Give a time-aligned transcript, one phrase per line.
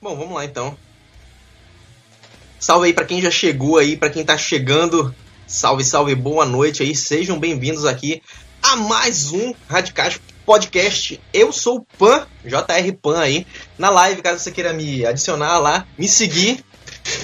[0.00, 0.78] Bom, vamos lá então.
[2.60, 5.12] Salve aí para quem já chegou aí, para quem tá chegando.
[5.44, 6.94] Salve, salve, boa noite aí.
[6.94, 8.22] Sejam bem-vindos aqui
[8.62, 11.20] a mais um Radicais Podcast.
[11.32, 13.44] Eu sou o Pan, JR Pan aí,
[13.76, 16.64] na live, caso você queira me adicionar lá, me seguir,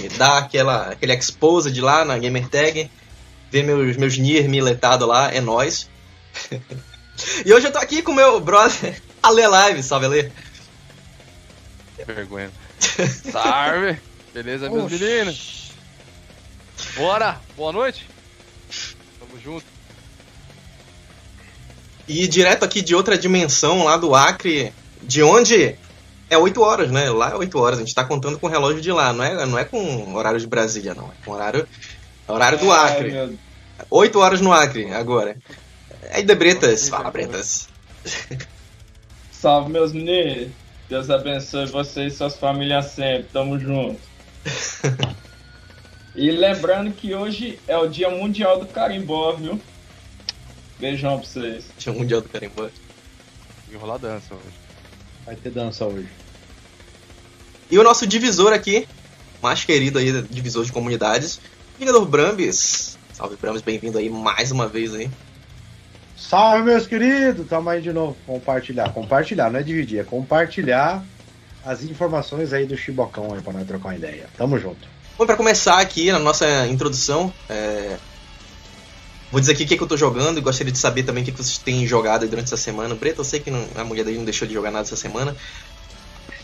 [0.01, 2.91] me dar aquela, aquele expose de lá na Gamertag,
[3.53, 5.89] ver meus, meus Nier miletados lá, é nóis.
[7.47, 10.33] e hoje eu tô aqui com meu brother Ale Live, salve Ale.
[12.05, 12.64] Vergonha.
[13.31, 13.99] Salve!
[14.33, 15.03] Beleza, meus Oxi.
[15.05, 15.73] meninos?
[16.97, 17.41] Bora!
[17.57, 18.07] Boa noite!
[19.21, 19.65] Tamo junto.
[22.07, 25.77] E direto aqui de outra dimensão, lá do Acre, de onde
[26.29, 27.09] é 8 horas, né?
[27.11, 29.47] Lá é 8 horas, a gente tá contando com o relógio de lá, não é,
[29.47, 31.07] não é com horário de Brasília, não.
[31.09, 31.67] É com horário,
[32.29, 33.11] horário do Ai, Acre.
[33.11, 33.39] meu-
[33.91, 35.37] 8 horas no Acre, agora.
[36.13, 37.69] Aí de Bretas, fala Bretas.
[39.33, 40.51] Salve, meus meninos.
[40.95, 43.25] Deus abençoe vocês e suas famílias sempre.
[43.33, 44.01] Tamo junto.
[46.15, 49.61] e lembrando que hoje é o Dia Mundial do Carimbó, viu?
[50.79, 51.65] Beijão pra vocês.
[51.89, 52.69] Um mundial do carimbó.
[53.73, 54.55] Enrolar dança hoje.
[55.27, 56.07] Vai ter dança hoje.
[57.69, 58.87] E o nosso divisor aqui,
[59.43, 61.41] mais querido aí, divisor de comunidades,
[61.77, 62.97] Vingador Brambis.
[63.13, 65.11] Salve Brambis, bem-vindo aí mais uma vez aí.
[66.17, 67.47] Salve, meus queridos!
[67.49, 68.17] Tamo aí de novo.
[68.27, 68.91] Compartilhar.
[68.93, 71.05] Compartilhar, não é dividir, é compartilhar
[71.65, 74.27] as informações aí do Chibocão aí pra nós trocar uma ideia.
[74.37, 74.87] Tamo junto.
[75.19, 77.97] Bom, pra começar aqui na nossa introdução, é,
[79.31, 81.27] vou dizer aqui o que, que eu tô jogando e gostaria de saber também o
[81.27, 82.95] que, que vocês têm jogado aí durante essa semana.
[82.95, 85.35] Breta, eu sei que não- a mulher daí não deixou de jogar nada essa semana,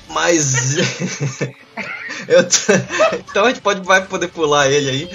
[0.09, 0.77] mas.
[2.27, 5.11] tô- Então a gente pode, vai poder pular ele aí.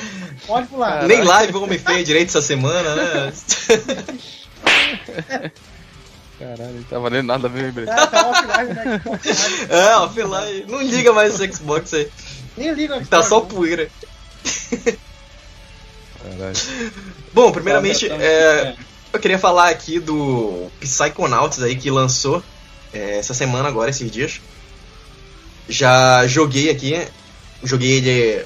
[0.46, 1.04] Pode pular.
[1.08, 3.34] Nem live o homem fez direito essa semana, né?
[6.38, 7.92] Caralho, não tá valendo nada mesmo, Breno.
[7.92, 9.02] É, tá offline, né?
[9.70, 10.66] É, offline.
[10.68, 12.10] Não liga mais esse Xbox aí.
[12.58, 13.06] Nem liga.
[13.10, 13.90] Tá só poeira.
[16.22, 16.58] Caralho.
[17.34, 18.78] Bom, primeiramente, Salve, é, salve.
[19.14, 22.44] Eu queria falar aqui do Psychonauts aí que lançou
[22.94, 24.42] é, essa semana agora, esses dias.
[25.70, 27.08] Já joguei aqui,
[27.64, 28.46] joguei ele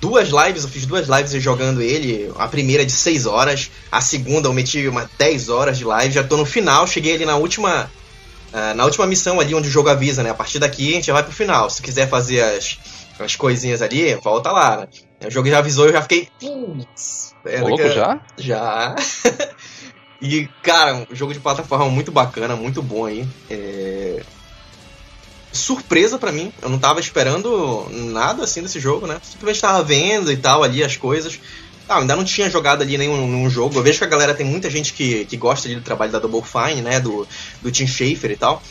[0.00, 2.32] duas lives, eu fiz duas lives jogando ele.
[2.36, 6.24] A primeira de 6 horas, a segunda eu meti uma 10 horas de live, já
[6.24, 7.90] tô no final, cheguei ali na última
[8.52, 10.30] ah, na última missão ali onde o jogo avisa, né?
[10.30, 11.70] A partir daqui a gente já vai pro final.
[11.70, 12.78] Se quiser fazer as,
[13.18, 14.88] as coisinhas ali, volta lá, né?
[15.26, 16.28] O jogo já avisou, eu já fiquei.
[16.38, 18.20] Putz, é, louco já?
[18.36, 18.94] já.
[20.20, 23.26] e, cara, um jogo de plataforma muito bacana, muito bom aí.
[23.48, 24.01] É...
[25.52, 29.20] Surpresa pra mim, eu não tava esperando nada assim desse jogo, né?
[29.22, 31.38] Simplesmente tava vendo e tal ali as coisas.
[31.88, 33.76] Ah, ainda não tinha jogado ali nenhum, nenhum jogo.
[33.76, 36.18] Eu vejo que a galera tem muita gente que, que gosta ali do trabalho da
[36.18, 37.00] Double Fine, né?
[37.00, 37.26] Do,
[37.60, 38.62] do Tim Schafer e tal.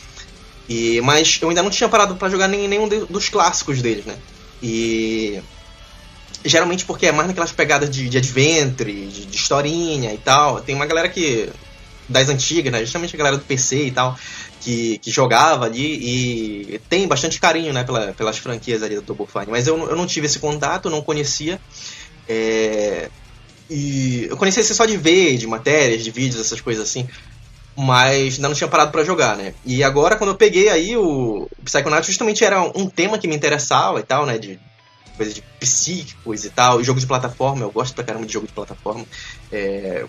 [0.68, 4.16] E, mas eu ainda não tinha parado pra jogar nem, nenhum dos clássicos deles, né?
[4.62, 5.40] E
[6.44, 10.60] geralmente porque é mais naquelas pegadas de, de adventure, de, de historinha e tal.
[10.60, 11.48] Tem uma galera que.
[12.08, 12.80] das antigas, né?
[12.80, 14.16] Justamente a galera do PC e tal,
[14.62, 19.26] que, que jogava ali e tem bastante carinho, né, pela, pelas franquias ali do Double
[19.26, 19.46] Fine.
[19.50, 21.60] Mas eu, não- eu não tive esse contato, não conhecia.
[22.28, 23.10] É,
[23.68, 27.06] e eu conhecia só de ver, de matérias, de vídeos, essas coisas assim.
[27.76, 29.54] Mas não tinha parado pra jogar, né?
[29.64, 33.98] E agora, quando eu peguei aí o Psychonauts, justamente era um tema que me interessava
[33.98, 34.36] e tal, né?
[34.38, 34.60] De
[35.16, 38.46] coisa de psíquicos e tal, e jogo de plataforma, eu gosto pra caramba de jogo
[38.46, 39.04] de plataforma.
[39.50, 40.04] É,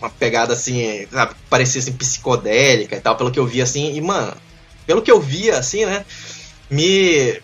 [0.00, 4.00] uma pegada assim, sabe, parecia assim, psicodélica e tal, pelo que eu vi assim, e
[4.00, 4.32] mano,
[4.86, 6.04] pelo que eu via assim, né,
[6.70, 7.40] me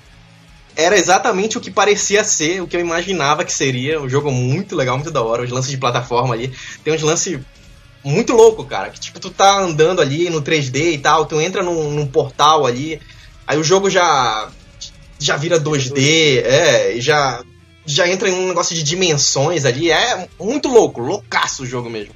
[0.76, 4.74] era exatamente o que parecia ser, o que eu imaginava que seria, um jogo muito
[4.74, 7.38] legal, muito da hora, os lances de plataforma ali, tem uns lances
[8.04, 11.62] muito louco, cara, que tipo, tu tá andando ali no 3D e tal, tu entra
[11.62, 13.00] num, num portal ali,
[13.46, 14.48] aí o jogo já
[15.18, 17.42] já vira 2D, é, e já
[17.86, 22.14] já entra em um negócio de dimensões ali, é muito louco, loucaço o jogo mesmo.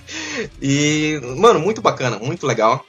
[0.60, 2.84] e, mano, muito bacana, muito legal.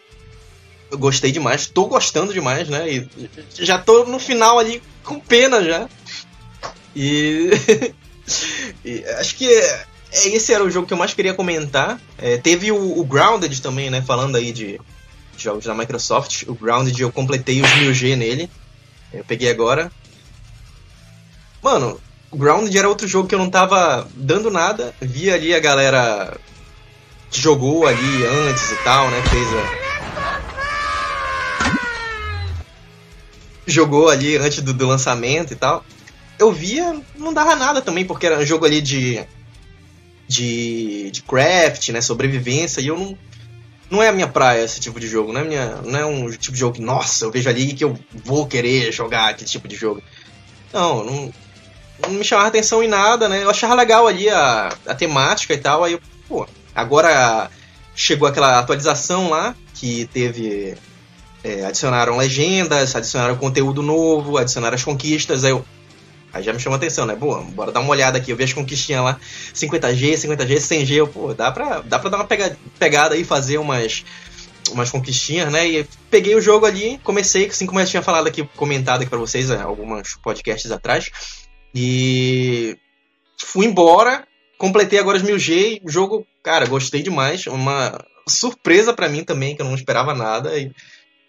[0.91, 2.90] Eu gostei demais, tô gostando demais, né?
[2.90, 3.07] E
[3.53, 5.88] já tô no final ali com pena já.
[6.95, 7.51] E,
[8.83, 12.01] e acho que é, esse era o jogo que eu mais queria comentar.
[12.18, 14.01] É, teve o, o Grounded também, né?
[14.01, 14.81] Falando aí de
[15.38, 16.44] jogos da Microsoft.
[16.48, 18.50] O Grounded eu completei os 1000G nele.
[19.13, 19.92] Eu peguei agora.
[21.62, 22.00] Mano,
[22.33, 24.93] Grounded era outro jogo que eu não tava dando nada.
[25.01, 26.37] Vi ali a galera
[27.31, 29.21] que jogou ali antes e tal, né?
[29.23, 29.89] Fez a.
[33.65, 35.83] Jogou ali antes do, do lançamento e tal.
[36.37, 39.23] Eu via, não dava nada também, porque era um jogo ali de.
[40.27, 41.09] de.
[41.11, 42.01] de craft, né?
[42.01, 43.17] Sobrevivência, e eu não.
[43.89, 46.29] não é a minha praia esse tipo de jogo, não é, minha, não é um
[46.31, 49.67] tipo de jogo que, nossa, eu vejo ali que eu vou querer jogar aquele tipo
[49.67, 50.01] de jogo.
[50.71, 51.33] Não, não,
[52.07, 53.44] não me chamava atenção em nada, né?
[53.44, 57.50] Eu achava legal ali a, a temática e tal, aí eu, pô, agora
[57.96, 60.75] chegou aquela atualização lá que teve.
[61.44, 65.66] é, adicionaram legendas, adicionaram conteúdo novo, adicionaram as conquistas, aí eu.
[66.31, 67.16] Aí já me chamou a atenção, né?
[67.16, 68.31] Boa, bora dar uma olhada aqui.
[68.31, 69.19] Eu vi as conquistinhas lá,
[69.54, 70.92] 50G, 50G, 100G.
[70.92, 74.06] Eu, pô, dá pra, dá pra dar uma pega, pegada aí, fazer umas,
[74.69, 75.68] umas conquistinhas, né?
[75.68, 79.18] E peguei o jogo ali, comecei, assim como eu tinha falado aqui, comentado aqui pra
[79.18, 81.10] vocês, né, alguns podcasts atrás.
[81.74, 82.77] E
[83.42, 84.27] fui embora,
[84.57, 85.81] completei agora os 1000G.
[85.83, 87.45] O jogo, cara, gostei demais.
[87.48, 90.57] Uma surpresa pra mim também, que eu não esperava nada.
[90.57, 90.71] E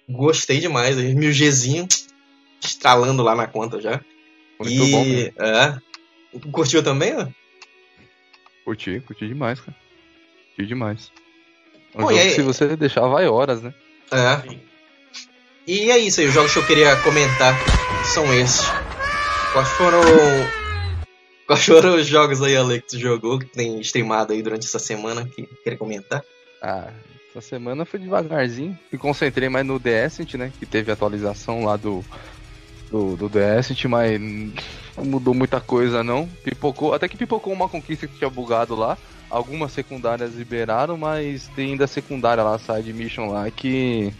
[0.08, 0.96] gostei demais.
[0.96, 1.86] 1000Gzinho,
[2.62, 4.00] estralando lá na conta já.
[4.58, 5.32] Muito e, bom, né?
[6.34, 6.40] é.
[6.52, 7.26] Curtiu também, ó?
[8.64, 9.76] Curti, curti demais, cara.
[10.54, 11.10] Curti demais.
[11.94, 13.74] É um Pô, jogo aí- se você deixar, vai horas, né?
[14.12, 14.56] É.
[15.66, 17.54] E é isso aí, os jogos que eu queria comentar
[18.04, 18.60] são esses.
[19.52, 20.00] Quais foram.
[21.46, 24.78] Quais foram os jogos aí, Ale, que tu jogou, que tem streamado aí durante essa
[24.78, 26.22] semana, que queria comentar?
[26.62, 26.92] Ah,
[27.30, 28.78] essa semana foi devagarzinho.
[28.92, 30.52] Me concentrei mais no Descent, né?
[30.56, 32.04] Que teve atualização lá do,
[32.90, 34.20] do, do Descent, mas
[34.96, 36.28] não mudou muita coisa não.
[36.44, 38.96] Pipocou, até que pipocou uma conquista que tinha bugado lá.
[39.28, 44.12] Algumas secundárias liberaram, mas tem ainda secundária lá, side mission lá, que.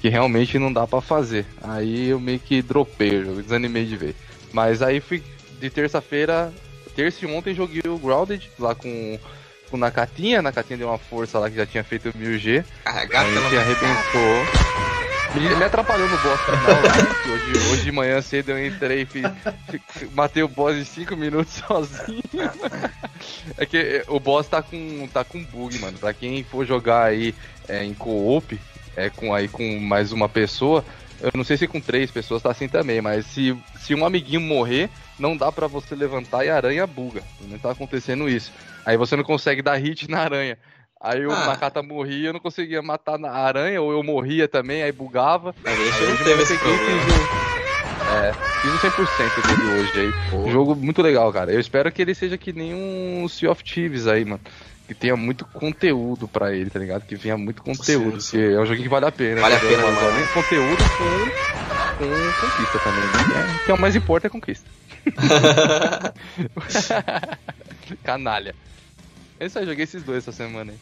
[0.00, 1.46] Que realmente não dá pra fazer.
[1.62, 4.16] Aí eu meio que dropei o jogo, desanimei de ver.
[4.52, 5.22] Mas aí fui
[5.58, 6.52] de terça-feira.
[6.94, 9.18] Terça e ontem joguei o Grounded lá com,
[9.70, 10.42] com o Nakatinha.
[10.42, 12.64] Nakatinha deu uma força lá que já tinha feito 1000G.
[12.84, 14.72] Carregar Aí pela que arrebentou.
[15.34, 17.32] Me, me atrapalhou no boss final né?
[17.32, 22.22] Hoje, hoje de manhã cedo eu entrei e matei o boss em 5 minutos sozinho.
[23.56, 25.96] É que é, o boss tá com, tá com bug, mano.
[25.96, 27.34] Pra quem for jogar aí
[27.66, 28.60] é, em co-op,
[28.94, 30.84] é, com, aí, com mais uma pessoa,
[31.22, 34.40] eu não sei se com três pessoas tá assim também, mas se, se um amiguinho
[34.40, 37.22] morrer, não dá pra você levantar e a aranha buga.
[37.48, 38.52] Não tá acontecendo isso.
[38.84, 40.58] Aí você não consegue dar hit na aranha.
[41.00, 41.46] Aí o Ah.
[41.46, 45.54] Nakata morria, eu não conseguia matar na aranha, ou eu morria também, aí bugava.
[45.64, 47.28] A gente Aí não teve eu esse problema.
[48.04, 50.12] É, fiz o 100% dele hoje aí.
[50.32, 51.52] Um jogo muito legal, cara.
[51.52, 54.40] Eu espero que ele seja que nem um Sea of Thieves aí, mano.
[54.92, 57.06] Que tenha muito conteúdo pra ele, tá ligado?
[57.06, 58.20] Que venha muito conteúdo.
[58.20, 58.38] Sim, sim.
[58.38, 59.40] Porque é um joguinho que vale a pena.
[59.40, 59.78] Vale a entendeu?
[59.78, 61.32] pena Mas conteúdo com,
[61.96, 63.06] com conquista também.
[63.26, 63.58] Né?
[63.64, 64.68] Que é o mais importante é conquista.
[68.04, 68.54] Canalha.
[69.40, 70.78] É isso aí, joguei esses dois essa semana aí.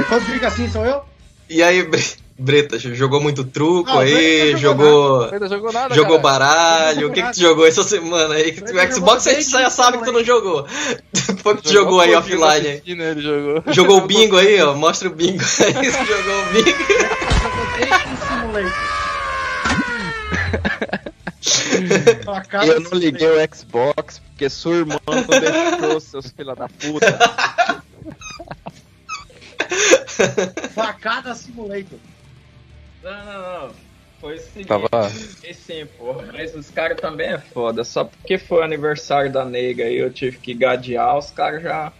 [0.00, 1.04] É, quando fica assim, sou eu?
[1.48, 2.04] E aí, Bre-
[2.38, 5.24] Breta, jogou muito truco Não, aí, jogou.
[5.32, 8.52] Ainda jogou nada, Jogou baralho, o que que tu jogou essa semana aí?
[8.52, 10.66] Que Breta Xbox jogou a gente já sabe que tu não jogou.
[11.42, 12.80] Foi que tu Jogou jogou aí offline aí.
[12.80, 13.62] piscina, Ele jogou.
[13.72, 14.74] Jogou o bingo aí, ó.
[14.74, 15.72] Mostra o bingo aí.
[16.06, 16.76] Jogou o bingo.
[22.66, 27.18] Eu não liguei o Xbox porque sua irmã não deixou, seus filha da puta.
[30.74, 31.98] Facada Simulator.
[33.02, 33.74] Não, não, não.
[34.20, 34.68] Foi o seguinte.
[34.68, 34.88] Tava.
[35.10, 36.32] Sim, porra.
[36.32, 37.84] Mas os caras também é foda.
[37.84, 41.92] Só porque foi o aniversário da nega e eu tive que gadear, os caras já.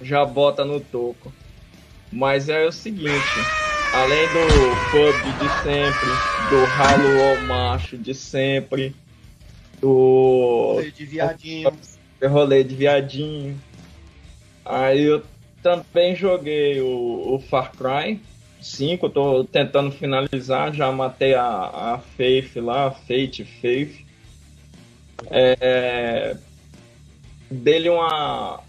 [0.00, 1.32] Já bota no toco.
[2.10, 3.46] Mas é o seguinte.
[3.92, 8.94] Além do PUBG de sempre, do Halo ao macho de sempre,
[9.80, 11.72] do De viadinho.
[12.22, 13.60] rolê de viadinho.
[14.64, 15.22] Aí eu
[15.62, 18.20] também joguei o, o Far Cry
[18.60, 24.04] 5, eu tô tentando finalizar, já matei a, a Faith lá, a Fate Faith.
[25.30, 26.36] É,
[27.50, 28.60] dele uma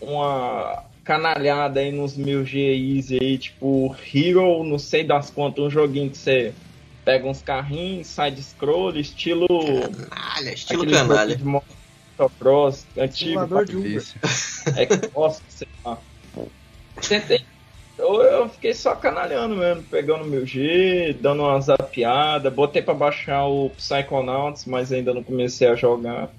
[0.00, 6.10] uma canalhada aí nos mil GIs aí, tipo Hero, não sei das quantas, um joguinho
[6.10, 6.54] que você
[7.04, 9.46] pega uns carrinhos, side scroll, estilo
[10.08, 11.36] Canalha, estilo canalha.
[11.36, 11.44] de
[12.20, 14.02] motocross antigo, Simulador de Uber.
[14.02, 15.98] Xbox, sei lá.
[17.08, 17.42] Tentei.
[17.98, 22.50] Eu, eu fiquei só canalhando mesmo, pegando meu G, dando uma zapiada.
[22.50, 26.30] Botei pra baixar o Psychonauts, mas ainda não comecei a jogar.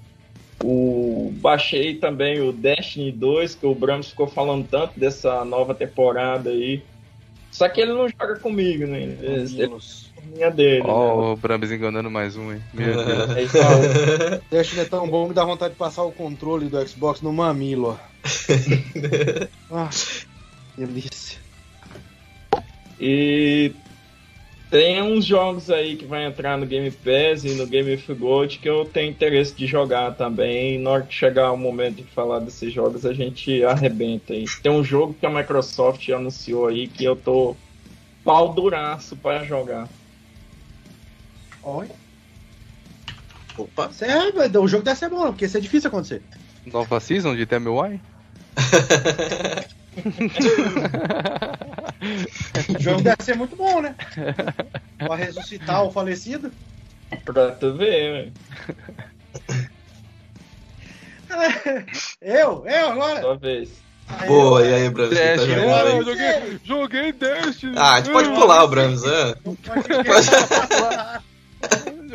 [0.62, 6.50] O, baixei também o Destiny 2, que o Brams ficou falando tanto dessa nova temporada
[6.50, 6.82] aí.
[7.50, 9.02] Só que ele não joga comigo, né?
[9.02, 9.76] Ele, ele
[10.22, 10.82] é minha dele.
[10.82, 10.88] né?
[10.88, 12.62] Ó, o Brambis enganando mais um, hein?
[12.72, 13.30] Meu Deus.
[13.30, 17.20] Aí fala, Destiny é tão bom que dá vontade de passar o controle do Xbox
[17.20, 18.12] no mamilo, ó.
[19.70, 19.90] ah,
[20.78, 21.38] delícia.
[23.00, 23.72] E
[24.70, 28.58] Tem uns jogos aí que vai entrar no Game Pass e no Game of Gold
[28.58, 30.78] que eu tenho interesse de jogar também.
[30.78, 34.44] Na hora que chegar o momento de falar desses jogos, a gente arrebenta aí.
[34.62, 37.56] Tem um jogo que a Microsoft anunciou aí que eu tô
[38.24, 39.88] pau duraço para jogar.
[41.62, 41.88] Oi.
[43.56, 43.90] Opa.
[43.92, 46.22] Cê é, o jogo deve ser bom, porque isso é difícil acontecer.
[46.66, 48.00] Nova season de Tell Me Why?
[52.76, 53.94] O jogo deve ser muito bom, né?
[54.98, 56.52] Pra ressuscitar o falecido.
[57.24, 58.32] Pra tu ver, velho.
[62.20, 62.64] Eu?
[62.66, 63.20] Eu agora?
[63.20, 63.70] Sua vez.
[64.08, 65.16] Aí, Boa, e aí, Brams?
[65.18, 66.02] Tá jogando né?
[66.04, 67.60] joguei, joguei Dash.
[67.76, 69.34] Ah, a gente pode pular o Brams, né?
[69.44, 70.04] não pode- Jogou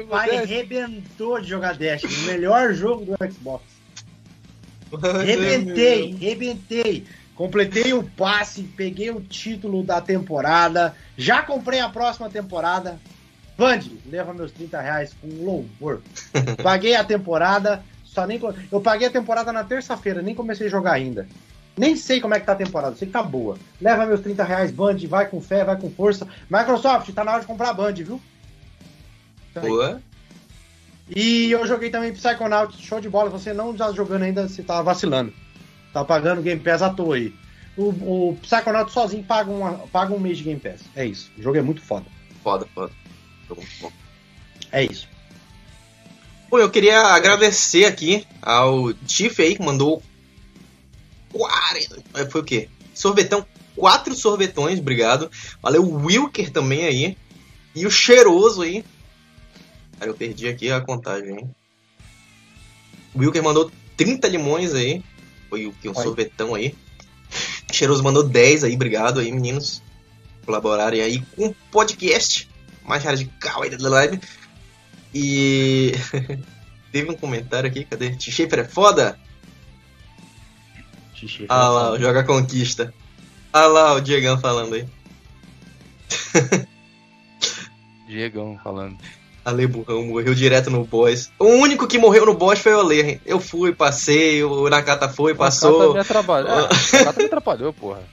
[0.10, 0.42] Pai Dash.
[0.44, 2.04] arrebentou de jogar Dash.
[2.04, 3.64] O melhor jogo do Xbox.
[5.26, 7.06] Rebentei, rebentei.
[7.36, 10.96] Completei o passe, peguei o título da temporada.
[11.16, 13.00] Já comprei a próxima temporada.
[13.58, 16.02] Band, leva meus 30 reais com louvor.
[16.62, 18.40] Paguei a temporada, só nem.
[18.72, 21.28] Eu paguei a temporada na terça-feira, nem comecei a jogar ainda.
[21.76, 23.58] Nem sei como é que tá a temporada, sei que tá boa.
[23.80, 26.28] Leva meus 30 reais, Band, vai com fé, vai com força.
[26.50, 28.22] Microsoft, tá na hora de comprar a Band, viu?
[29.62, 30.02] Boa.
[31.10, 33.30] E eu joguei também Psychonauts, show de bola.
[33.30, 35.34] Você não tá jogando ainda, você tá vacilando.
[35.94, 37.34] Tá pagando Game Pass à toa aí.
[37.78, 37.90] O,
[38.30, 40.82] o Psychonauts sozinho paga, uma, paga um mês de Game Pass.
[40.96, 41.32] É isso.
[41.38, 42.06] O jogo é muito foda.
[42.44, 42.92] Foda, foda.
[44.72, 45.08] É isso.
[46.50, 50.02] Bom, eu queria agradecer aqui ao Tiff aí que mandou
[51.32, 52.04] 40.
[52.16, 52.70] eh, Foi o quê?
[52.94, 53.46] Sorvetão.
[53.76, 55.30] Quatro sorvetões, obrigado.
[55.62, 57.18] Valeu Wilker também aí.
[57.76, 58.84] E o cheiroso aí.
[60.00, 61.56] Cara, eu perdi aqui a contagem, hein?
[63.14, 65.04] O Wilker mandou 30 limões aí.
[65.50, 65.90] Foi o que?
[65.90, 66.04] Um Oi.
[66.04, 66.76] sorvetão aí.
[67.72, 69.82] Cheiroso mandou 10 aí, obrigado aí, meninos.
[70.46, 72.50] Colaborarem aí com o podcast
[72.86, 74.20] mais radical aí da live.
[75.14, 75.92] E
[76.92, 78.16] teve um comentário aqui, cadê?
[78.16, 79.20] T-Shaper é foda?
[81.14, 81.46] Xixi.
[81.50, 82.94] Ah lá, o Joga Conquista.
[83.52, 84.88] Ah lá, o Diegão falando aí.
[88.08, 88.98] Diegão falando.
[89.48, 91.32] Ale Burrão morreu direto no boss.
[91.40, 93.22] O único que morreu no boss foi o Ale.
[93.26, 95.94] Eu fui, passei, o Nakata foi, O Kata passou.
[95.94, 96.52] me atrapalhou.
[96.52, 98.04] Ah, o Kata me atrapalhou, porra.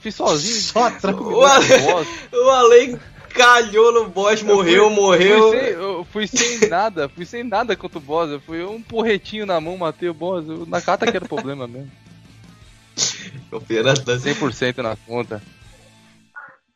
[0.00, 0.54] Fiz sozinho.
[0.60, 1.38] Só tranquilo.
[1.38, 1.66] O Ale-.
[2.32, 2.98] O Ale
[3.30, 5.50] calhou no boss, morreu, morreu.
[5.50, 8.30] Fui sem, eu fui sem nada, fui sem nada contra o boss.
[8.30, 10.48] Eu fui um porretinho na mão, matei o boss.
[10.48, 11.90] O Nakata que era o problema mesmo.
[13.50, 14.04] Confiança.
[14.04, 15.42] 100% na conta.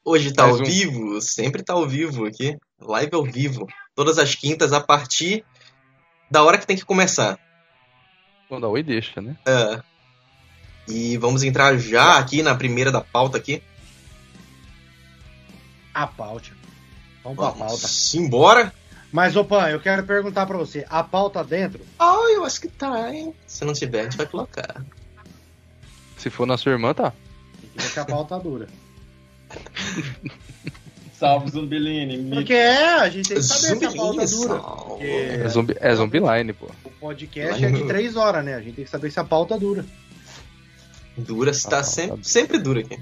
[0.05, 0.65] Hoje tá Mais ao um.
[0.65, 2.57] vivo, sempre tá ao vivo aqui.
[2.81, 3.67] Live ao vivo.
[3.95, 5.45] Todas as quintas a partir
[6.31, 7.39] da hora que tem que começar.
[8.49, 9.37] Quando a Oi deixa, né?
[9.47, 9.83] É.
[10.89, 13.63] E vamos entrar já aqui na primeira da pauta aqui.
[15.93, 16.51] A pauta.
[17.25, 17.65] Vamos pra pauta.
[17.65, 18.73] Vamos embora.
[19.11, 20.85] Mas, opa, eu quero perguntar pra você.
[20.91, 21.85] A pauta dentro?
[21.99, 23.35] Ah, eu acho que tá, hein?
[23.47, 24.85] Se não tiver, a gente vai colocar.
[26.19, 27.13] Se for na sua irmã, tá.
[27.61, 28.69] Tem que ver se a pauta dura.
[31.19, 32.19] Salve Zumbilini.
[32.19, 32.37] Me...
[32.37, 34.59] Porque é, a gente tem que saber se a pauta dura.
[34.59, 36.67] Porque É zumbi, é zumbi line, pô.
[36.85, 38.55] o podcast é de três horas, né?
[38.55, 39.85] A gente tem que saber se a pauta dura.
[41.17, 42.23] Dura, tá Ah, sempre, tá.
[42.25, 42.99] sempre dura aqui.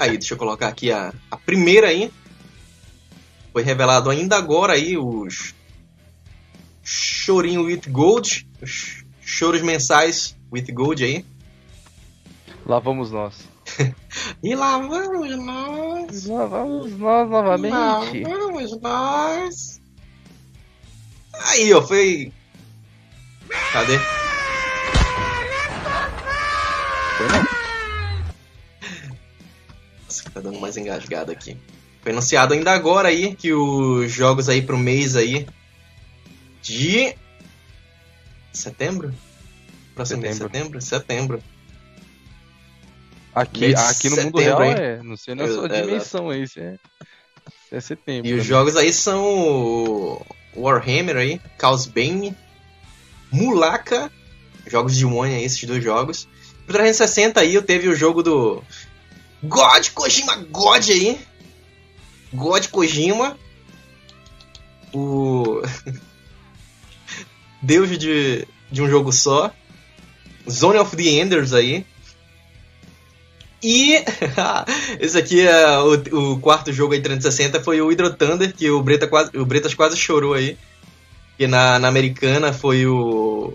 [0.00, 2.10] Aí, deixa eu colocar aqui a, a primeira aí.
[3.52, 5.54] Foi revelado ainda agora aí os
[6.84, 11.24] Chorinho with Gold, os choros mensais with Gold aí.
[12.66, 13.34] Lá vamos nós.
[14.42, 16.26] E lá vamos nós.
[16.26, 17.72] Lá vamos nós novamente.
[17.72, 19.80] Lá vamos nós.
[21.32, 22.32] Aí, ó, foi.
[23.72, 23.98] Cadê?
[30.04, 31.56] Nossa, que tá dando mais engasgado aqui.
[32.02, 35.46] Foi anunciado ainda agora aí que os jogos aí pro mês aí
[36.62, 37.14] de
[38.52, 39.12] setembro?
[39.94, 40.80] Próximo mês de Setembro.
[40.80, 41.42] setembro?
[43.40, 44.74] Aqui, aqui no mundo real hein?
[44.76, 45.02] é.
[45.02, 46.44] Não sei na Eu- sua é, dimensão aí.
[46.56, 46.76] É,
[47.72, 48.26] é setembro.
[48.28, 48.44] E os também.
[48.48, 50.20] jogos aí são
[50.56, 52.36] Warhammer aí, Chaos Bane,
[53.30, 54.10] Mulaka,
[54.66, 56.28] jogos de One aí, esses dois jogos.
[56.66, 58.62] Pro 360 aí eu teve o jogo do
[59.42, 61.18] God Kojima God aí.
[62.32, 63.38] God Kojima.
[64.92, 65.62] O
[67.62, 69.52] Deus de, de um jogo só.
[70.50, 71.84] Zone of the Enders aí.
[73.62, 73.96] E
[75.00, 78.82] esse aqui é o, o quarto jogo aí 360 foi o Hydro Thunder, que o,
[78.82, 80.56] Breta quase, o Bretas quase chorou aí.
[81.36, 83.52] Que na, na americana foi o.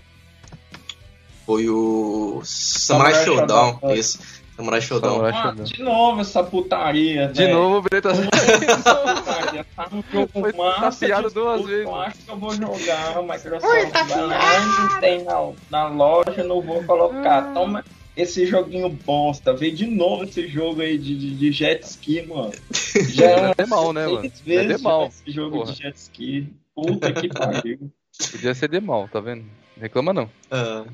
[1.46, 3.70] Foi o Samurai Samurai Showdown.
[3.72, 3.94] Showdown.
[3.94, 4.18] Isso.
[4.56, 5.10] Samurai Shodown.
[5.14, 5.64] Samurai Ah, Shodown.
[5.64, 11.34] de novo essa putaria, De novo, o Breta Putaria, Tá um jogo Foi massa, de
[11.34, 11.84] duas vezes.
[11.84, 16.44] Eu acho que eu vou jogar, o Microsoft vai lá, não tem na, na loja,
[16.44, 17.52] não vou colocar.
[17.52, 17.84] Toma
[18.16, 19.52] esse joguinho bosta.
[19.54, 22.52] Veio de novo esse jogo aí de, de, de jet ski, mano.
[23.10, 24.20] Já é Deve ter mal, né, mano?
[24.20, 25.02] seis Deve ter vezes mal.
[25.02, 25.72] já esse jogo Porra.
[25.72, 26.48] de jet ski.
[26.74, 27.90] Puta que pariu.
[28.30, 29.44] Podia ser de mal, tá vendo?
[29.80, 30.30] Reclama não.
[30.50, 30.84] Ah,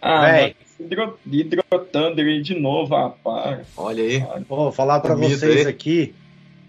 [0.00, 0.56] Ah, Véi.
[0.78, 3.64] Hidro, Hidro Thunder aí de novo, para.
[3.76, 4.24] olha aí.
[4.48, 5.72] Vou falar pra Comido vocês aí.
[5.72, 6.14] aqui.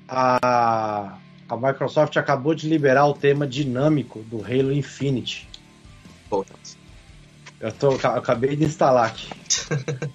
[0.07, 5.47] A, a Microsoft acabou de liberar o tema dinâmico do Halo Infinite.
[6.27, 6.43] Pô,
[7.59, 9.29] Eu, tô, eu acabei de instalar aqui.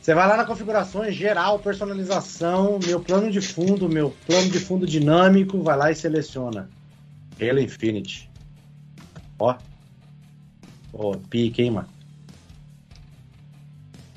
[0.00, 4.84] Você vai lá na configurações, geral, personalização, meu plano de fundo, meu plano de fundo
[4.84, 6.68] dinâmico, vai lá e seleciona.
[7.40, 8.28] Halo Infinite.
[9.38, 9.56] Ó.
[10.92, 11.88] Ó, pique, hein, mano.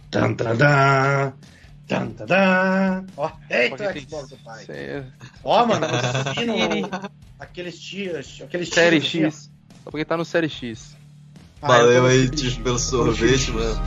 [0.10, 1.34] Tan, tan, tan.
[1.88, 3.06] Tan, tan, tan.
[3.16, 4.64] Ó, eita, Xbox do pai.
[4.64, 5.06] Isso aí
[5.44, 6.56] Ó, mano, o sino,
[7.38, 9.52] aqueles tios, aqueles Série tios, assim, X.
[9.84, 10.98] Só porque tá no Série X.
[11.62, 12.58] Ah, tô Valeu no aí, Tiff, X.
[12.58, 13.82] pelo no sorvete, mano.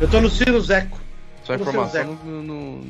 [0.00, 1.00] Eu tô no Sirius Eco.
[1.44, 2.84] Sua Tô no informação não, não-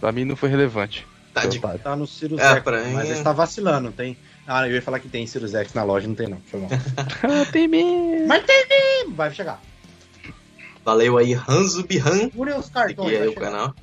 [0.00, 1.06] pra mim não foi relevante.
[1.34, 1.58] Tá de.
[1.60, 2.64] Tá no Sirius É, Eco.
[2.64, 4.16] pra mim- Mas ele tá vacilando, não tem?
[4.46, 6.38] Ah, eu ia falar que tem X na loja, não tem não.
[6.46, 6.70] Foi mal.
[7.22, 8.26] Ah, tem mesmo.
[8.26, 9.14] Mas tem mesmo!
[9.14, 9.60] Vai chegar.
[10.84, 13.50] Valeu aí, Hanzo Bihan, Une os cartões, aí vai o chegar.
[13.50, 13.74] canal.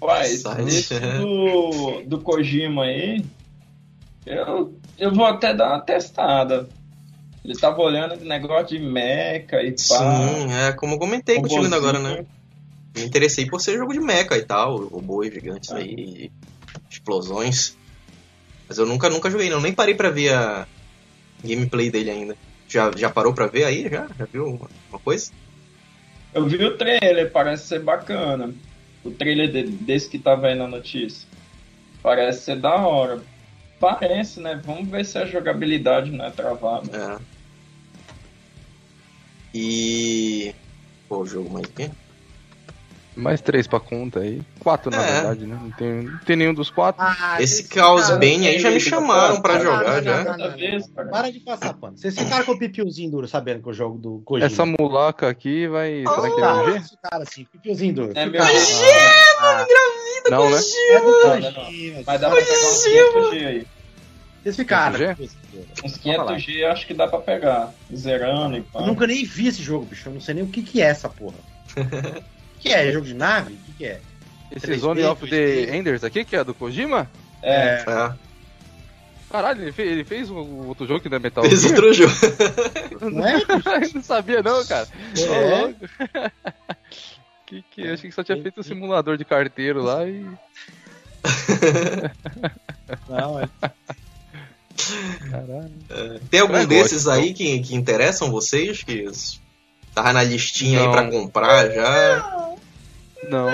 [0.00, 0.64] Uai, Sai.
[0.68, 3.24] esse do, do Kojima aí,
[4.26, 6.68] eu, eu vou até dar uma testada.
[7.44, 9.76] Ele tava olhando esse negócio de mecha e pá.
[9.76, 12.24] Sim, é como eu comentei contigo ainda agora, né?
[12.96, 16.30] Me interessei por ser jogo de mecha e tal, robôs gigantes aí,
[16.90, 17.76] explosões.
[18.68, 19.60] Mas eu nunca, nunca joguei, não.
[19.60, 20.66] Nem parei pra ver a
[21.44, 22.36] gameplay dele ainda.
[22.68, 23.82] Já, já parou pra ver aí?
[23.82, 24.06] Já?
[24.18, 25.30] Já viu uma, coisa?
[26.32, 28.54] Eu vi o trailer, parece ser bacana.
[29.04, 31.28] O trailer de- desse que tava aí na notícia.
[32.02, 33.20] Parece ser da hora.
[33.80, 34.60] Parece, né?
[34.64, 36.96] Vamos ver se a jogabilidade não é travada.
[36.96, 37.18] É.
[39.54, 40.54] E.
[41.08, 41.90] O jogo mais aqui?
[43.16, 44.42] Mais três pra conta aí.
[44.58, 45.12] Quatro, na É.
[45.12, 45.58] verdade, né?
[45.62, 47.00] Não tem, não tem nenhum dos quatro.
[47.00, 50.24] Ah, Esse ficaram- Bane aí já me chamaram pra jogar já.
[50.24, 50.56] cara.
[51.10, 51.96] Para de passar pano.
[51.96, 54.46] Vocês ficaram com o pipiozinho duro sabendo que o jogo do Kojima.
[54.46, 56.02] Essa mulaca aqui vai.
[56.02, 56.72] Será que é Cara, MG?
[56.72, 58.12] vocês ficaram assim, pipiozinho duro.
[58.14, 59.66] É meu Ah,
[60.30, 60.58] Não, né?
[60.90, 62.02] É do Kojima.
[62.06, 63.66] Mas dá pra pegar uns 500G aí.
[64.42, 64.98] Vocês ficaram.
[65.84, 67.72] Uns 500G acho que dá pra pegar.
[67.94, 68.80] Zerando e pá.
[68.80, 70.08] Eu nunca nem vi esse jogo, bicho.
[70.08, 71.36] Eu não sei nem o que, que é essa porra.
[72.64, 72.88] O que é?
[72.88, 73.52] É jogo de nave?
[73.54, 74.00] O que, que é?
[74.50, 75.74] Esse 3D, Zone of the 2D.
[75.74, 77.10] Enders aqui, que é do Kojima?
[77.42, 78.12] É, É,
[79.30, 81.74] Caralho, ele fez, ele fez um outro jogo que não é Metal fez Gear?
[81.74, 82.12] outro jogo.
[83.10, 83.34] Não é?
[83.92, 84.86] não sabia não, cara.
[85.18, 86.30] É.
[87.46, 90.24] que que eu achei que só tinha feito um simulador de carteiro lá e
[93.08, 93.48] Não, é.
[95.30, 96.20] caralho.
[96.30, 97.18] Tem algum É, desses gosto.
[97.18, 98.82] aí que, que interessam vocês?
[98.82, 99.04] Que
[99.94, 100.92] tava na listinha aí Não.
[100.92, 102.46] pra comprar já?
[103.28, 103.50] Não.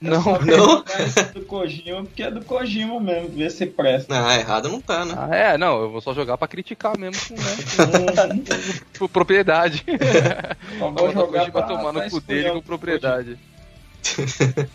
[0.00, 0.38] Não.
[0.40, 0.84] Não?
[0.86, 4.14] Mas do Kojima, porque é do Kojima mesmo, ver se presta.
[4.14, 5.12] Não, errado não tá, né?
[5.16, 7.56] Ah, é, não, eu vou só jogar pra criticar mesmo com, né,
[8.94, 9.84] com- com propriedade.
[10.78, 13.36] Vou jogar Kojima pra, tomar no cu dele com propriedade.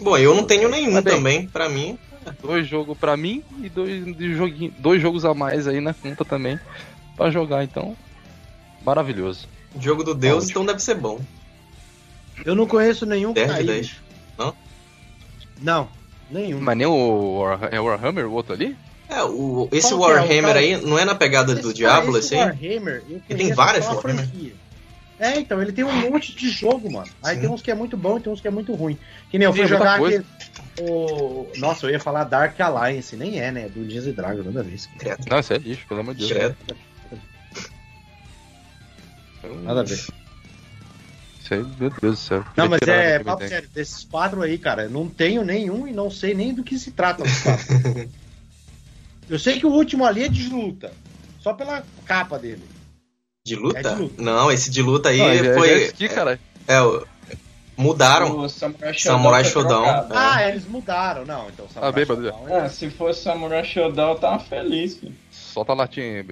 [0.00, 1.98] Bom, eu não tenho nenhum Tá também, pra mim.
[2.42, 6.24] Dois jogos pra mim e dois, de joguinho, dois jogos a mais aí na conta
[6.24, 6.58] também
[7.16, 7.96] pra jogar, então.
[8.84, 9.48] Maravilhoso.
[9.78, 10.50] Jogo do Deus, Ótimo.
[10.50, 11.20] então deve ser bom.
[12.44, 13.86] Eu não conheço nenhum que 10 tá de aí, 10.
[13.86, 14.02] bicho.
[14.38, 14.54] Não?
[15.60, 15.88] Não,
[16.30, 16.60] nenhum.
[16.60, 18.76] Mas nem o War, é o Warhammer, o outro ali?
[19.08, 20.14] É, o, esse Qual é?
[20.14, 22.40] Warhammer cara- aí não é na pegada do Esse- Diablo, esse esse aí?
[22.48, 24.16] Warhammer, eu tem várias Warhammer.
[24.26, 24.52] franquia.
[25.20, 27.06] É, então, ele tem um monte de jogo, mano.
[27.22, 27.42] Aí Sim.
[27.42, 28.98] tem uns que é muito bom e tem uns que é muito ruim.
[29.30, 30.24] Que nem eu fui jogar aquele.
[30.80, 31.46] O...
[31.58, 33.68] Nossa, eu ia falar Dark Alliance, nem é, né?
[33.68, 34.80] Do Dungeons and Dragons, nada a ver.
[34.98, 35.24] Credo.
[35.28, 36.32] Não, isso é lixo, pelo amor de Deus.
[36.32, 36.56] Credo.
[39.62, 40.06] Nada a ver.
[41.42, 42.44] Isso aí, meu Deus do céu.
[42.56, 46.10] Não, mas é, papo sério, desses quatro aí, cara, eu não tenho nenhum e não
[46.10, 48.08] sei nem do que se trata os quatro.
[49.28, 50.90] eu sei que o último ali é de luta.
[51.40, 52.79] Só pela capa dele.
[53.50, 53.78] De luta?
[53.80, 54.22] É de luta.
[54.22, 55.70] Não, esse de luta aí Não, é- foi.
[55.70, 56.38] é ski, cara.
[56.68, 57.04] É, o-
[57.76, 58.38] mudaram.
[58.38, 59.16] O Samurai Shodown.
[59.18, 59.86] Samurai Shodown.
[59.86, 60.06] É.
[60.10, 61.24] Ah, eles mudaram.
[61.26, 62.22] Não, então Samurai bêbado.
[62.22, 65.14] Shodown é- É, se fosse Samurai Shodown, eu tava feliz, filho.
[65.32, 66.26] Solta a latinha aí.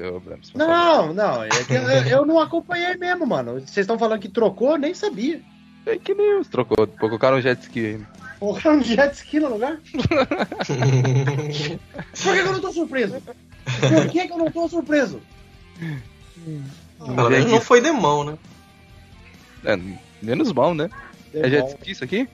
[0.55, 1.81] Não, não, é que eu,
[2.21, 3.55] eu não acompanhei mesmo, mano.
[3.55, 5.41] Vocês estão falando que trocou, eu nem sabia.
[5.85, 6.47] Fake news.
[6.47, 8.01] Trocou, colocaram um jet ski aí.
[8.39, 9.77] Colocaram um jet ski no lugar?
[12.23, 13.15] Por que, que eu não tô surpreso?
[13.81, 15.21] Por que, que eu não tô surpreso?
[16.99, 18.39] Pelo menos não foi demão, né?
[19.65, 19.79] É,
[20.23, 20.91] menos mal, né?
[21.35, 22.29] É já disse isso aqui?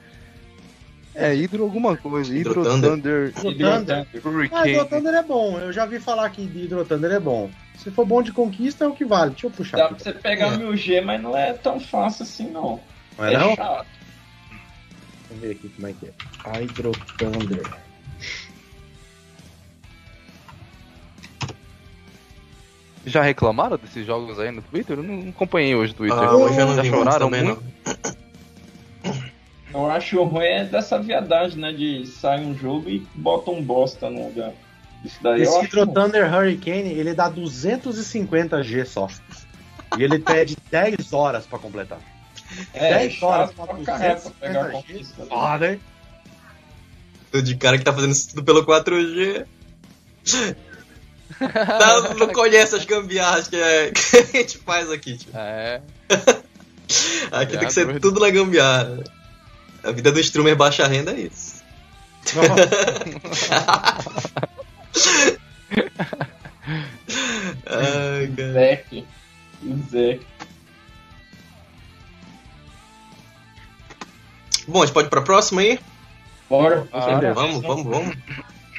[1.15, 2.33] É Hydro alguma coisa.
[2.33, 2.91] Hydro, Hydro Thunder.
[2.91, 4.49] Thunder, Hydro Thunder.
[4.53, 4.63] Ah.
[4.65, 5.59] Hydro Thunder é bom.
[5.59, 7.51] Eu já vi falar que de Hydro Thunder é bom.
[7.79, 9.31] Se for bom de conquista, é o que vale.
[9.33, 9.95] Deixa eu puxar Dá aqui.
[9.95, 10.57] pra você pegar É.
[10.57, 12.81] 1000G, mas não é tão fácil assim, não.
[13.17, 13.55] Não é não?
[13.55, 13.87] chato.
[15.29, 16.59] Vamos ver aqui como é que é.
[16.59, 17.63] Hydro Thunder.
[23.07, 24.99] Já reclamaram desses jogos aí no Twitter?
[24.99, 26.19] Eu não acompanhei hoje o Twitter.
[26.19, 27.63] Ah, hoje eu não Já vi muito choraram também, muito?
[29.73, 29.83] não.
[29.83, 31.73] Eu acho ruim é dessa viadagem, né?
[31.73, 34.53] De sair um jogo e bota um bosta no lugar.
[35.05, 35.87] Isso daí Esse Hydro.
[35.89, 39.09] Thunder Hurricane, ele dá 250G só.
[39.99, 41.99] E ele pede 10 horas pra completar.
[42.73, 44.73] É, 10 chato horas pra pra caralho pra pegar a 250G.
[44.73, 45.23] conquista.
[45.23, 45.29] né?
[45.29, 45.81] Foda, hein?
[47.33, 49.45] Tô de cara que tá fazendo isso tudo pelo 4G.
[51.39, 55.37] Tá- não conhece as gambiarras que, é- que a gente faz aqui, tipo.
[55.37, 55.81] É.
[57.33, 59.03] Aqui tem que ser tudo na gambiarra.
[59.83, 61.63] A vida do streamer baixa renda é isso.
[67.67, 68.53] Ai, cara.
[68.53, 69.07] Zek.
[69.63, 70.27] O Zek.
[74.67, 75.79] Bom, a gente pode ir pra próxima aí?
[76.49, 76.87] Bora.
[76.93, 78.17] Ah, Vamos, vamos, vamos.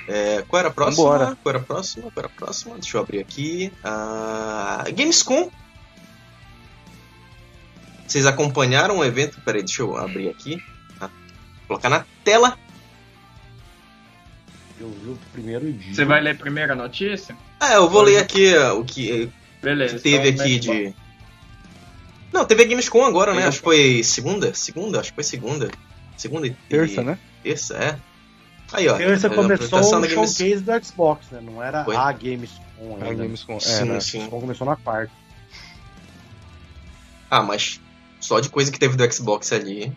[0.08, 1.04] É, qual era a próxima?
[1.04, 1.38] Vambora.
[1.42, 2.12] Qual era a próxima?
[2.12, 2.76] Qual era a próxima?
[2.76, 3.72] Deixa eu abrir aqui.
[3.84, 5.50] Ah, Gamescom.
[8.08, 9.42] Vocês acompanharam o evento?
[9.42, 10.62] Peraí, deixa eu abrir aqui.
[11.02, 11.10] Ah,
[11.68, 12.58] colocar na tela.
[14.80, 15.94] Eu vi o primeiro dia.
[15.94, 17.36] Você vai ler primeiro a notícia?
[17.60, 19.96] Ah, eu vou ler aqui ah, o que Beleza.
[19.96, 20.94] que teve então, aqui de.
[22.32, 23.48] Não, teve a Gamescom agora, né?
[23.48, 24.54] Acho que foi segunda?
[24.54, 25.00] Segunda?
[25.00, 25.72] Acho que foi segunda.
[26.16, 26.52] Segunda e.
[26.70, 27.18] Terça, né?
[27.42, 27.98] Terça, é.
[28.76, 28.98] Aí, ó.
[28.98, 31.40] Terça a começou o da Games- showcase do Xbox, né?
[31.42, 31.96] Não era Foi.
[31.96, 33.24] a Gamescom É, ainda.
[33.24, 33.56] Gamescom.
[33.58, 34.00] É, Sim, né?
[34.00, 34.18] sim.
[34.20, 35.12] Gamescom começou na quarta.
[37.30, 37.82] Ah, mas
[38.20, 39.92] só de coisa que teve do Xbox ali.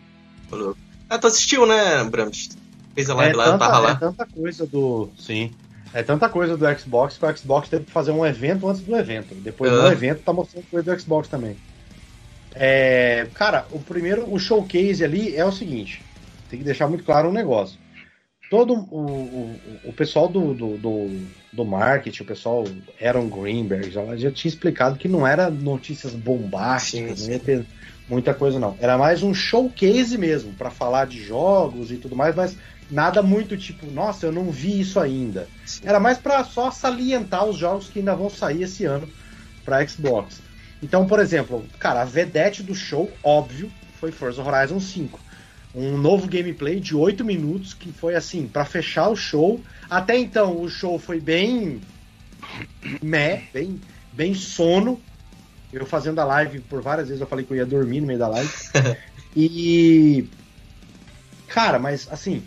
[1.09, 2.49] Ah, tu assistiu, né, Brams?
[2.95, 3.95] Fez a live É lá, tanta, tava é lá.
[3.95, 5.09] tanta coisa do.
[5.17, 5.51] Sim.
[5.93, 8.95] É tanta coisa do Xbox que o Xbox teve que fazer um evento antes do
[8.95, 9.33] evento.
[9.35, 9.91] Depois do Ah.
[9.91, 11.55] evento tá mostrando coisa do Xbox também.
[12.53, 16.03] É, cara, o primeiro, o showcase ali é o seguinte:
[16.49, 17.77] tem que deixar muito claro um negócio.
[18.49, 21.21] Todo o, o, o pessoal do, do, do,
[21.53, 22.65] do marketing, o pessoal
[22.99, 27.65] Aaron Greenberg, já, já tinha explicado que não era notícias bombásticas, Sim, não ia ter
[28.07, 28.75] muita coisa não.
[28.79, 32.57] Era mais um showcase mesmo, para falar de jogos e tudo mais, mas
[32.89, 35.47] nada muito tipo, nossa, eu não vi isso ainda.
[35.83, 39.07] Era mais para só salientar os jogos que ainda vão sair esse ano
[39.63, 40.41] para Xbox.
[40.81, 45.19] Então, por exemplo, cara, a vedete do show, óbvio, foi Forza Horizon 5.
[45.73, 49.61] Um novo gameplay de 8 minutos que foi assim, para fechar o show.
[49.89, 51.79] Até então, o show foi bem
[53.01, 53.79] meh, bem,
[54.11, 54.99] bem sono.
[55.71, 58.19] Eu fazendo a live por várias vezes, eu falei que eu ia dormir no meio
[58.19, 58.51] da live.
[59.35, 60.27] e.
[61.47, 62.43] Cara, mas assim.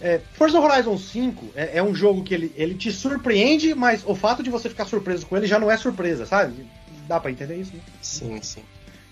[0.00, 4.14] É, Forza Horizon 5 é, é um jogo que ele, ele te surpreende, mas o
[4.14, 6.66] fato de você ficar surpreso com ele já não é surpresa, sabe?
[7.06, 7.80] Dá pra entender isso, né?
[8.02, 8.62] Sim, sim.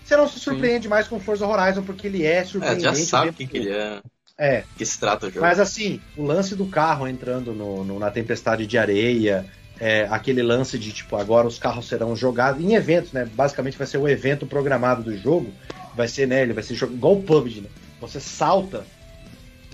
[0.03, 2.83] Você não se surpreende mais com Forza Horizon porque ele é É, surpreendente.
[2.83, 4.01] já o sabe o tempo que, ele é.
[4.37, 5.45] É, que se trata o jogo.
[5.45, 9.45] mas assim, o lance do carro entrando no, no- na tempestade de areia,
[9.79, 13.25] é, aquele lance de tipo, agora os carros serão jogados em eventos, né?
[13.25, 15.53] Basicamente vai ser o evento programado do jogo.
[15.93, 16.41] Vai ser, né?
[16.41, 17.69] Ele vai ser igual o PUBG, né?
[17.99, 18.85] Você salta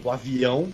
[0.04, 0.70] o avião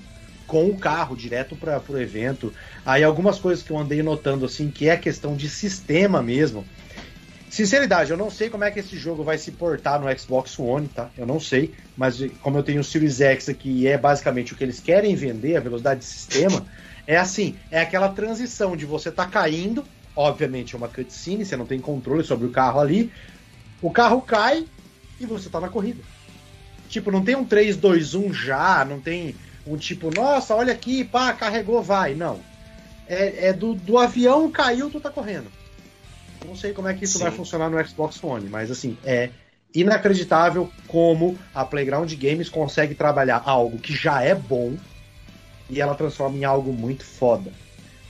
[0.47, 2.53] com o carro direto para o evento.
[2.85, 6.67] Aí algumas coisas que eu andei notando assim, que é questão de sistema mesmo.
[7.55, 10.89] Sinceridade, eu não sei como é que esse jogo vai se portar no Xbox One,
[10.89, 11.09] tá?
[11.17, 14.57] Eu não sei, mas como eu tenho o Series X aqui e é basicamente o
[14.57, 16.67] que eles querem vender, a velocidade de sistema,
[17.07, 21.65] é assim, é aquela transição de você tá caindo, obviamente é uma cutscene, você não
[21.65, 23.09] tem controle sobre o carro ali,
[23.81, 24.67] o carro cai
[25.17, 26.03] e você tá na corrida.
[26.89, 29.33] Tipo, não tem um 3, 2, 1 já, não tem
[29.65, 32.15] um tipo, nossa, olha aqui, pá, carregou, vai.
[32.15, 32.37] Não.
[33.07, 35.49] É, é do, do avião caiu, tu tá correndo.
[36.45, 37.23] Não sei como é que isso Sim.
[37.23, 39.29] vai funcionar no Xbox One, mas assim, é
[39.73, 44.75] inacreditável como a Playground Games consegue trabalhar algo que já é bom
[45.69, 47.51] e ela transforma em algo muito foda.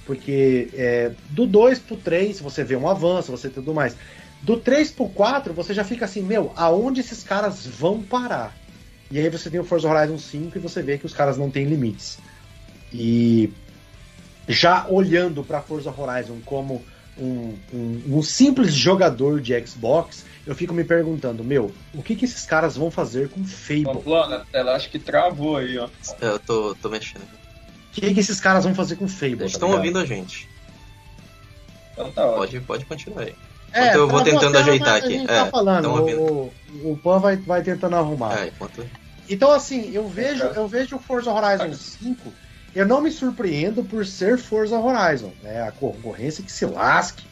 [0.05, 3.95] Porque é, do 2 pro 3 você vê um avanço, você tudo mais.
[4.43, 8.55] Do 3 pro 4 você já fica assim, meu, aonde esses caras vão parar?
[9.09, 11.49] E aí você tem o Forza Horizon 5 e você vê que os caras não
[11.49, 12.19] têm limites.
[12.93, 13.51] E
[14.47, 16.83] já olhando para Forza Horizon como
[17.17, 22.25] um, um- um simples jogador de Xbox, eu fico me perguntando, meu, o que, que
[22.25, 23.85] esses caras vão fazer com Fable?
[23.85, 25.87] Pamplona, a tela acho que travou aí, ó.
[26.21, 27.23] Eu tô, tô mexendo.
[27.23, 29.33] O que, que esses caras vão fazer com Fable?
[29.33, 29.79] Eles tá estão ligado?
[29.79, 30.47] ouvindo a gente.
[31.93, 32.37] Então tá ótimo.
[32.37, 33.35] Pode, pode continuar aí.
[33.71, 35.09] É, Então eu vou tá tentando ajeitar a aqui.
[35.09, 38.37] gente É, tá falando, o, o Pan vai, vai tentando arrumar.
[38.37, 38.85] É, enquanto...
[39.27, 42.31] Então, assim, eu vejo, eu vejo o Forza Horizon 5,
[42.75, 45.31] eu não me surpreendo por ser Forza Horizon.
[45.41, 45.61] Né?
[45.61, 47.23] A concorrência que se lasque,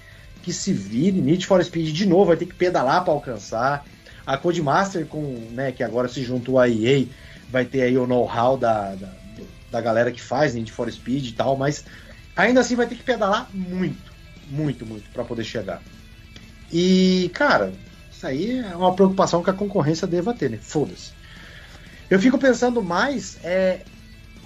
[0.41, 3.85] que se vire, Need for Speed de novo, vai ter que pedalar para alcançar.
[4.25, 7.05] A Codemaster, com, né, que agora se juntou à EA,
[7.49, 9.09] vai ter aí o know-how da, da,
[9.69, 11.83] da galera que faz Need for Speed e tal, mas
[12.33, 14.13] ainda assim vai ter que pedalar muito,
[14.49, 15.81] muito, muito para poder chegar.
[16.71, 17.73] E, cara,
[18.09, 20.57] isso aí é uma preocupação que a concorrência deva ter, né?
[20.61, 21.11] Foda-se.
[22.09, 23.81] Eu fico pensando mais é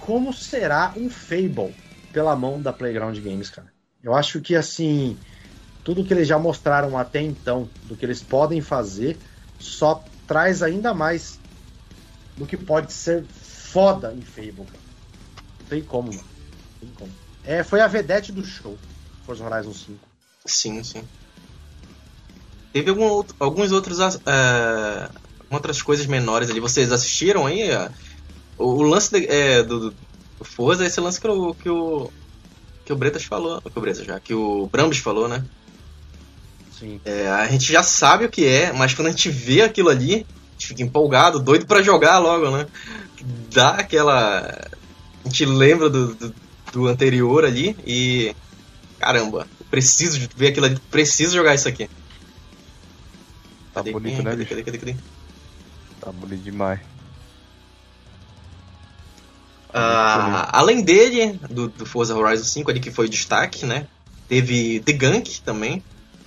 [0.08, 1.76] como será um Fable
[2.10, 3.70] pela mão da Playground Games, cara.
[4.02, 5.20] Eu acho que assim,
[5.84, 9.20] tudo que eles já mostraram até então, do que eles podem fazer,
[9.58, 11.38] só traz ainda mais
[12.38, 14.64] do que pode ser foda em Fable.
[14.64, 14.82] Cara.
[15.60, 16.24] Não tem como, mano.
[16.80, 17.14] Não tem como.
[17.44, 18.78] É, foi a vedete do show,
[19.26, 20.08] Forza Horizon 5.
[20.46, 21.06] Sim, sim.
[22.72, 23.98] Teve algum outro- alguns outros.
[24.00, 25.10] é,
[25.50, 26.60] outras coisas menores ali.
[26.60, 27.70] Vocês assistiram aí?
[27.70, 27.90] é?
[28.58, 31.54] O, o lance de- é, do, do Forza é esse lance que o.
[31.54, 32.10] Que o
[32.84, 35.44] que o Bretas falou, que o Bretas já, que o Brambis falou, né?
[36.78, 36.98] Sim.
[37.04, 40.14] É, a gente já sabe o que é, mas quando a gente vê aquilo ali,
[40.14, 42.66] a gente fica empolgado, doido pra jogar logo, né?
[43.52, 44.40] Dá aquela.
[45.22, 46.34] A gente lembra do, do,
[46.72, 48.34] do anterior ali e.
[48.98, 51.88] Caramba, preciso de ver aquilo ali, preciso jogar isso aqui.
[53.74, 53.92] Tá Cadê?
[53.92, 54.96] bonito, né, cadê, cadê, cadê, cadê?
[56.00, 56.80] Tá bonito demais.
[59.78, 63.86] Ah, além dele, do, do Forza Horizon 5 ali que foi destaque, né?
[64.28, 65.82] Teve The Gunk também.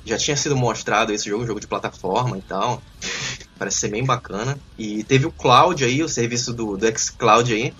[0.05, 2.81] Já tinha sido mostrado esse jogo, jogo de plataforma e tal.
[3.57, 4.57] Parece ser bem bacana.
[4.77, 7.73] E teve o Cloud aí, o serviço do, do xCloud aí.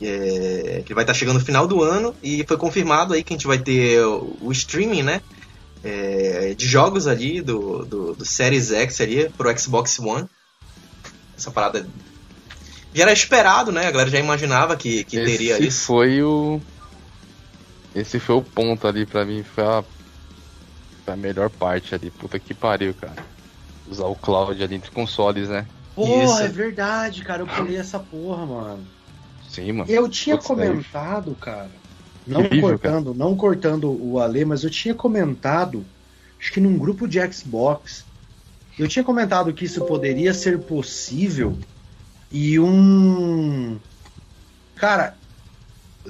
[0.00, 2.14] é, que vai estar chegando no final do ano.
[2.22, 5.20] E foi confirmado aí que a gente vai ter o, o streaming, né?
[5.82, 10.28] é, de jogos ali do, do, do Series X ali pro Xbox One.
[11.36, 11.86] Essa parada
[12.94, 13.86] já era esperado, né?
[13.86, 15.86] A galera já imaginava que, que teria Esse isso.
[15.86, 16.60] foi o.
[17.94, 19.42] Esse foi o ponto ali pra mim.
[19.42, 19.84] Foi a,
[21.04, 22.10] foi a melhor parte ali.
[22.10, 23.24] Puta que pariu, cara.
[23.88, 25.66] Usar o cloud ali entre consoles, né?
[25.94, 26.42] Porra, Isso.
[26.42, 27.42] é verdade, cara.
[27.42, 28.86] Eu pulei essa porra, mano.
[29.48, 29.90] Sim, mano.
[29.90, 31.70] Eu tinha Putz, comentado, cara.
[32.26, 35.84] Não Incrível, cortando, não cortando o Ale, mas eu tinha comentado,
[36.38, 38.04] acho que num grupo de Xbox,
[38.78, 41.58] eu tinha comentado que isso poderia ser possível
[42.30, 43.80] e um.
[44.76, 45.20] Cara,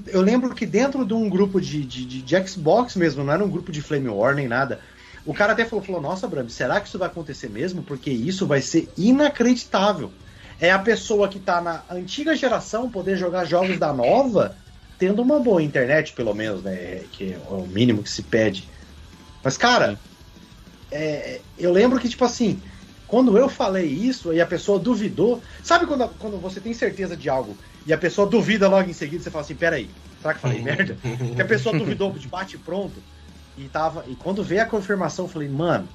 [0.06, 3.44] eu lembro que dentro de um grupo de, de, de- de Xbox mesmo, não era
[3.44, 4.82] um grupo de Flame War nem nada.
[5.24, 7.82] O cara até falou, falou, nossa, Bram, será que isso vai acontecer mesmo?
[7.84, 10.16] Porque isso vai ser inacreditável.
[10.58, 14.58] É a pessoa que tá na antiga geração poder jogar jogos da nova,
[14.98, 17.08] tendo uma boa internet, pelo menos, né?
[17.08, 18.70] Que é o mínimo que se pede.
[19.44, 20.02] Mas, cara,
[20.90, 22.62] é, eu lembro que, tipo assim,
[23.10, 25.42] quando eu falei isso e a pessoa duvidou.
[25.64, 29.20] Sabe quando, quando você tem certeza de algo e a pessoa duvida logo em seguida,
[29.20, 29.90] você fala assim, peraí,
[30.22, 30.96] será que falei merda?
[31.34, 33.02] que a pessoa duvidou de bate pronto
[33.56, 34.04] e tava.
[34.06, 35.88] E quando veio a confirmação, eu falei, mano,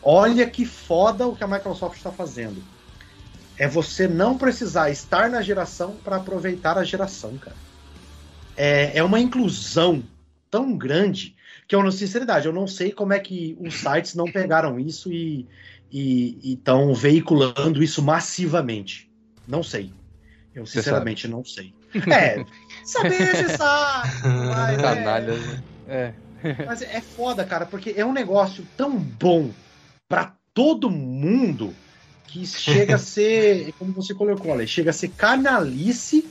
[0.00, 2.62] olha que foda o que a Microsoft está fazendo.
[3.58, 7.56] É você não precisar estar na geração para aproveitar a geração, cara.
[8.56, 10.04] É, é uma inclusão
[10.48, 11.34] tão grande
[11.66, 15.12] que eu, na sinceridade, eu não sei como é que os sites não pegaram isso
[15.12, 15.48] e
[15.92, 19.10] estão veiculando isso massivamente.
[19.46, 19.92] Não sei.
[20.54, 21.72] Eu sinceramente não sei.
[22.10, 22.44] É,
[22.84, 24.08] saber você sabe.
[24.48, 25.62] mas é- Canalhas, né?
[25.88, 26.14] É.
[26.66, 29.50] mas é foda, cara, porque é um negócio tão bom
[30.08, 31.74] pra todo mundo
[32.28, 36.28] que chega a ser, como você colocou, Ale, chega a ser canalice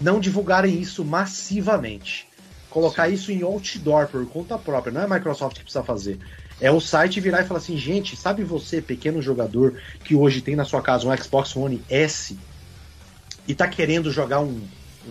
[0.00, 2.26] não divulgarem isso massivamente.
[2.70, 6.18] Colocar isso em outdoor por conta própria, não é a Microsoft que precisa fazer.
[6.60, 10.54] É o site virar e falar assim, gente, sabe você, pequeno jogador, que hoje tem
[10.56, 12.36] na sua casa um Xbox One S
[13.46, 14.60] e tá querendo jogar um.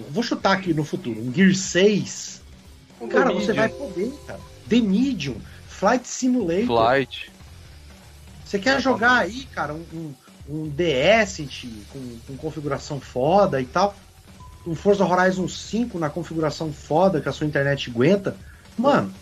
[0.09, 2.41] Vou chutar aqui no futuro, um Gear 6.
[3.09, 3.55] Cara, The você Medium.
[3.55, 4.39] vai poder, cara.
[4.69, 5.35] The Medium,
[5.67, 6.65] Flight Simulator.
[6.65, 7.31] Flight.
[8.45, 10.13] Você quer jogar aí, cara, um, um,
[10.49, 13.93] um DS de- com, com configuração foda e tal.
[14.65, 18.35] Um Forza Horizon 5 na configuração foda que a sua internet aguenta.
[18.77, 19.13] Mano,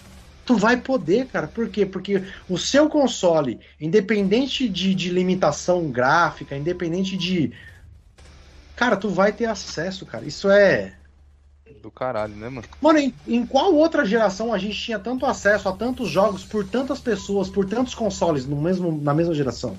[0.46, 1.48] tu vai poder, cara.
[1.48, 1.86] Por quê?
[1.86, 7.52] Porque o seu console, independente de, de limitação gráfica, independente de.
[8.76, 10.26] Cara, tu vai ter acesso, cara.
[10.26, 10.94] Isso é.
[11.82, 12.68] Do caralho, né, mano?
[12.80, 16.68] Mano, em, em qual outra geração a gente tinha tanto acesso a tantos jogos por
[16.68, 19.76] tantas pessoas, por tantos consoles no mesmo, na mesma geração?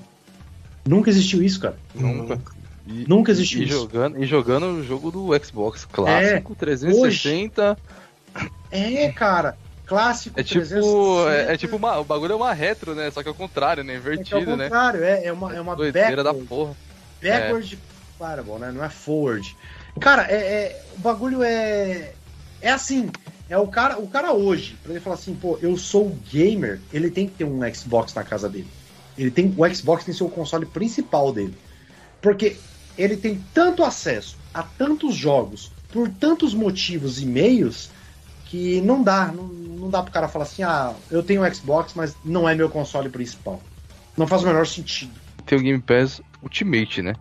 [0.85, 1.77] Nunca existiu isso, cara.
[1.95, 2.41] Nunca.
[2.85, 3.79] E, Nunca existiu e isso.
[3.79, 7.77] jogando, e jogando o jogo do Xbox clássico, 360.
[8.69, 9.57] É, É, cara.
[9.93, 10.39] Clássico.
[10.39, 13.09] É tipo, 360, é, é tipo uma, o bagulho é uma retro, né?
[13.11, 13.93] Só que é o contrário, né?
[13.95, 14.65] é que é o Invertido, né?
[14.65, 16.75] contrário, é, é uma, é uma Doideira da backward, porra.
[17.21, 17.79] backward
[18.17, 18.71] compatible, né?
[18.71, 19.55] Não é forward.
[19.99, 22.13] Cara, é, é- o bagulho é.
[22.61, 23.09] É assim.
[23.49, 27.11] É o cara, o cara hoje, pra ele falar assim, pô, eu sou gamer, ele
[27.11, 28.67] tem que ter um Xbox na casa dele.
[29.17, 31.53] Ele tem, o Xbox tem o console principal dele.
[32.21, 32.55] Porque
[32.97, 37.91] ele tem tanto acesso a tantos jogos, por tantos motivos e meios,
[38.45, 39.27] que não dá.
[39.27, 42.55] Não, não dá pro cara falar assim, ah, eu tenho um Xbox, mas não é
[42.55, 43.63] meu console principal.
[44.17, 45.19] Não faz o menor sentido.
[45.45, 47.13] Tem o Game Pass Ultimate, né?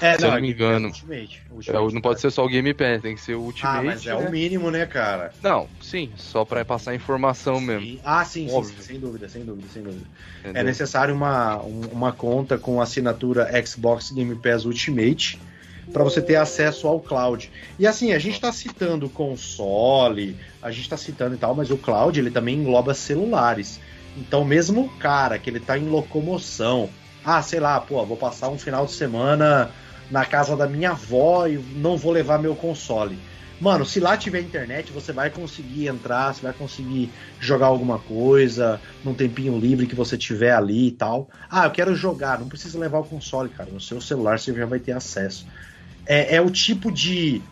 [0.00, 0.88] É, Se eu não me engano.
[0.88, 3.78] Ultimate, É, Ultimate, não pode ser só o Game Pass, tem que ser o Ultimate.
[3.78, 4.28] Ah, mas é né?
[4.28, 5.34] o mínimo, né, cara?
[5.42, 7.86] Não, sim, só pra passar informação mesmo.
[7.86, 8.00] Sim.
[8.04, 10.06] Ah, sim, sim, sim, sem dúvida, sem dúvida, sem dúvida.
[10.44, 10.64] É entendeu?
[10.64, 15.42] necessário uma, um- uma conta com assinatura Xbox Game Pass Ultimate
[15.92, 17.50] para você ter acesso ao cloud.
[17.78, 21.76] E assim, a gente está citando console, a gente está citando e tal, mas o
[21.76, 23.80] cloud ele também engloba celulares.
[24.16, 26.88] Então, mesmo o cara que ele tá em locomoção,
[27.24, 29.70] ah, sei lá, pô, vou passar um final de semana
[30.10, 33.18] na casa da minha avó e não vou levar meu console.
[33.60, 38.80] Mano, se lá tiver internet, você vai conseguir entrar, você vai conseguir jogar alguma coisa
[39.02, 41.28] num tempinho livre que você tiver ali e tal.
[41.50, 43.68] Ah, eu quero jogar, não precisa levar o console, cara.
[43.70, 45.46] No seu celular você já vai ter acesso.
[46.08, 47.42] É, é o tipo de.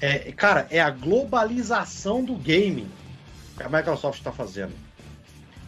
[0.00, 2.88] é, cara, é a globalização do gaming
[3.56, 4.72] que a Microsoft está fazendo.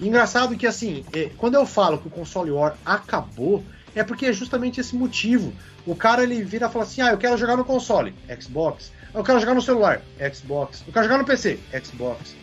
[0.00, 3.62] Engraçado que, assim, é, quando eu falo que o console war acabou,
[3.94, 5.52] é porque é justamente esse motivo.
[5.86, 8.90] O cara ele vira e fala assim: ah, eu quero jogar no console, Xbox.
[9.14, 10.02] Eu quero jogar no celular,
[10.34, 10.82] Xbox.
[10.86, 12.34] Eu quero jogar no PC, Xbox.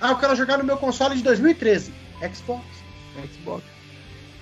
[0.00, 1.92] Ah, eu quero jogar no meu console de 2013,
[2.34, 2.64] Xbox.
[3.34, 3.62] Xbox.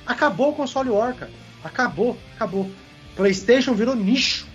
[0.06, 1.32] Acabou o console war, cara.
[1.64, 2.70] Acabou, acabou.
[3.16, 4.46] PlayStation virou nicho.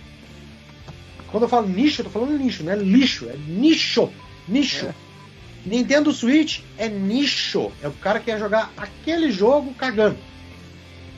[1.30, 4.10] Quando eu falo nicho, eu tô falando nicho, não é lixo, é nicho.
[4.48, 4.92] Nicho.
[5.64, 7.70] Nintendo Switch é nicho.
[7.82, 10.18] É o cara que quer jogar aquele jogo cagando.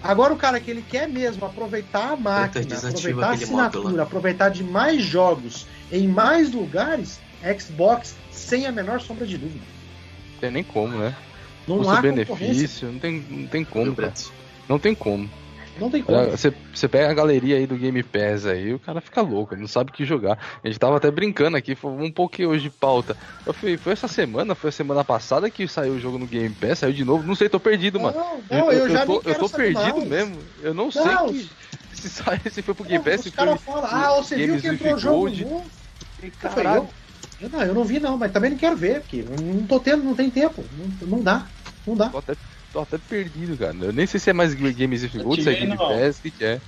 [0.03, 4.03] Agora o cara que ele quer mesmo aproveitar a máquina, aproveitar a assinatura, lá.
[4.03, 7.21] aproveitar de mais jogos em mais lugares,
[7.59, 9.65] Xbox sem a menor sombra de dúvida.
[10.33, 11.17] Não tem nem como, né?
[11.69, 12.27] Não há concorrência.
[12.27, 14.13] Custo-benefício, não tem, não tem como, cara.
[14.69, 15.31] Não tem como.
[15.75, 16.31] Não tem como.
[16.31, 19.61] Você, você pega a galeria aí do Game Pass aí, o cara fica louco, ele
[19.61, 20.37] não sabe o que jogar.
[20.63, 23.17] A gente tava até brincando aqui, foi um pouquinho hoje de pauta.
[23.47, 26.55] Eu fui, foi essa semana, foi a semana passada que saiu o jogo no Game
[26.55, 28.17] Pass, saiu de novo, não sei, tô perdido, mano.
[28.17, 30.09] Não, não, eu, já tô, eu tô perdido mais.
[30.09, 30.53] mesmo.
[30.59, 31.51] Eu não, Não, sei que,
[31.93, 34.67] se, sai, se foi pro Game Pass, Os caras falam, ah, você viu Games que
[34.67, 35.41] with entrou jogo Gold.
[35.41, 35.73] novo?
[36.43, 36.77] Eu falei, Caralho.
[36.77, 36.95] eu,
[37.39, 39.81] eu não, eu não vi não, mas também não quero ver, porque eu não tô
[39.81, 40.69] tendo, não tem tempo.
[40.73, 41.53] Não, não dá,
[41.87, 42.11] não dá.
[42.11, 42.37] Tô até,
[42.73, 43.77] tô até perdido, cara.
[43.87, 45.87] Eu nem sei se é mais Games Eu Gold, se é Game não.
[45.87, 46.63] Pass, o que que é.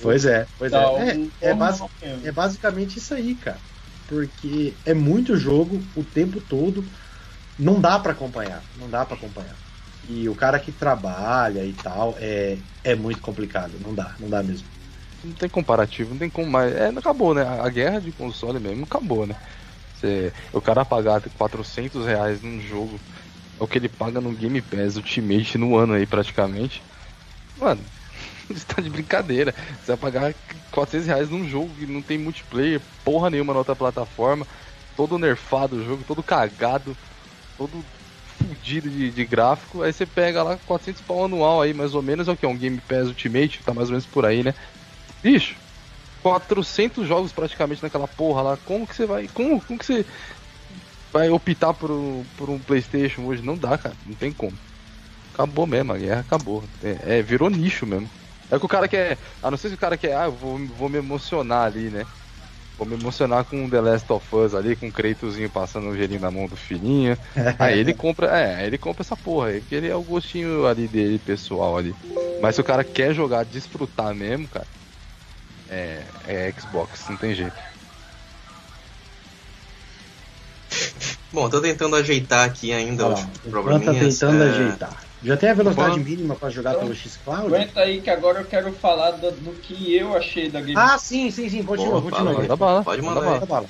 [0.00, 0.86] Pois é, pois Tá, é.
[0.92, 0.98] o-
[1.40, 3.62] É, é, é basicamente isso aí, cara.
[4.06, 6.90] Porque é muito jogo o tempo todo.
[7.58, 8.66] Não dá pra acompanhar.
[8.74, 9.60] Não dá pra acompanhar.
[10.02, 13.78] E o cara que trabalha e tal é, é muito complicado.
[13.80, 14.70] Não dá, não dá mesmo.
[15.22, 16.72] Não tem comparativo, não tem como mais.
[16.74, 17.42] É, não acabou, né?
[17.42, 19.36] A guerra de console mesmo acabou, né?
[19.92, 23.02] Você, o cara pagar 400 reais num jogo,
[23.58, 26.82] é o que ele paga no Game Pass Ultimate no ano aí praticamente.
[27.56, 27.80] Mano,
[28.48, 29.54] você tá de brincadeira.
[29.82, 30.34] Você vai pagar
[30.70, 34.46] 400 reais num jogo que não tem multiplayer, porra nenhuma na outra plataforma,
[34.96, 36.96] todo nerfado o jogo, todo cagado,
[37.56, 37.84] todo
[38.38, 39.82] fudido de, de gráfico.
[39.82, 42.46] Aí você pega lá 400 pau anual aí, mais ou menos, é o que?
[42.46, 44.54] Um Game Pass Ultimate, tá mais ou menos por aí, né?
[45.22, 45.56] Bicho,
[46.22, 48.58] 400 jogos praticamente naquela porra lá.
[48.64, 49.28] Como que você vai.
[49.28, 50.06] Como, como que você
[51.12, 53.42] vai optar por, um- por um PlayStation hoje?
[53.42, 53.98] Não dá, cara.
[54.04, 54.60] Não tem como.
[55.32, 56.68] Acabou mesmo, a guerra acabou.
[56.80, 58.10] É, é, virou nicho mesmo.
[58.50, 59.20] É que o cara quer.
[59.42, 60.16] A não ser se o cara quer.
[60.16, 62.08] Ah, eu vou, vou me emocionar ali, né?
[62.76, 66.20] Vou me emocionar com The Last of Us ali, com o Kraitozinho passando o gelinho
[66.20, 67.16] na mão do filhinho.
[67.58, 70.88] Aí ele compra, é, aí ele compra essa porra porque ele é o gostinho ali
[70.88, 71.98] dele, pessoal ali.
[72.40, 74.68] Mas se o cara quer jogar, desfrutar mesmo, cara,
[75.66, 77.67] é, é Xbox, não tem jeito.
[81.32, 85.04] Bom, tô tentando ajeitar aqui ainda lá, o Juan tá tentando é, ajeitar.
[85.22, 87.46] Já tem a velocidade Juan- mínima pra jogar Então, pelo X-Cloud?
[87.46, 90.96] Aguenta aí que agora eu quero falar do, do que eu achei da Game Ah,
[90.98, 91.62] sim, sim, sim.
[91.62, 92.32] Continua, Boa, continua.
[92.32, 93.46] fala, Manda bala, Pode manda mandar bala.
[93.46, 93.68] Bala.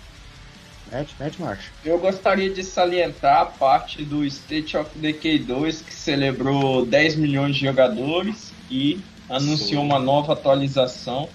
[0.93, 1.71] Mete, mete marcha.
[1.85, 7.57] Eu gostaria de salientar a parte do State of Decay 2 que celebrou 10 milhões
[7.57, 9.87] de jogadores e anunciou Sim.
[9.87, 11.29] uma nova atualização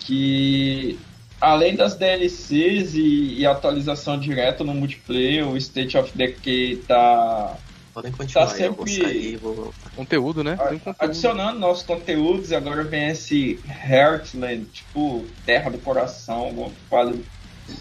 [0.00, 0.98] que
[1.40, 7.56] além das DLCs e, e atualização direta no multiplayer, o State of Decay tá
[7.96, 9.74] Podem continuar, Tá eu vou sempre- sair vou.
[9.94, 10.54] Conteúdo, né?
[10.68, 10.96] Tem conteúdo.
[10.98, 12.52] adicionando novos conteúdos.
[12.52, 17.18] Agora vem esse Heartland, tipo Terra do Coração, alguma coisa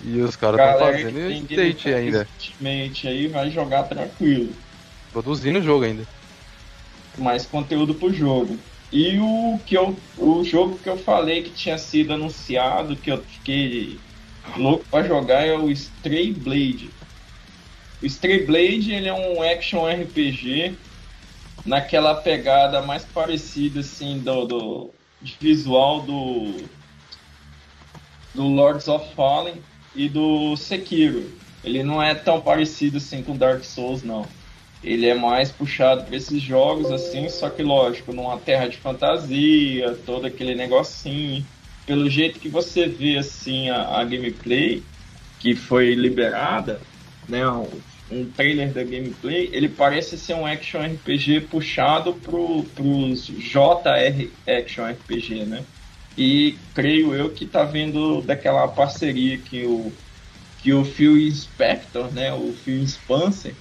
[0.06, 1.14] E os caras estão fazendo
[1.48, 2.28] Game ainda.
[3.10, 4.54] Aí vai jogar tranquilo.
[5.12, 6.08] Produzindo o jogo ainda.
[7.18, 8.58] mais conteúdo pro jogo.
[8.92, 13.24] E o que eu, o jogo que eu falei que tinha sido anunciado, que eu
[13.24, 14.00] fiquei
[14.58, 16.90] louco pra jogar é o Stray Blade.
[18.02, 20.78] O Stray Blade ele é um action RPG
[21.66, 24.92] naquela pegada mais parecida assim do, do
[25.40, 26.70] visual do
[28.36, 29.64] do Lords of Fallen
[29.96, 31.32] e do Sekiro.
[31.64, 34.28] Ele não é tão parecido assim com Dark Souls não.
[34.86, 39.98] Ele é mais puxado para esses jogos assim, só que lógico, numa terra de fantasia,
[40.06, 41.44] todo aquele negocinho.
[41.88, 44.84] Pelo jeito que você vê assim a, a gameplay
[45.40, 46.80] que foi liberada,
[47.28, 47.48] né,
[48.12, 54.86] um, trailer da gameplay, ele parece ser um action RPG puxado pro, pros JR action
[54.88, 55.64] RPG, né?
[56.16, 59.92] E creio eu que tá vendo daquela parceria que o
[60.62, 63.54] que o Phil Spector, né, o Phil Spencer,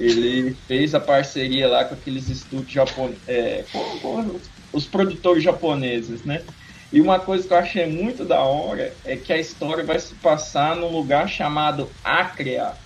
[0.00, 4.40] ele fez a parceria lá com aqueles estúdios japoneses, é, com- com
[4.72, 6.46] os produtores japoneses, né?
[6.92, 10.16] E uma coisa que eu achei muito da hora é que a história vai se
[10.20, 12.76] passar num lugar chamado Acrea.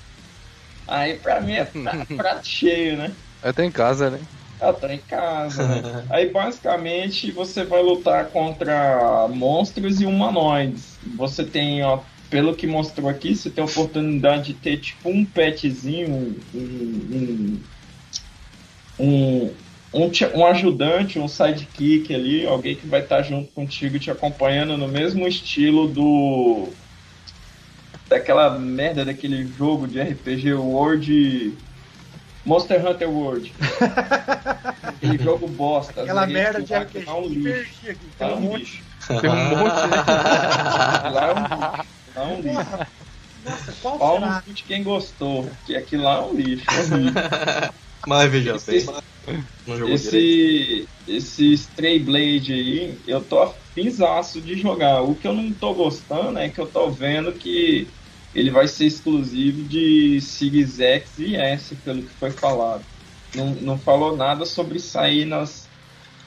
[0.87, 3.19] Aí pra mim é pra- prato cheio, né?
[3.41, 4.29] Até em casa, né?
[4.61, 5.83] Eu tô em casa, né?
[6.09, 11.01] Aí basicamente você vai lutar contra monstros e humanoides.
[11.17, 15.25] Você tem, ó, pelo que mostrou aqui, você tem a oportunidade de ter tipo um
[15.25, 17.61] petzinho, um, um,
[18.99, 19.51] um,
[19.93, 24.89] um, um ajudante, um sidekick ali, alguém que vai estar junto contigo te acompanhando no
[24.89, 26.69] mesmo estilo do.
[28.09, 31.55] daquela merda daquele jogo de RPG World.
[32.45, 33.55] Monster Hunter World.
[34.83, 36.03] Aquele jogo bosta.
[36.03, 37.05] Aquela merda de RPG.
[37.07, 37.87] lá é um lixo.
[37.87, 38.59] É tem um monte.
[38.59, 38.83] lixo.
[39.09, 39.97] Tem um monte, né?
[41.11, 41.95] Lá é um lixo.
[42.15, 42.71] É um lixo.
[43.45, 44.43] Nossa, qual Pau no será?
[44.47, 46.67] de quem gostou, que aquilo lá é um lixo.
[48.07, 49.03] Mas veja Esse- bem.
[49.87, 55.03] Esse, esse Stray Blade aí, eu tô afinzaço de jogar.
[55.03, 57.95] O que eu não tô gostando é que eu tô vendo que
[58.33, 62.87] ele vai ser exclusivo de Series X e S, pelo que foi falado.
[63.35, 65.73] Não, não falou nada sobre sair nas,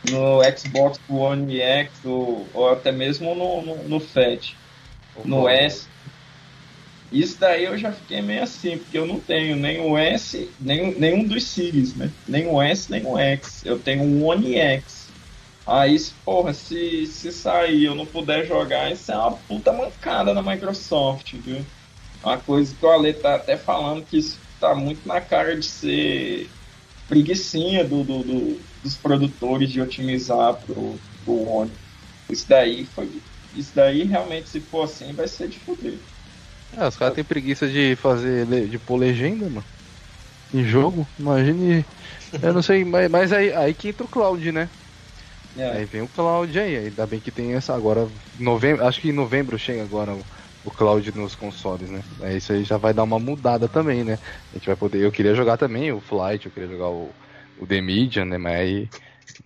[0.03, 4.57] no Xbox One X ou, ou até mesmo no, no, no Fat,
[5.25, 5.89] no S.
[7.09, 10.97] Isso daí eu já fiquei meio assim, porque eu não tenho nem o S, nem,
[10.99, 12.13] nenhum dos Series, né?
[12.27, 13.63] Nem o S, nem o X.
[13.63, 15.15] Eu tenho um One X.
[15.65, 15.95] Aí,
[16.25, 21.33] porra, se, se sair eu não puder jogar, isso é uma puta mancada na Microsoft,
[21.35, 21.71] viu?
[22.23, 25.65] Uma coisa que o Ale tá até falando que isso tá muito na cara de
[25.67, 26.55] ser
[27.07, 31.79] preguiçinha do, do- do- dos produtores de otimizar pro, pro One.
[32.31, 33.23] Isso daí foi.
[33.57, 36.07] Isso daí realmente, se for assim, vai ser de fuder.
[36.71, 39.67] É, os caras têm preguiça de fazer, de pôr legenda, mano.
[40.53, 41.87] Em jogo, imagine.
[42.41, 44.71] Eu não sei, mas, mas aí, aí que entra o Cloud, né?
[45.55, 45.67] É.
[45.69, 48.11] Aí vem o Cloud aí, ainda bem que tem essa agora.
[48.33, 50.27] Novembro, acho que em novembro chega agora o,
[50.63, 52.05] o Cloud nos consoles, né?
[52.21, 54.19] Aí isso aí já vai dar uma mudada também, né?
[54.51, 55.01] A gente vai poder.
[55.03, 57.15] Eu queria jogar também o Flight, eu queria jogar o,
[57.55, 58.37] o The Medium, né?
[58.37, 58.91] Mas aí,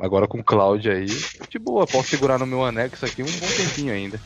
[0.02, 3.54] agora com o Cloud aí, de boa, posso segurar no meu anexo aqui um bom
[3.56, 4.24] tempinho ainda.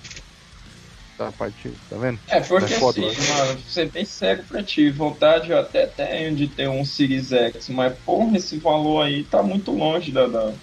[1.17, 2.21] Tá partindo, tá vendo?
[2.27, 5.85] É, porque É foda, assim, mano, vou ser bem sério pra ti, vontade eu até
[5.85, 10.27] tenho de ter um Series X, mas porra, esse valor aí tá muito longe da,
[10.27, 10.59] da-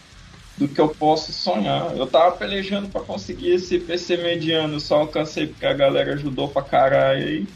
[0.56, 1.96] do que eu posso sonhar.
[1.96, 6.64] Eu tava pelejando pra conseguir esse PC mediano, só alcancei porque a galera ajudou pra
[6.64, 7.54] caralho aí.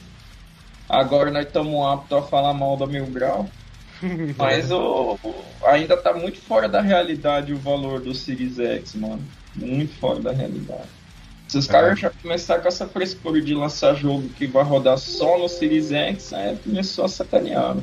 [0.88, 3.56] Agora nós estamos aptos a falar mal da Mil Grau.
[4.36, 5.18] Mas o,
[5.64, 9.22] ainda tá muito fora da realidade o valor do Series X, mano.
[9.54, 10.88] Muito fora da realidade.
[11.48, 15.38] Se os caras já começar com essa frescura de lançar jogo que vai rodar só
[15.38, 17.76] no Series X, é, começou a sacanear.
[17.76, 17.82] né?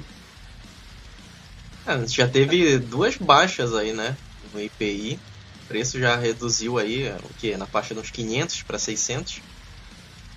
[1.87, 4.15] É, já teve duas baixas aí, né?
[4.53, 5.19] No IPI.
[5.63, 7.55] O preço já reduziu aí, é, o que?
[7.55, 9.41] Na faixa de uns 500 para 600.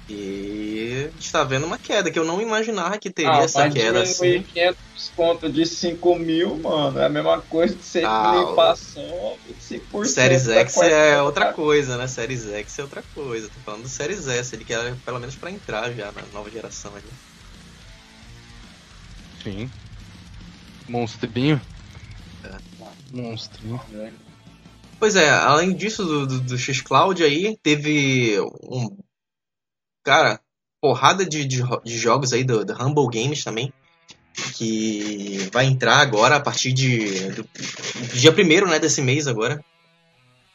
[0.08, 3.64] E a gente tá vendo uma queda, que eu não imaginava que teria essa Ah,
[3.64, 4.42] mas queda assim.
[4.42, 9.38] 500 conto de 5 mil, mano, é a mesma coisa que você Ah, limpar só
[9.58, 10.14] 5%.
[10.14, 12.06] Series X é outra coisa, né?
[12.06, 13.48] Series X é outra coisa.
[13.48, 16.94] Tô falando do Series S, ele quer pelo menos pra entrar já na nova geração
[16.94, 17.08] ali.
[19.42, 19.68] Sim.
[20.88, 21.60] Monstrinho.
[22.44, 22.58] É.
[23.10, 23.80] Monstrinho.
[24.98, 29.05] Pois é, além disso do, do, do X-Cloud aí, teve um.
[30.06, 30.38] Cara,
[30.80, 33.72] porrada de, de, de jogos aí do, do Humble Games também.
[34.54, 37.30] Que vai entrar agora a partir de.
[37.30, 37.48] Do,
[38.14, 39.64] dia 1 né, desse mês agora.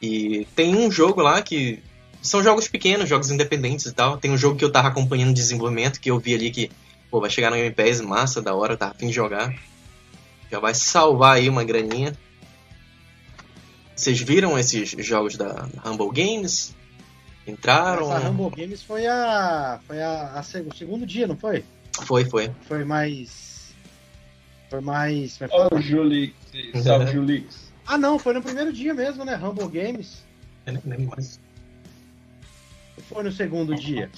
[0.00, 1.82] E tem um jogo lá que
[2.22, 4.16] são jogos pequenos, jogos independentes e tal.
[4.16, 6.70] Tem um jogo que eu tava acompanhando o desenvolvimento, que eu vi ali que,
[7.10, 9.54] pô, vai chegar no Game Pass, massa, da hora, tava afim de jogar.
[10.50, 12.16] Já vai salvar aí uma graninha.
[13.94, 16.74] Vocês viram esses jogos da Humble Games?
[17.46, 18.12] Entraram?
[18.12, 19.80] Essa Rumble Games foi a.
[19.86, 21.64] Foi a, a o segundo dia, não foi?
[22.04, 22.50] Foi, foi.
[22.62, 23.74] Foi mais.
[24.70, 25.38] Foi mais.
[25.38, 26.34] como é o Julix.
[26.82, 27.72] Salve, Julix.
[27.86, 29.34] Ah, não, foi no primeiro dia mesmo, né?
[29.34, 30.24] Rumble Games.
[30.66, 31.40] Eu nem lembro mais.
[32.96, 34.08] Ou Foi no segundo dia.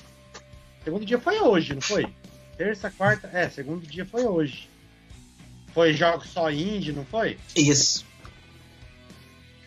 [0.85, 2.07] Segundo dia foi hoje, não foi?
[2.59, 3.29] Terça, quarta.
[3.33, 4.69] É, segundo dia foi hoje.
[5.73, 7.39] Foi jogos só indie, não foi?
[7.57, 8.05] Isso.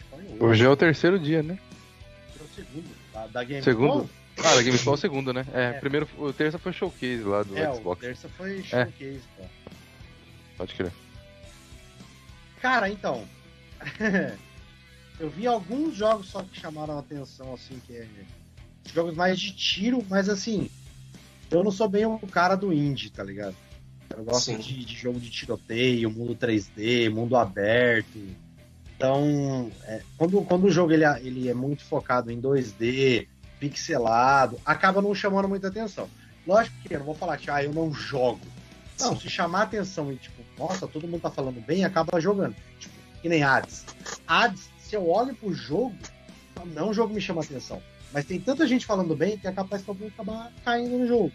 [0.10, 0.38] Foi hoje.
[0.40, 1.58] Hoje é o terceiro dia, né?
[2.38, 2.97] Foi o segundo.
[3.18, 4.08] Da, da Game Segundo?
[4.38, 5.44] Ah, da Gamescom é o segundo, né?
[5.52, 5.74] É, É.
[5.80, 8.02] primeiro, o terça foi showcase lá do É, o Xbox.
[8.02, 9.44] terça foi showcase, pô.
[10.58, 10.92] Pode crer.
[12.62, 13.24] Cara, então.
[15.20, 18.08] eu vi alguns jogos só que chamaram a atenção, assim, que é.
[18.94, 20.70] Jogos mais de tiro, mas assim.
[21.50, 23.56] Eu não sou bem o cara do indie, tá ligado?
[24.16, 28.20] Eu gosto de, de jogo de tiroteio, mundo 3D, mundo aberto.
[28.98, 33.28] Então, é, quando, quando o jogo ele, é- ele é muito focado em 2D,
[33.60, 36.10] pixelado, acaba não chamando muita atenção.
[36.48, 38.42] Lógico que eu não vou falar que ah, eu não jogo.
[39.00, 39.20] Não, Sim.
[39.22, 42.56] se chamar atenção e tipo, nossa, todo mundo tá falando bem, acaba jogando.
[42.80, 43.86] Tipo, que nem Hades.
[44.28, 45.96] Hades, se eu olho pro jogo,
[46.74, 47.82] não o jogo me chama atenção.
[48.12, 51.08] Mas tem tanta gente falando bem que é capaz que eu vou acabar caindo no
[51.08, 51.32] jogo.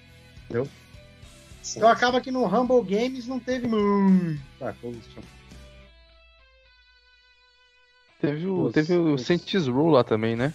[1.63, 1.79] Sim.
[1.79, 4.99] Então acaba que no Humble Games não teve muita coisa.
[8.23, 10.55] Teve o, Os- teve o os- Saints Row lá também, né?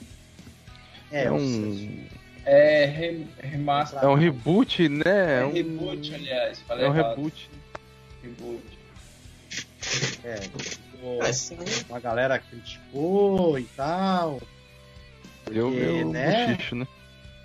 [1.12, 2.06] É, É um...
[2.46, 4.02] É re- remaster.
[4.02, 5.42] é um reboot, né?
[5.42, 6.62] É um, reboot, aliás.
[6.62, 7.10] Falei É um errado.
[7.10, 7.50] reboot.
[8.24, 8.64] Reboot.
[10.24, 10.40] É,
[11.04, 11.58] o- sim,
[11.90, 14.42] uma galera criticou e tal.
[15.52, 16.46] Deu Porque, meu né?
[16.48, 16.88] bochicho, né?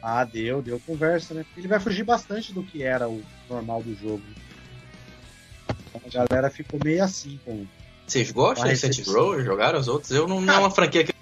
[0.01, 1.43] Ah, deu, deu conversa, né?
[1.45, 3.20] Porque ele vai fugir bastante do que era o
[3.51, 4.23] normal do jogo.
[5.95, 7.66] A galera ficou meio assim com.
[8.13, 9.09] Vocês gostam de Saints.
[9.09, 9.43] Row?
[9.43, 10.11] Jogaram os outros?
[10.11, 11.15] Eu não, não é uma franquia que.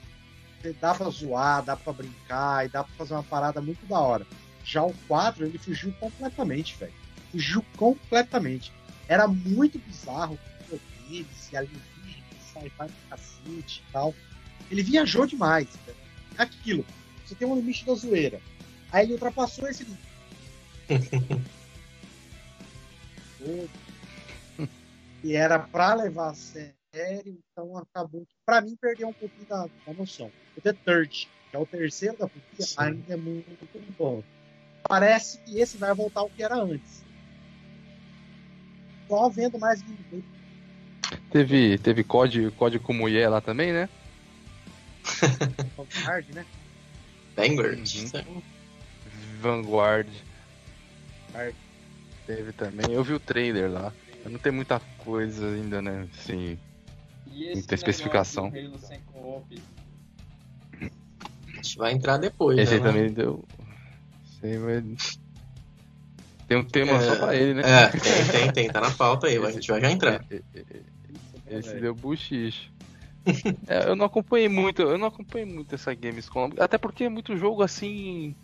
[0.80, 4.26] Dá pra zoar, dá pra brincar e dá pra fazer uma parada muito da hora.
[4.64, 6.92] Já o 4, ele fugiu completamente, velho.
[7.30, 8.72] Fugiu completamente.
[9.06, 10.36] Era muito bizarro,
[10.68, 11.84] com poderes e alienígenas,
[12.52, 14.12] sci-fi cacete e tal.
[14.68, 15.98] Ele viajou demais, velho.
[16.36, 16.84] Aquilo.
[17.24, 18.40] Você tem um limite da zoeira.
[18.90, 20.02] Aí ele ultrapassou esse limite.
[25.22, 29.68] e era pra levar a sério, então acabou que, pra mim, perdeu um pouquinho da,
[29.86, 30.30] da noção.
[30.56, 32.74] O The Third, que é o terceiro da franquia, Sim.
[32.78, 34.22] ainda é muito, muito bom.
[34.88, 37.04] Parece que esse vai voltar ao que era antes.
[39.08, 40.24] Só vendo mais gameplay.
[41.30, 43.88] Teve, teve código, código com mulher lá também, né?
[46.04, 46.46] Hard, né?
[47.36, 47.94] Vanguard.
[48.26, 48.42] Uhum.
[49.40, 50.08] Vanguard.
[51.32, 51.54] Hard.
[52.26, 52.92] Teve também.
[52.92, 53.92] Eu vi o trailer lá.
[54.24, 56.06] Não tem muita coisa ainda, né?
[56.18, 56.58] Assim,
[57.30, 58.46] E esse Muita especificação.
[58.46, 58.50] A
[61.56, 62.58] gente vai entrar depois.
[62.58, 62.86] esse aí né?
[62.86, 63.44] também deu.
[64.40, 65.20] Sei, mas...
[66.48, 67.62] Tem um tema É, só pra ele, né?
[67.64, 68.68] É, tem, tem, tem.
[68.68, 69.36] Tá na pauta aí.
[69.36, 70.24] A gente vai já entrar.
[70.30, 70.64] É, é,
[71.46, 72.70] é, Esse deu buchicho.
[73.68, 77.36] É, eu não acompanhei muito, eu não acompanhei muito essa Gamescom, até porque é muito
[77.36, 78.34] jogo assim,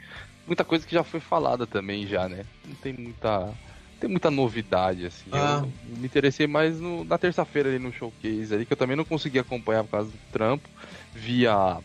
[0.46, 2.44] muita coisa que já foi falada também já, né?
[2.64, 3.54] Não tem muita, não
[4.00, 5.30] tem muita novidade assim.
[5.32, 5.62] Ah.
[5.88, 9.04] Eu me interessei mais no- na terça-feira ali no showcase ali, que eu também não
[9.04, 10.68] consegui acompanhar por causa do trampo.
[11.14, 11.78] Via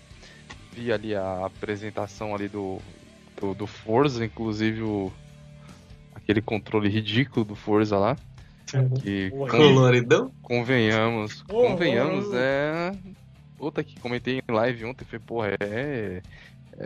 [0.73, 2.79] vi ali a apresentação ali do
[3.39, 5.11] do, do Forza, inclusive o
[6.13, 8.15] aquele controle ridículo do Forza lá,
[9.01, 9.31] que.
[9.31, 10.31] Coloridão?
[10.41, 12.35] Convenhamos, Oh, convenhamos, oh.
[12.35, 12.91] é.
[13.57, 16.21] Outra que comentei em live ontem foi, porra, é.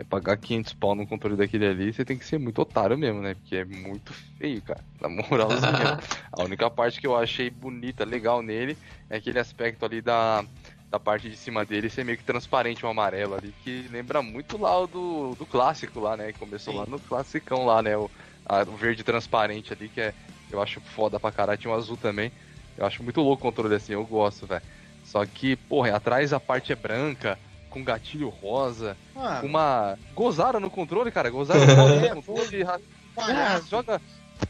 [0.00, 3.20] É pagar 500 pau num controle daquele ali, você tem que ser muito otário mesmo,
[3.22, 3.34] né?
[3.34, 4.84] Porque é muito feio, cara.
[5.00, 5.72] Na moralzinha.
[5.72, 5.96] mesmo.
[6.32, 8.76] A única parte que eu achei bonita, legal nele,
[9.10, 10.44] é aquele aspecto ali da,
[10.90, 14.56] da parte de cima dele ser meio que transparente, o amarelo ali, que lembra muito
[14.58, 16.32] lá o do, do clássico lá, né?
[16.32, 16.80] Que começou Sim.
[16.80, 17.96] lá no classicão lá, né?
[17.96, 18.10] O,
[18.44, 20.14] a- o verde transparente ali, que é,
[20.50, 21.58] eu acho foda pra caralho.
[21.58, 22.32] Tinha um azul também.
[22.76, 24.62] Eu acho muito louco o controle assim, eu gosto, velho.
[25.02, 27.38] Só que, porra, atrás a parte é branca,
[27.76, 29.98] com gatilho rosa, Ah, uma.
[30.14, 31.28] Gozaram no controle, cara.
[31.28, 31.66] Gozaram no
[32.06, 32.62] É, controle.
[32.62, 32.80] ra-
[33.18, 34.00] É, joga.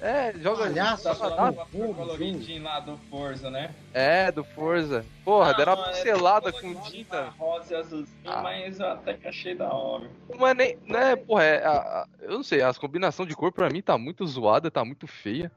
[0.00, 0.64] É, joga.
[0.64, 1.68] Palhaço, Tá joga falando dado.
[1.72, 3.74] com a coloridinho lá do Forza, né?
[3.92, 5.04] É, do Forza.
[5.24, 7.20] Porra, deram uma é pincelada com tinta.
[7.20, 8.42] lá, Rosa e azulzinho, Ah.
[8.42, 10.08] mas eu até que achei da hora.
[10.38, 10.78] Mas nem.
[10.86, 13.96] Né, porra, é, a- a- eu não sei, as combinações de cor pra mim tá
[13.98, 15.50] muito zoada, tá muito feia.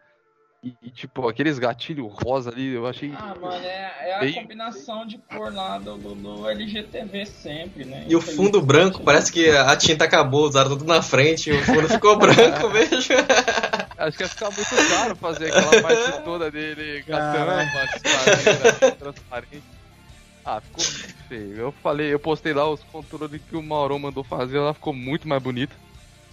[0.61, 3.13] E, e, tipo, aqueles gatilhos rosa ali, eu achei.
[3.17, 7.85] Ah, mano, é, é a Bem- combinação de cor lá do, do, do LGTV sempre,
[7.85, 8.03] né?
[8.09, 11.87] E o fundo branco, parece que a tinta acabou, usaram tudo na frente, o fundo
[11.87, 13.25] ficou branco, veja.
[13.97, 19.63] Acho que ia ficar muito caro fazer aquela parte toda dele a tampa, assim, transparente.
[20.43, 21.55] Ah, ficou muito feio.
[21.57, 25.25] Eu falei, eu postei lá os controles que o Maurão mandou fazer, ela ficou muito
[25.25, 25.73] mais bonita.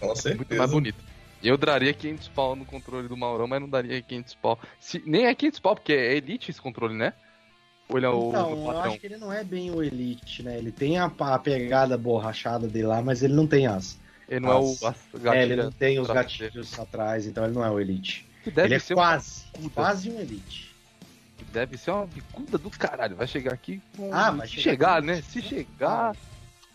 [0.01, 0.67] Com Muito mais certeza.
[0.67, 0.99] bonita.
[1.43, 4.59] Eu daria 500 pau no controle do Maurão, mas não daria 500 pau.
[4.81, 7.13] Se, nem é 500 pau, porque é Elite esse controle, né?
[7.89, 10.59] Ou ele é o Então, eu acho que ele não é bem o Elite, né?
[10.59, 13.99] Ele tem a, a pegada borrachada dele lá, mas ele não tem as.
[14.29, 17.55] Ele não é o as- as é, ele não tem os gatilhos atrás, então ele
[17.55, 18.27] não é o Elite.
[18.45, 20.75] Deve ele é ser quase, quase um Elite.
[21.53, 23.17] deve ser uma bicuda do caralho.
[23.17, 24.13] Vai chegar aqui com...
[24.13, 25.23] Ah, vai Se chegar chegar, né?
[25.23, 26.17] Se chegar...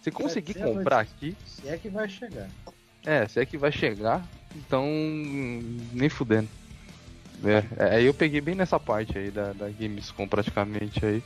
[0.01, 1.36] Se conseguir comprar aqui...
[1.45, 2.49] Se é que vai chegar.
[3.05, 4.26] É, se é que vai chegar,
[4.56, 4.86] então
[5.93, 6.47] nem fudendo.
[7.43, 11.24] É, é, aí eu peguei bem nessa parte aí da, da Gamescom praticamente aí.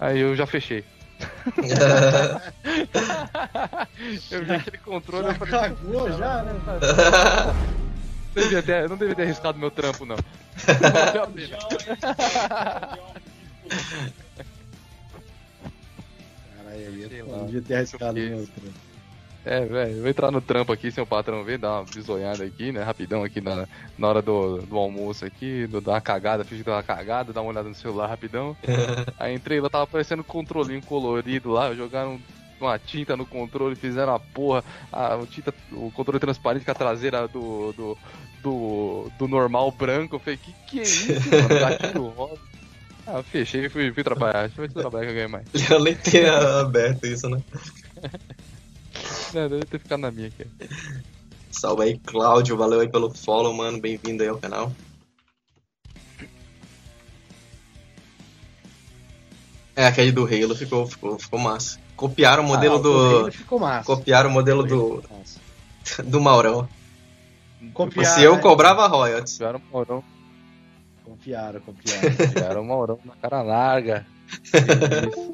[0.00, 0.82] Aí eu já fechei.
[4.30, 6.52] eu vi aquele controle Já eu falei, cagou já, né?
[8.34, 10.16] não devia ter, eu não devia ter arriscado meu trampo não.
[16.56, 18.87] Caralho, eu ia- devia ter arriscado Eu meu outro.
[19.50, 22.44] É, velho, eu vou entrar no trampo aqui sem o patrão ver, dar uma bisoiada
[22.44, 22.82] aqui, né?
[22.82, 26.72] Rapidão aqui na, na hora do, do almoço aqui, do, dar uma cagada, fiz dar
[26.72, 28.54] uma cagada, dar uma olhada no celular rapidão.
[29.18, 32.20] Aí entrei lá, tava aparecendo um controlinho colorido lá, jogaram
[32.60, 36.74] uma tinta no controle, fizeram a porra, a, o, tinta, o controle transparente com a
[36.74, 37.98] traseira do, do,
[38.42, 40.16] do, do normal branco.
[40.16, 41.48] Eu falei, que que é isso, mano?
[41.48, 42.38] Gatilho rosa.
[43.06, 44.48] Ah, fechei e fui, fui trabalhar.
[44.48, 45.46] Deixa eu ver se eu trabalho que eu ganho mais.
[45.70, 47.40] Eu nem tinha aberto isso, né?
[49.34, 50.46] Não, deve ter ficado na minha aqui.
[51.50, 52.56] Salve aí, Cláudio.
[52.56, 53.80] Valeu aí pelo follow, mano.
[53.80, 54.72] Bem-vindo aí ao canal.
[59.76, 61.78] É, aquele do Halo ficou, ficou, ficou massa.
[61.96, 63.32] Copiaram o modelo Ah, o do.
[63.32, 63.84] Ficou massa.
[63.84, 65.02] Copiaram o modelo do,
[66.04, 66.68] do Maurão.
[67.74, 68.42] Copiaram, Se eu né?
[68.42, 69.34] cobrava royalties.
[69.34, 70.04] Tiveram um Maurão,
[71.04, 72.16] Confiaram, confiaram.
[72.28, 74.06] tiveram um Maurão na cara larga.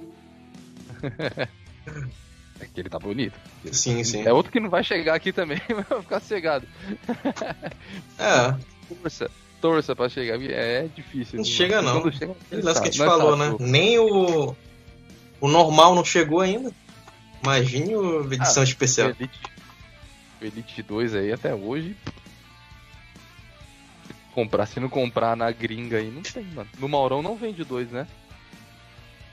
[2.60, 3.34] É que ele tá bonito.
[3.72, 4.22] Sim, sim.
[4.26, 6.66] É outro que não vai chegar aqui também, mas vai ficar cegado.
[8.18, 8.54] É,
[8.88, 10.40] Torça, torça pra chegar.
[10.42, 11.38] É, é difícil.
[11.38, 11.52] Não viu?
[11.52, 12.00] chega, não.
[12.02, 13.56] Quando chega, lance que a gente falou, tá, né?
[13.60, 14.54] Nem o.
[15.40, 16.72] O normal não chegou ainda.
[17.42, 19.10] Imagine o edição O especial.
[19.10, 19.40] Elite,
[20.40, 21.96] o Elite 2 aí até hoje.
[24.34, 26.68] Comprar, se não comprar na gringa aí, não tem, mano.
[26.78, 28.06] No Maurão não vende dois, né?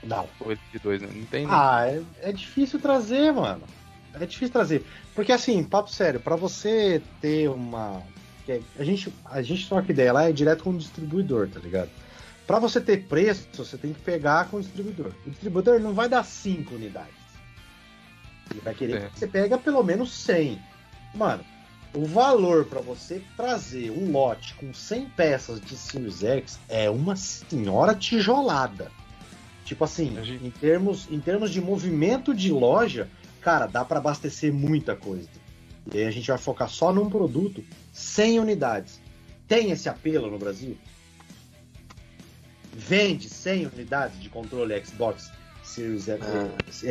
[0.02, 0.28] Não.
[0.40, 1.08] O Elite 2, né?
[1.12, 1.52] Não tem, né?
[1.52, 3.62] Ah, é, é difícil trazer, mano.
[4.20, 4.84] É difícil trazer.
[5.14, 8.02] Porque assim, papo sério, pra você ter uma.
[8.48, 11.90] é- A gente, a gente troca ideia lá é direto com o distribuidor, tá ligado?
[12.46, 15.12] Pra você ter preço, você tem que pegar com o distribuidor.
[15.26, 17.14] O distribuidor não vai dar 5 unidades.
[18.50, 19.08] Ele vai querer É.
[19.08, 20.60] que você pega pelo menos 100.
[21.14, 21.44] Mano,
[21.94, 27.16] o valor pra você trazer um lote com 100 peças de Series X é uma
[27.16, 28.90] senhora tijolada.
[29.64, 30.46] Tipo assim, Imagina.
[30.46, 33.08] em termos, em termos de movimento de loja,
[33.42, 35.28] cara, dá pra abastecer muita coisa.
[35.92, 37.62] E aí a gente vai focar só num produto,
[37.92, 39.00] 100 unidades.
[39.48, 40.78] Tem esse apelo no Brasil?
[42.74, 45.30] Vende 100 unidades de controle Xbox
[45.62, 46.18] Series, eh,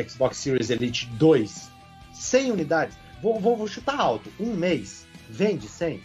[0.08, 1.70] Xbox Series Elite 2?
[2.14, 2.96] 100 unidades?
[3.22, 4.30] Vou, vou, vou chutar alto.
[4.38, 5.06] Um mês.
[5.28, 6.00] Vende 100?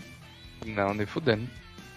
[0.65, 1.41] Não, nem fudendo.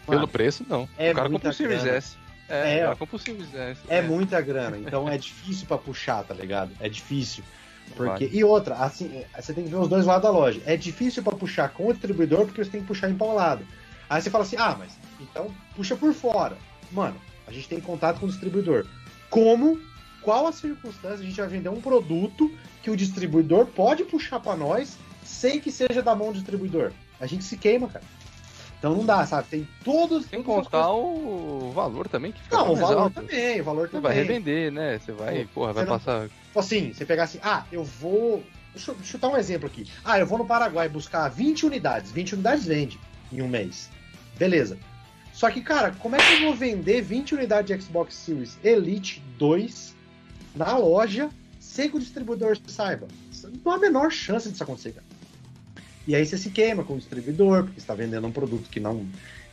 [0.06, 0.88] Mano, Pelo preço, não.
[0.98, 1.98] é o cara compra o Series grana.
[1.98, 2.16] S.
[2.48, 3.80] É, É, o cara compra o Series S.
[3.88, 6.72] É muita grana, então é difícil pra puxar, tá ligado?
[6.80, 7.44] É difícil.
[7.96, 8.26] Porque...
[8.26, 8.36] Vai.
[8.36, 10.60] E outra, assim, você tem que ver os dois lados da loja.
[10.66, 13.64] É difícil pra puxar com o distribuidor porque você tem que puxar empaulado.
[14.08, 16.56] Aí você fala assim, ah, mas então puxa por fora.
[16.90, 17.16] Mano,
[17.46, 18.86] a gente tem contato com o distribuidor.
[19.28, 19.78] Como,
[20.22, 22.50] qual a circunstância a gente vai vender um produto
[22.82, 26.90] que o distribuidor pode puxar pra nós sem que seja da mão do distribuidor?
[27.20, 28.04] A gente se queima, cara.
[28.78, 29.46] Então não dá, sabe?
[29.48, 30.26] Tem todos.
[30.26, 33.14] Todas as contar coisas- o valor também, que fica Não, o valor alto.
[33.14, 34.02] também, o valor Você também.
[34.02, 34.98] vai revender, né?
[34.98, 36.28] Você vai, Pô, porra, vai você não- passar.
[36.50, 38.42] Tipo assim, você pegar assim, ah, eu vou.
[38.74, 39.86] Deixa eu chutar um exemplo aqui.
[40.04, 42.10] Ah, eu vou no Paraguai buscar 20 unidades.
[42.10, 42.98] 20 unidades vende
[43.32, 43.88] em um mês.
[44.36, 44.76] Beleza.
[45.32, 49.22] Só que, cara, como é que eu vou vender 20 unidades de Xbox Series Elite
[49.38, 49.94] 2
[50.54, 51.30] na loja
[51.60, 53.06] sem que o distribuidor saiba?
[53.64, 55.06] Não há a menor chance disso acontecer, cara.
[56.06, 59.06] E aí você se queima com o distribuidor, porque está vendendo um produto que não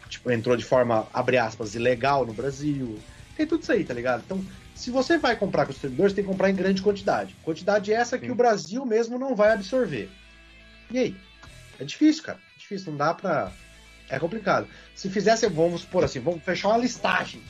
[0.10, 2.98] tipo, entrou de forma, abre aspas, ilegal no Brasil.
[3.36, 4.24] Tem tudo isso aí, tá ligado?
[4.26, 4.44] Então,
[4.78, 7.36] se você vai comprar com o distribuidor, você tem que comprar em grande quantidade.
[7.44, 8.32] Quantidade essa que Sim.
[8.32, 10.10] o Brasil mesmo não vai absorver.
[10.92, 11.16] E aí?
[11.80, 12.40] É difícil, cara.
[12.56, 13.52] É difícil, não dá pra.
[14.10, 14.68] É complicado.
[14.96, 17.42] Se fizesse, vamos supor assim, vamos fechar uma listagem.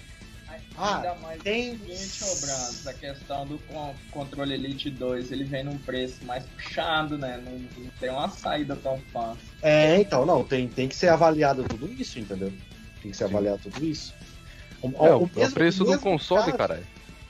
[0.79, 5.63] Ah, Ainda mais tem- o Brands, a questão do con- controle Elite 2, ele vem
[5.63, 7.41] num preço mais puxado, né?
[7.43, 7.53] Não,
[7.83, 9.39] não tem uma saída tão fácil.
[9.61, 12.53] É, então, não, tem, tem que ser avaliado tudo isso, entendeu?
[13.01, 14.13] Tem que ser avaliado tudo isso.
[14.81, 16.85] O, É, o, é o mesmo- preço do console, caralho.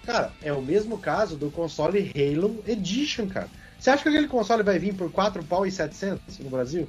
[0.08, 3.49] Cara, é o mesmo caso do console Halo Edition, cara.
[3.78, 6.88] Você acha que aquele console vai vir por 4 pau e 700 no Brasil?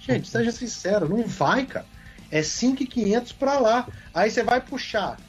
[0.00, 1.84] Gente, seja sincero, não vai, cara.
[2.30, 3.86] É 5,500 pra lá.
[4.14, 5.20] Aí você vai puxar.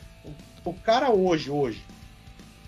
[0.64, 1.84] O cara hoje, hoje,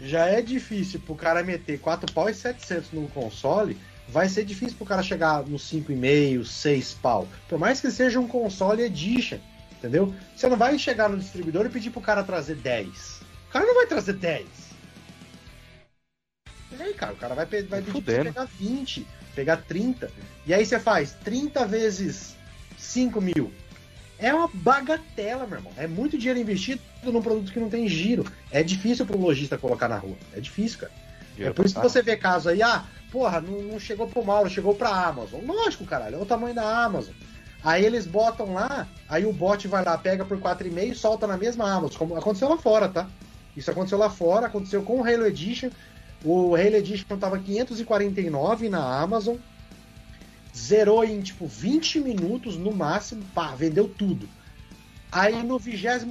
[0.01, 3.77] já é difícil pro cara meter 4 pau e 700 no console.
[4.09, 7.25] Vai ser difícil pro cara chegar nos 5,5, 6 pau.
[7.47, 9.39] Por mais que seja um console Edition,
[9.77, 10.13] entendeu?
[10.35, 13.16] Você não vai chegar no distribuidor e pedir pro cara trazer 10.
[13.57, 14.45] Cara não vai trazer 10.
[16.77, 18.23] E aí, cara, o cara vai, pe- vai pedir pra Fudendo.
[18.25, 20.11] pegar 20, pegar 30.
[20.45, 22.35] E aí você faz 30 vezes
[22.77, 23.51] 5 mil.
[24.19, 25.73] É uma bagatela, meu irmão.
[25.75, 28.31] É muito dinheiro investido num produto que não tem giro.
[28.51, 30.15] É difícil pro lojista colocar na rua.
[30.33, 30.91] É difícil, cara.
[31.39, 34.51] É por isso que você vê caso aí, ah, porra, não, não chegou pro Mauro,
[34.51, 35.41] chegou pra Amazon.
[35.43, 37.13] Lógico, caralho, é o tamanho da Amazon.
[37.63, 41.37] Aí eles botam lá, aí o bot vai lá, pega por 4,5 e solta na
[41.37, 43.07] mesma Amazon, como aconteceu lá fora, tá?
[43.57, 45.71] Isso aconteceu lá fora, aconteceu com o Halo Edition.
[46.23, 49.35] O Halo Edition tava 549 na Amazon.
[50.55, 54.29] Zerou em tipo 20 minutos no máximo, pá, vendeu tudo.
[55.11, 56.03] Aí no 22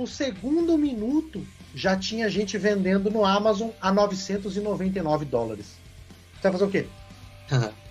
[0.77, 5.67] minuto já tinha gente vendendo no Amazon a 999 dólares.
[6.35, 6.87] Você vai fazer o quê?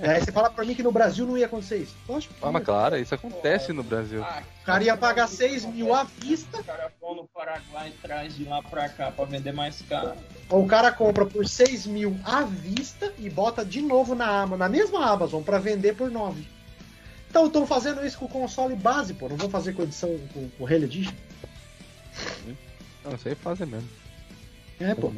[0.00, 1.94] Aí você fala pra mim que no Brasil não ia acontecer isso.
[2.08, 2.34] Lógico.
[2.42, 4.22] Ah, mas claro, isso acontece no Brasil.
[4.24, 7.92] Ah, O cara ia pagar 6 mil à vista, O cara for no Paraguai e
[8.06, 10.14] traz de lá pra cá pra vender mais caro.
[10.50, 14.68] ou o cara compra por 6 mil à vista e bota de novo na, na
[14.68, 16.46] mesma Amazon pra vender por 9.
[17.30, 19.28] Então estão fazendo isso com o console base, pô.
[19.28, 21.12] Não vão fazer com edição com, com o Halo Edition.
[23.04, 23.88] Não, isso aí fazem mesmo.
[24.78, 25.12] É, pô.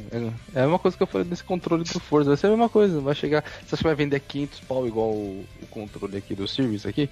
[0.55, 2.31] É a mesma coisa que eu falei desse controle do Forza.
[2.31, 3.01] Vai ser a mesma coisa.
[3.01, 3.43] Vai chegar.
[3.43, 7.11] Você acha que vai vender 500 pau igual o, o controle aqui do Series aqui?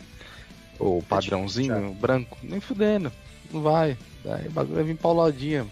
[0.79, 2.39] O padrãozinho, branco?
[2.43, 3.11] Nem fudendo.
[3.53, 3.97] Não vai.
[4.25, 5.67] Daí o bagulho vai vir pauladinha.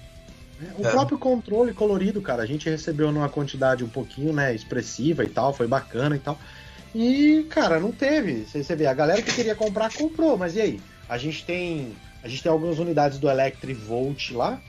[0.78, 0.90] O É.
[0.90, 5.52] próprio controle colorido, cara, a gente recebeu numa quantidade um pouquinho, né, expressiva e tal,
[5.52, 6.38] foi bacana e tal.
[6.94, 8.44] E, cara, não teve.
[8.44, 10.80] Você, você vê, a galera que queria comprar comprou, mas e aí?
[11.08, 14.60] A gente tem, a gente tem algumas unidades do Electric Volt lá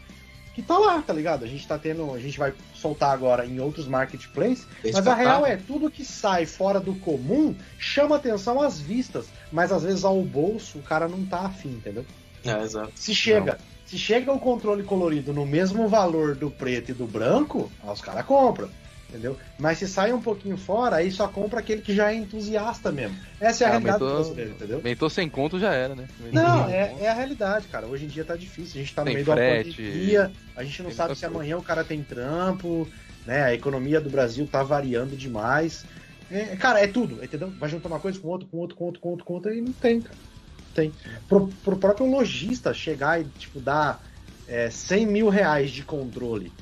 [0.56, 1.44] que tá lá, tá ligado?
[1.44, 5.46] A gente tá tendo, a gente vai soltar agora em outros marketplaces, mas a real
[5.46, 10.22] é tudo que sai fora do comum chama atenção às vistas, mas às vezes ao
[10.24, 12.06] bolso o cara não tá afim, entendeu?
[12.46, 12.90] É, exato.
[12.96, 17.70] Se chega, se chega o controle colorido no mesmo valor do preto e do branco,
[17.84, 18.70] os caras compram.
[19.16, 19.38] Entendeu?
[19.58, 23.18] Mas se sai um pouquinho fora, aí só compra aquele que já é entusiasta mesmo.
[23.40, 25.10] Essa é a Ah, realidade do aumentou- brasileiro, entendeu?
[25.10, 26.06] Sem conto já era, né?
[26.34, 27.88] Não, é, é a realidade, cara.
[27.88, 28.82] Hoje em dia tá difícil.
[28.82, 31.58] A gente tá no Tem meio da frete, pandemia, a gente não sabe se amanhã
[31.58, 32.90] o cara tem trampo,
[33.26, 33.44] né?
[33.44, 35.86] A economia do Brasil tá variando demais.
[36.30, 37.52] É, cara, é tudo, entendeu?
[37.52, 39.62] Vai juntar uma coisa com outro, com outro, com outro, com outro, com outro, e
[39.62, 40.18] não tem, cara.
[40.74, 40.94] Tem.
[41.30, 44.02] Pro, pro próprio lojista chegar e, tipo, dar
[44.46, 46.54] é, 100 mil reais de controle.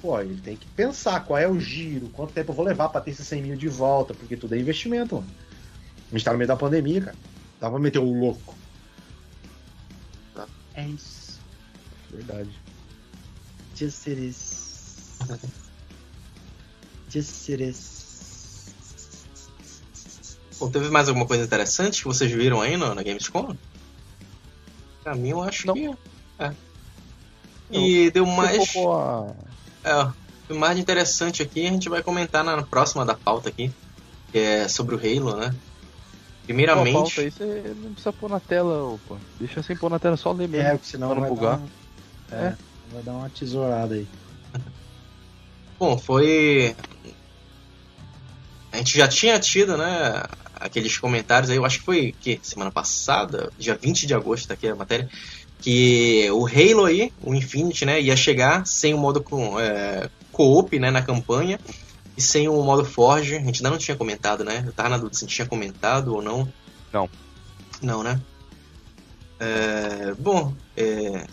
[0.00, 3.00] Pô, ele tem que pensar qual é o giro, quanto tempo eu vou levar pra
[3.00, 5.28] ter esses 100 mil de volta, porque tudo é investimento, mano.
[6.08, 7.16] A gente tá no meio da pandemia, cara.
[7.60, 8.54] Dá pra meter o louco.
[10.74, 11.40] É isso.
[12.08, 12.50] Verdade.
[13.74, 15.18] Just it is.
[17.10, 18.68] Just it is.
[20.60, 23.56] Bom, teve mais alguma coisa interessante que vocês viram aí no, na Gamescom?
[25.02, 25.74] Pra mim, eu acho Não.
[25.74, 25.90] que.
[26.38, 26.54] É.
[27.72, 28.60] E deu mais.
[28.60, 29.47] Um pouco a...
[29.84, 33.70] É, o mais interessante aqui a gente vai comentar na próxima da pauta aqui,
[34.32, 35.48] que é sobre o Halo, né?
[35.48, 35.54] Pô,
[36.52, 39.20] a pauta Primeiramente, aí você não precisa pôr na tela, opa.
[39.38, 40.66] Deixa sem pôr na tela, só ler mesmo.
[40.66, 41.58] É, porque senão não vai bugar.
[41.58, 42.56] dar, uma- é,
[42.92, 44.06] vai dar uma tesourada aí.
[45.78, 46.74] bom, foi.
[48.72, 50.22] A gente já tinha tido, né,
[50.54, 54.54] aqueles comentários aí, eu acho que foi que semana passada, dia 20 de agosto, tá
[54.54, 55.08] aqui a matéria,
[55.60, 60.78] que o Halo aí, o Infinity, né, ia chegar sem o modo com, é, co-op,
[60.78, 61.58] né, na campanha,
[62.16, 64.96] e sem o modo Forge, a gente ainda não tinha comentado, né, eu tava na
[64.96, 66.52] dúvida se a gente tinha comentado ou não.
[66.92, 67.08] Não.
[67.82, 68.20] Não, né?
[69.40, 71.26] É, bom, é,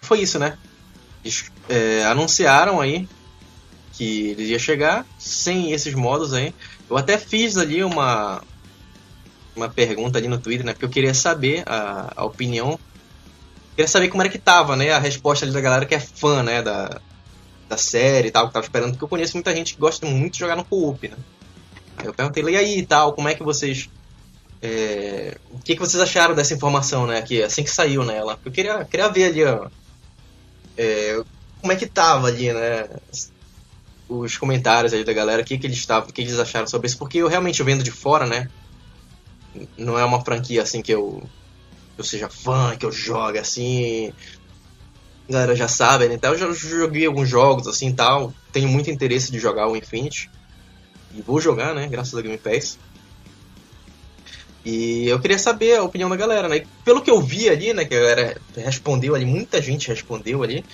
[0.00, 0.58] foi isso, né?
[1.24, 3.08] Eles é, anunciaram aí
[3.92, 6.54] que ele ia chegar sem esses modos aí.
[6.88, 8.42] Eu até fiz ali uma
[9.56, 10.72] uma pergunta ali no Twitter, né?
[10.72, 12.78] Porque eu queria saber a, a opinião.
[13.74, 14.92] Queria saber como era que tava, né?
[14.92, 16.62] A resposta ali da galera que é fã, né?
[16.62, 17.00] Da,
[17.68, 18.92] da série e tal, que tava esperando.
[18.92, 21.16] Porque eu conheço muita gente que gosta muito de jogar no co-op, né?
[21.96, 23.88] Aí eu perguntei, e aí e tal, como é que vocês
[24.62, 27.22] É, o que, que vocês acharam dessa informação, né?
[27.22, 28.38] Que assim que saiu nela.
[28.44, 29.68] Eu queria, queria ver ali, ó.
[30.76, 31.22] é,
[31.60, 32.88] como é que tava ali, né?
[34.08, 36.86] Os comentários aí da galera, o que, que eles estavam, o que eles acharam sobre
[36.86, 38.48] isso, porque eu realmente vendo de fora, né?
[39.76, 41.22] Não é uma franquia assim que eu,
[41.96, 44.12] eu seja fã, que eu jogue assim.
[45.28, 46.14] A galera já sabe, né?
[46.14, 48.32] Então eu já joguei alguns jogos assim tal.
[48.52, 50.30] Tenho muito interesse de jogar o Infinity.
[51.14, 51.86] E vou jogar, né?
[51.88, 52.78] Graças a Game Pass.
[54.66, 56.64] E eu queria saber a opinião da galera, né?
[56.84, 57.84] Pelo que eu vi ali, né?
[57.84, 60.64] Que a galera respondeu ali, muita gente respondeu ali.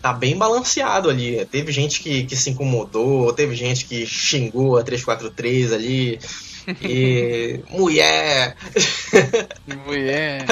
[0.00, 1.44] Tá bem balanceado ali.
[1.46, 6.20] Teve gente que, que se incomodou, teve gente que xingou a 343 ali.
[6.82, 7.62] E.
[7.70, 8.56] mulher!
[9.86, 10.44] Mulher.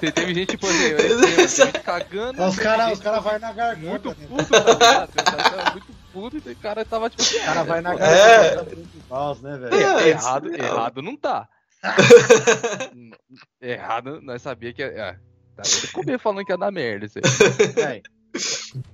[0.00, 2.44] Te- Teve gente, por exemplo, gente cagando.
[2.44, 3.86] Os caras gente os cara vai na garganta.
[3.88, 4.16] Muito né?
[4.28, 5.10] puto, tá ligado?
[5.16, 7.22] Ele tava muito puto e o cara tava tipo.
[7.22, 7.96] O cara vai na É.
[7.98, 9.74] garganta principal, né, velho?
[9.74, 11.48] É, errado, isso- errado não tá.
[13.60, 14.82] errado, nós sabia que.
[14.82, 15.16] É,
[15.56, 18.02] tá, eu comer falando que ia dar merda isso aí.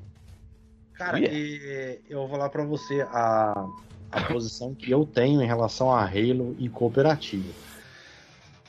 [0.95, 1.35] Cara, Yeah.
[1.39, 3.55] e eu vou falar pra você a,
[4.11, 7.53] a posição que eu tenho em relação a Halo e cooperativo.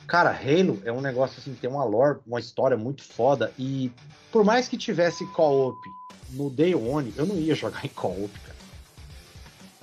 [0.06, 3.90] Cara, Halo é um negócio assim, tem uma lore, uma história muito foda e
[4.30, 5.78] por mais que tivesse co-op
[6.30, 8.52] no Day One, eu não ia jogar em co-op, cara.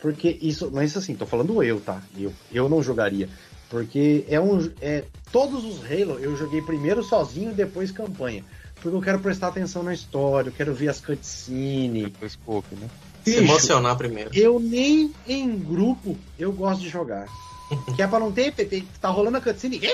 [0.01, 2.01] Porque isso, mas assim, tô falando eu, tá?
[2.17, 3.29] Eu, eu não jogaria.
[3.69, 4.71] Porque é um.
[4.81, 8.43] É, todos os Halo eu joguei primeiro sozinho e depois campanha.
[8.75, 12.05] Porque eu quero prestar atenção na história, eu quero ver as cutscenes.
[12.05, 12.89] Depois Coke, né?
[13.23, 14.29] Se Bicho, emocionar primeiro.
[14.33, 17.27] eu nem em grupo eu gosto de jogar.
[17.95, 19.79] Que é pra não ter, tem, tá rolando a cutscene.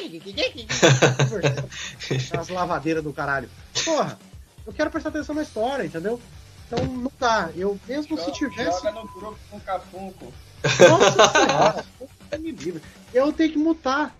[2.38, 3.50] As lavadeiras do caralho.
[3.84, 4.18] Porra,
[4.66, 6.20] eu quero prestar atenção na história, entendeu?
[6.68, 7.50] Então não dá.
[7.56, 8.78] Eu, mesmo se tivesse.
[8.82, 10.34] Joga no grupo com o Cafunco.
[10.64, 11.86] Nossa senhora,
[12.40, 12.82] me livre.
[13.14, 14.16] Eu tenho que mutar.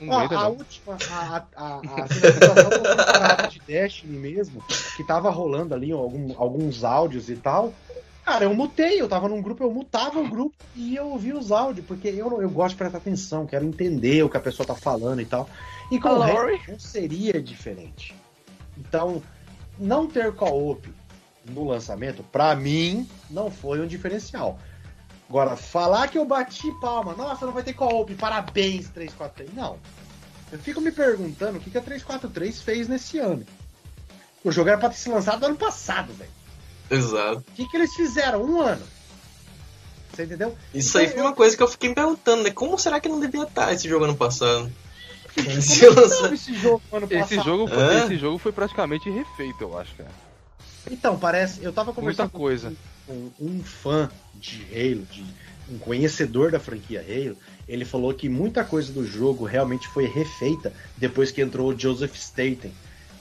[0.00, 0.50] Ó, aguenta, a não.
[0.52, 4.64] última, a, a, a, a finalização de Destiny mesmo,
[4.96, 7.72] que tava rolando ali algum- alguns áudios e tal.
[8.24, 11.50] Cara, eu mutei, eu tava num grupo, eu mutava o grupo e eu ouvia os
[11.50, 14.76] áudios, porque eu, eu gosto de prestar atenção, quero entender o que a pessoa tá
[14.76, 15.48] falando e tal.
[15.90, 16.56] E com o Lori.
[16.56, 18.14] resto não seria diferente.
[18.78, 19.20] Então,
[19.78, 20.88] não ter co-op
[21.50, 24.56] no lançamento, pra mim, não foi um diferencial.
[25.28, 29.52] Agora, falar que eu bati palma, nossa, não vai ter co-op, parabéns 343.
[29.54, 29.78] Não.
[30.52, 33.44] Eu fico me perguntando o que, que a 343 fez nesse ano.
[34.44, 36.41] O jogo era pra ter se lançado no ano passado, velho.
[36.92, 37.38] Exato.
[37.38, 38.42] O que, que eles fizeram?
[38.44, 38.82] Um ano.
[40.12, 40.54] Você entendeu?
[40.74, 42.50] Isso aí foi uma coisa que eu fiquei me perguntando, né?
[42.50, 44.70] Como será que não devia estar esse jogo ano passado?
[45.34, 47.24] Como Se esse jogo ano passado?
[47.24, 48.04] Esse jogo, foi, Hã?
[48.04, 50.10] esse jogo foi praticamente refeito, eu acho, cara.
[50.90, 51.62] Então, parece.
[51.62, 52.72] Eu tava Muita conversando coisa.
[53.06, 55.24] com um fã de Halo, de
[55.70, 57.36] um conhecedor da franquia Halo.
[57.66, 62.14] Ele falou que muita coisa do jogo realmente foi refeita depois que entrou o Joseph
[62.16, 62.72] Staten.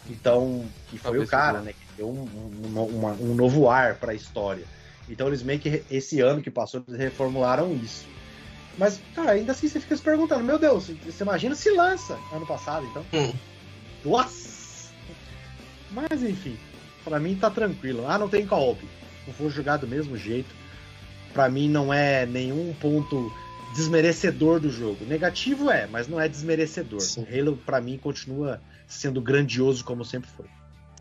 [0.10, 1.74] Então, que foi o cara, né?
[1.98, 4.66] Deu um, um- uma- um novo ar pra história.
[5.10, 8.08] Então eles meio que esse ano que passou, eles reformularam isso.
[8.78, 12.46] Mas, cara, ainda assim você fica se perguntando, meu Deus, você imagina se lança ano
[12.46, 13.06] passado, então.
[13.14, 13.34] Hum.
[14.06, 14.92] Nossa!
[15.92, 16.58] Mas enfim,
[17.04, 18.08] pra mim tá tranquilo.
[18.08, 18.82] Ah, não tem co-op.
[19.28, 20.56] Eu vou jogar do mesmo jeito.
[21.34, 23.32] Pra mim não é nenhum ponto
[23.74, 25.06] desmerecedor do jogo.
[25.06, 27.02] Negativo é, mas não é desmerecedor.
[27.02, 27.26] Sim.
[27.30, 30.46] Halo pra mim continua sendo grandioso como sempre foi.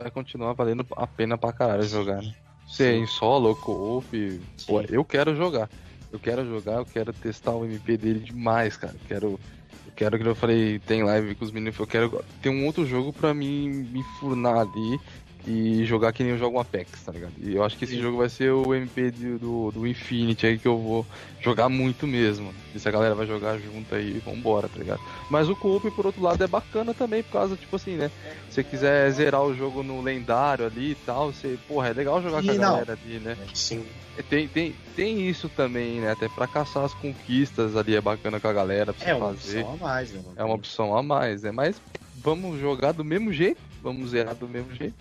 [0.01, 2.34] Vai continuar valendo a pena pra caralho jogar, né?
[2.66, 4.40] Se é em solo, co-op,
[4.88, 5.68] eu quero jogar.
[6.11, 8.94] Eu quero jogar, eu quero testar o MP dele demais, cara.
[8.94, 9.40] Eu quero,
[9.86, 12.86] eu quero que eu falei, tem live com os meninos, eu quero ter um outro
[12.86, 14.98] jogo pra mim me furnar ali
[15.47, 17.32] e jogar que nem eu jogo um Apex, tá ligado?
[17.38, 18.03] E eu acho que esse Sim.
[18.03, 21.07] jogo vai ser o MP de- do, do Infinity aí que eu vou
[21.41, 22.55] jogar muito mesmo.
[22.74, 25.01] E se a galera vai jogar junto aí, vambora, tá ligado?
[25.30, 28.11] Mas o co-op, por outro lado, é bacana também, por causa, tipo assim, né?
[28.49, 32.20] Se você quiser zerar o jogo no lendário ali e tal, você, porra, é legal
[32.22, 32.72] jogar com a não.
[32.72, 33.36] galera ali, né?
[33.55, 33.86] Sim.
[34.28, 36.11] Tem, tem, tem isso também, né?
[36.11, 39.28] Até pra caçar as conquistas ali é bacana com a galera pra É você uma
[39.34, 39.61] fazer.
[39.61, 40.20] opção a mais, né?
[40.36, 41.51] É uma opção a mais, né?
[41.51, 41.80] Mas
[42.22, 44.95] vamos jogar do mesmo jeito, vamos zerar do mesmo jeito.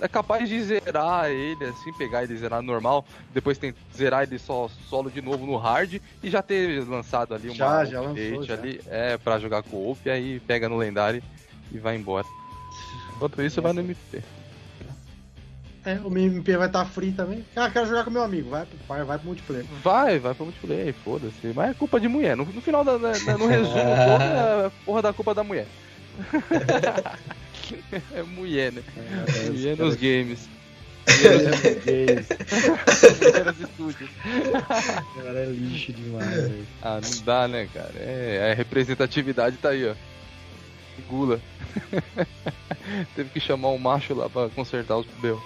[0.00, 4.38] É capaz de zerar ele, assim, pegar ele e zerar normal, depois tem zerar ele
[4.38, 8.30] só solo de novo no hard e já ter lançado ali uma Já, já update
[8.30, 8.54] lançou, já.
[8.54, 11.22] ali, é, pra jogar com o op, aí pega no lendário
[11.70, 12.26] e vai embora.
[13.16, 14.22] Enquanto isso, vai no MP.
[15.84, 17.44] É, o meu MP vai estar free também.
[17.56, 18.50] Ah, quero jogar com meu amigo.
[18.50, 19.64] Vai, vai, vai pro multiplayer.
[19.82, 21.52] Vai, vai pro multiplayer, foda-se.
[21.54, 22.36] Mas é culpa de mulher.
[22.36, 25.66] No, no final, da, no resumo, todo é porra da culpa da mulher.
[28.12, 28.82] é mulher, né?
[29.46, 30.48] mulher nos games.
[31.06, 31.42] Mulher
[33.46, 34.10] nos estúdios.
[35.16, 36.66] Cara, é lixo demais, velho.
[36.82, 37.92] Ah, não dá, né, cara?
[37.96, 39.94] É, a representatividade tá aí, ó.
[41.08, 41.40] Gula.
[43.16, 45.40] Teve que chamar um macho lá pra consertar os meus.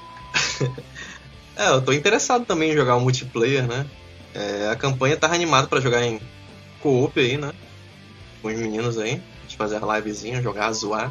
[1.56, 3.86] É, eu tô interessado também em jogar o multiplayer, né?
[4.34, 6.20] É, a campanha tá animada pra jogar em
[6.80, 7.52] co-op aí, né?
[8.42, 9.14] Com os meninos aí.
[9.14, 11.10] A gente fazer a livezinha, jogar, zoar.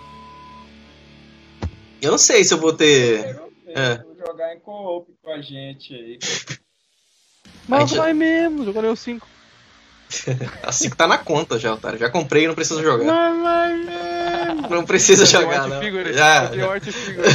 [2.02, 3.40] Eu não sei se eu vou ter.
[3.68, 3.98] É.
[3.98, 6.20] Vou jogar em co-op com a gente aí.
[7.68, 9.28] Mas gente- vai mesmo, jogarei o 5.
[10.64, 11.98] A 5 tá na conta já, otário.
[11.98, 13.06] Já comprei, não preciso jogar.
[13.06, 14.70] Mas vai mesmo.
[14.70, 15.80] Não precisa um jogar, não.
[15.82, 16.92] figure, Já, eu tenho já.
[16.92, 17.28] figure.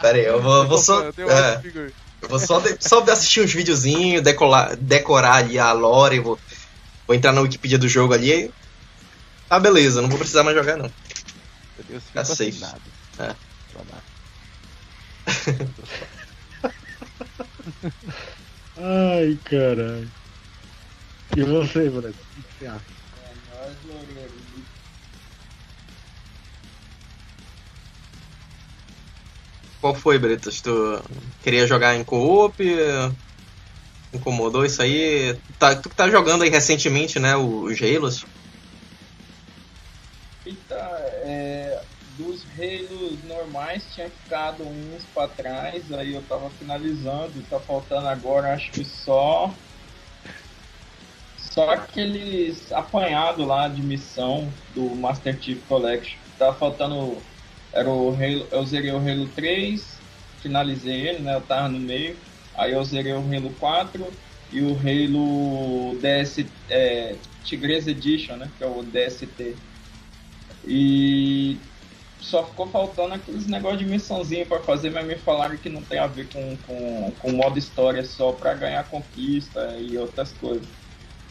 [0.00, 1.00] Pera aí, eu vou, eu vou só.
[1.04, 1.94] Eu tenho é, figure.
[2.22, 6.38] eu vou só, de- só assistir uns videozinhos, decolar, decorar ali a lore, vou,
[7.06, 8.50] vou entrar na Wikipedia do jogo ali.
[9.48, 10.90] Tá, beleza, não vou precisar mais jogar, não.
[11.78, 12.64] Eu tenho 5 Tá safe.
[13.18, 13.36] É.
[18.74, 20.12] Ai, caralho.
[21.36, 22.20] E você, moleque?
[22.20, 22.86] O que você acha?
[23.14, 24.44] É, nós, Loureiro.
[29.80, 30.60] Qual foi, Bretas?
[30.60, 30.70] Tu
[31.42, 32.56] queria jogar em co-op?
[34.12, 35.40] Incomodou isso aí?
[35.58, 37.36] Tá, tu que tá jogando aí recentemente, né?
[37.36, 38.26] Os Halos.
[40.44, 40.76] Eita,
[41.24, 41.65] é,
[42.16, 48.54] dos reinos normais tinha ficado uns pra trás, aí eu tava finalizando, tá faltando agora
[48.54, 49.52] acho que só
[51.36, 56.18] só aqueles apanhado lá de missão do Master Chief Collection.
[56.38, 57.16] Tá faltando
[57.72, 59.98] era o Halo, eu zerei o Halo 3,
[60.40, 61.34] finalizei ele, né?
[61.34, 62.16] Eu tava no meio.
[62.54, 64.06] Aí eu zerei o Halo 4
[64.52, 68.50] e o Halo DS é, Tigresa Edition, né?
[68.56, 69.56] Que é o DST.
[70.66, 71.58] E
[72.26, 75.98] só ficou faltando aqueles negócios de missãozinha pra fazer, mas me falaram que não tem
[75.98, 80.68] a ver com, com, com modo história só pra ganhar conquista e outras coisas.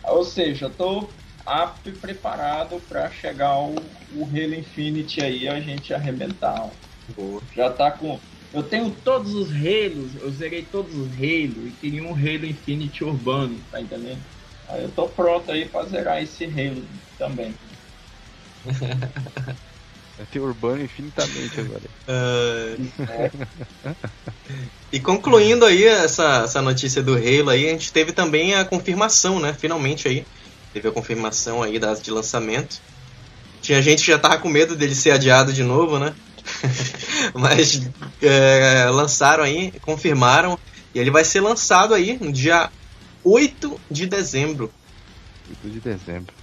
[0.03, 1.09] Ou seja, eu tô
[1.45, 3.71] apto e preparado pra chegar ao,
[4.13, 6.71] o Halo Infinite aí e a gente arrebentar.
[7.09, 7.41] Boa.
[7.53, 8.19] Já tá com.
[8.53, 13.03] Eu tenho todos os Halos, eu zerei todos os Halo e queria um Halo Infinite
[13.03, 14.23] urbano, tá entendendo?
[14.69, 16.87] Aí eu tô pronto aí pra zerar esse Halo
[17.17, 17.53] também.
[20.17, 21.81] Vai ter urbano infinitamente agora.
[22.07, 22.75] Ah,
[24.91, 29.39] E concluindo aí essa, essa notícia do Halo aí, a gente teve também a confirmação,
[29.39, 29.53] né?
[29.53, 30.25] Finalmente aí.
[30.73, 32.79] Teve a confirmação aí da data de lançamento.
[33.61, 36.13] Tinha gente que já tava com medo dele ser adiado de novo, né?
[37.33, 37.81] Mas
[38.21, 40.57] é, lançaram aí, confirmaram.
[40.93, 42.69] E ele vai ser lançado aí no dia
[43.23, 44.71] 8 de dezembro.
[45.49, 46.33] 8 de dezembro.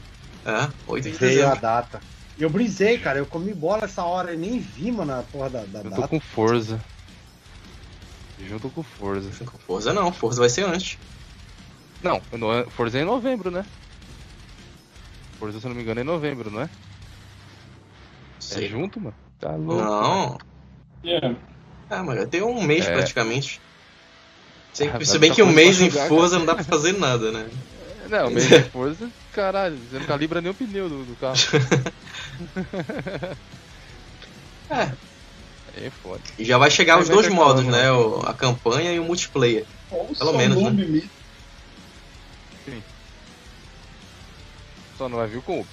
[0.44, 1.60] É, 8 de Veio a dezembro.
[1.60, 2.00] data.
[2.38, 3.18] Eu brisei, cara.
[3.18, 5.90] Eu comi bola essa hora e nem vi, mano, a porra da, da Eu tô
[5.90, 6.08] data.
[6.08, 6.80] com Forza.
[8.48, 9.30] Junto com Forza.
[9.66, 10.98] Forza não, Forza vai ser antes.
[12.02, 13.64] Não, no- Forza é em novembro, né?
[15.38, 16.64] Forza, se eu não me engano, é em novembro, não é?
[16.64, 16.68] É
[18.40, 18.68] Sei.
[18.68, 19.14] junto, mano?
[19.38, 19.82] Tá louco.
[19.84, 20.38] Não.
[21.04, 21.36] Yeah.
[21.88, 22.92] Ah, mas já tem um mês É.
[22.92, 23.60] praticamente.
[24.72, 27.46] Se, Ah, se bem que um mês em Forza não dá pra fazer nada, né?
[28.08, 31.36] Não, meio de Forza, caralho, você não calibra nem o pneu do, do carro.
[34.70, 34.90] É.
[35.84, 36.20] É foda.
[36.38, 37.90] E já vai chegar Aí os vai dois ter modos, né?
[37.92, 39.66] O- a campanha e o multiplayer.
[39.90, 41.02] Ou Pelo só menos, né?
[44.96, 45.66] Só não vai vir o comp.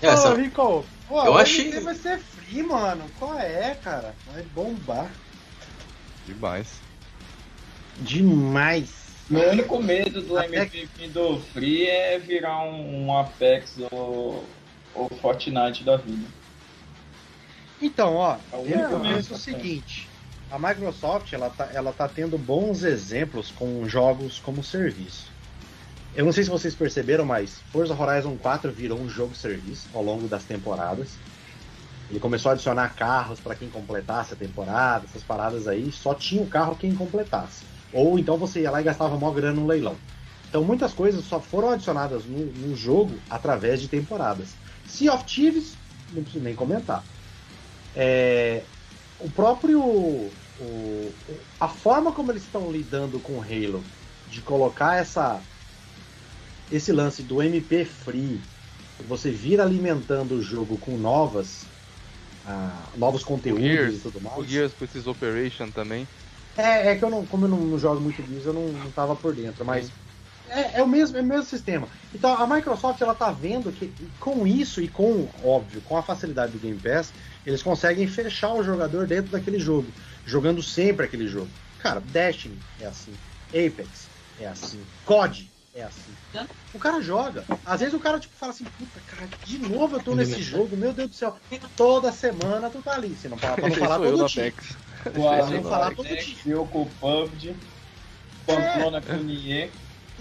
[0.00, 3.04] É, Ô, essa- Rico, pô, Eu o achei- vai ser free, mano.
[3.18, 4.14] Qual é, cara?
[4.32, 5.10] Vai bombar.
[6.26, 6.68] Demais.
[7.98, 8.90] Demais.
[9.28, 14.48] Meu único medo do Até MVP do Free é virar um, um Apex ou,
[14.98, 16.26] ou Fortnite da vida.
[17.80, 20.08] Então, ó, É o eu único penso o seguinte.
[20.50, 25.30] A Microsoft, ela tá, ela tá tendo bons exemplos com jogos como serviço.
[26.16, 30.02] Eu não sei se vocês perceberam, mas Forza Horizon 4 virou um jogo serviço ao
[30.02, 31.10] longo das temporadas.
[32.10, 36.42] Ele começou a adicionar carros para quem completasse a temporada, essas paradas aí, só tinha
[36.42, 37.64] o carro quem completasse.
[37.92, 39.96] Ou então você ia lá e gastava mó grana no leilão.
[40.48, 44.54] Então muitas coisas só foram adicionadas no, no jogo através de temporadas.
[44.88, 47.08] Sea of Thieves, não preciso nem comentar.
[47.94, 48.70] É,
[49.18, 49.82] o próprio.
[50.56, 53.92] o- a forma como eles estão lidando com o Halo,
[54.26, 55.46] de colocar essa
[56.70, 58.50] esse lance do MP Free,
[58.98, 61.72] você vir alimentando o jogo com novas
[62.44, 64.36] ah, novos conteúdos Gears, e tudo mais.
[64.36, 66.08] O Gears com esses Operation também.
[66.56, 68.92] É, é que eu não, como eu não, não jogo muito Gears, eu não, não
[68.92, 69.94] tava por dentro, mas
[70.50, 71.88] é, é o mesmo, é o mesmo sistema.
[72.14, 76.52] Então a Microsoft ela tá vendo que com isso e com, óbvio, com a facilidade
[76.52, 77.12] do Game Pass,
[77.46, 79.88] eles conseguem fechar o jogador dentro daquele jogo,
[80.26, 81.48] jogando sempre aquele jogo.
[81.78, 83.14] Cara, Destiny é assim,
[83.50, 84.08] Apex.
[84.40, 84.80] é assim.
[85.04, 86.46] COD é assim.
[86.74, 87.44] O cara joga.
[87.64, 90.76] Às vezes o cara tipo fala assim, puta, cara, de novo eu tô nesse jogo,
[90.76, 91.36] meu Deus do céu.
[91.76, 93.14] Toda semana tu tá ali.
[93.14, 94.48] Se não falar pra não falar todo dia.
[94.48, 94.76] Apex.
[95.02, 96.36] Pra não falar todo dia.
[96.46, 97.54] eu com o PUBG,
[98.44, 99.70] Pamplona com o Nie.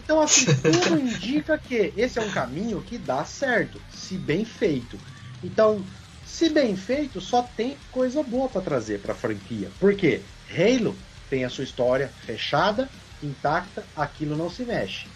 [0.08, 4.98] Então, assim, tudo indica que esse é um caminho que dá certo, se bem feito.
[5.44, 5.84] Então,
[6.24, 9.70] se bem feito, só tem coisa boa pra trazer pra franquia.
[9.78, 10.22] Por quê?
[10.50, 10.96] Halo
[11.30, 12.90] tem a sua história fechada,
[13.22, 15.10] intacta, aquilo não se mexe.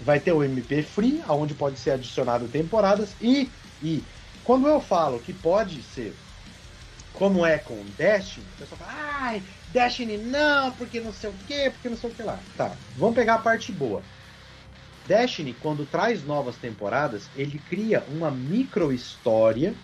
[0.00, 3.48] Vai ter o MP Free, onde pode ser adicionado temporadas, e,
[3.80, 4.02] e
[4.42, 6.16] quando eu falo que pode ser
[7.12, 11.70] como é com Destiny, o pessoal fala, ai, Destiny não, porque não sei o que,
[11.70, 12.40] porque não sei o que lá.
[12.56, 14.02] Tá, vamos pegar a parte boa.
[15.12, 19.74] Destiny, quando traz novas temporadas, ele cria uma micro história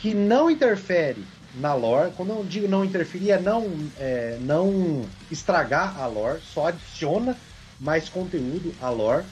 [0.00, 1.24] que não interfere
[1.60, 2.10] na lore.
[2.16, 7.36] Quando eu digo não interferir, é não, é, não estragar a lore, só adiciona
[7.80, 9.24] mais conteúdo à lore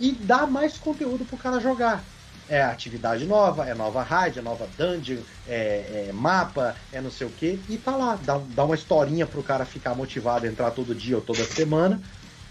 [0.00, 2.02] e dá mais conteúdo pro cara jogar.
[2.48, 7.28] É atividade nova, é nova raid, é nova dungeon, é, é mapa, é não sei
[7.28, 10.72] o que, e tá lá, dá, dá uma historinha pro cara ficar motivado a entrar
[10.72, 12.00] todo dia ou toda semana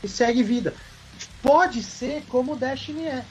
[0.04, 0.74] e segue vida.
[1.42, 3.26] Pode ser como o Destiny é.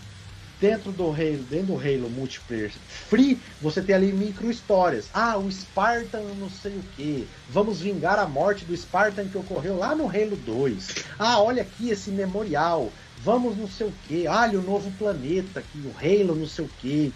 [0.59, 5.11] Dentro do Halo, dentro do Halo multiplayer free, você tem ali micro histórias.
[5.13, 7.29] Ah, o Spartan não sei o que.
[7.51, 11.05] Vamos vingar a morte do Spartan que ocorreu lá no Halo 2.
[11.19, 12.91] Ah, olha aqui esse memorial.
[13.19, 14.27] Vamos não sei o que.
[14.27, 17.13] Olha o novo planeta aqui, o Halo não sei o que.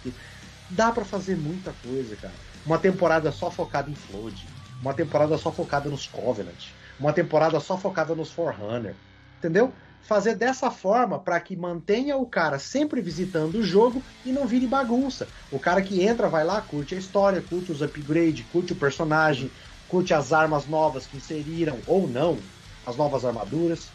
[0.68, 2.34] Dá pra fazer muita coisa, cara.
[2.66, 4.47] Uma temporada só focada em Flood.
[4.82, 6.68] Uma temporada só focada nos Covenant.
[6.99, 8.95] Uma temporada só focada nos Forerunner.
[9.38, 9.72] Entendeu?
[10.03, 14.66] Fazer dessa forma para que mantenha o cara sempre visitando o jogo e não vire
[14.66, 15.28] bagunça.
[15.53, 19.51] O cara que entra, vai lá, curte a história, curte os upgrades, curte o personagem,
[19.88, 22.38] curte as armas novas que inseriram ou não,
[22.86, 23.88] as novas armaduras.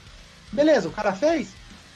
[0.51, 1.49] Beleza, o cara fez,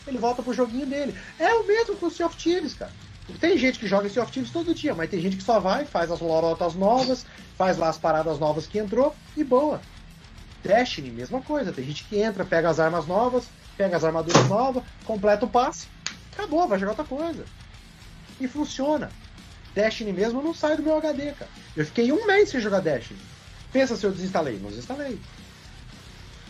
[0.07, 1.15] ele volta pro joguinho dele.
[1.37, 2.91] É o mesmo com o Sea of Thieves, cara.
[3.39, 5.85] Tem gente que joga Sea of Thieves todo dia, mas tem gente que só vai,
[5.85, 7.25] faz as lorotas novas,
[7.57, 9.79] faz lá as paradas novas que entrou e boa.
[10.63, 11.71] Destiny, mesma coisa.
[11.71, 13.45] Tem gente que entra, pega as armas novas,
[13.79, 15.87] pega as armaduras novas, completa o passe,
[16.33, 17.45] acabou, vai jogar outra coisa.
[18.37, 19.09] E funciona.
[19.73, 21.49] Destiny mesmo não sai do meu HD, cara.
[21.77, 23.17] Eu fiquei um mês sem jogar Destiny.
[23.71, 24.59] Pensa se eu desinstalei.
[24.61, 25.17] Não desinstalei.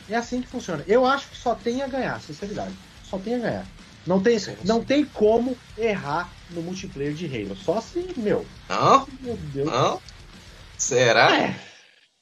[0.10, 0.84] É assim que funciona.
[0.88, 2.74] Eu acho que só tem a ganhar, sinceridade.
[3.04, 3.66] Só tem a ganhar.
[4.08, 7.56] Não tem, não tem como errar no multiplayer de Halo.
[7.56, 8.44] Só assim, meu.
[8.68, 9.08] Não?
[9.22, 9.68] Meu Deus.
[9.68, 10.02] Não?
[10.76, 11.38] Será?
[11.38, 11.56] É,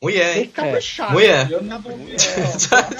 [0.01, 0.47] Mulher, tem hein?
[0.47, 1.11] que caprichar.
[1.11, 1.51] Mulher.
[1.51, 2.17] Eu não ver.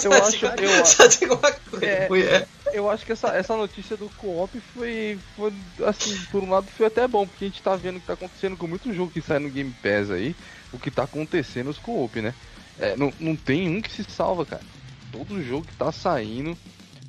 [0.04, 1.86] Eu acho, eu, Só tem uma coisa.
[1.86, 2.10] É.
[2.10, 2.48] Mulher.
[2.74, 5.54] eu acho que essa, essa notícia do co-op foi, foi,
[5.86, 8.14] assim, por um lado foi até bom, porque a gente tá vendo o que tá
[8.14, 10.36] acontecendo com muito jogo que sai no Game Pass aí,
[10.74, 12.34] o que tá acontecendo os co-op, né?
[12.80, 14.64] É, não, não tem um que se salva, cara.
[15.12, 16.58] Todo jogo que tá saindo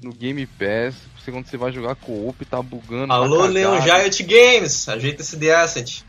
[0.03, 3.13] no Game Pass, você, quando você vai jogar co-op, tá bugando.
[3.13, 3.81] Alô, tá Leon.
[3.83, 4.89] Giant Games.
[4.89, 6.03] Ajeita esse The Ascent.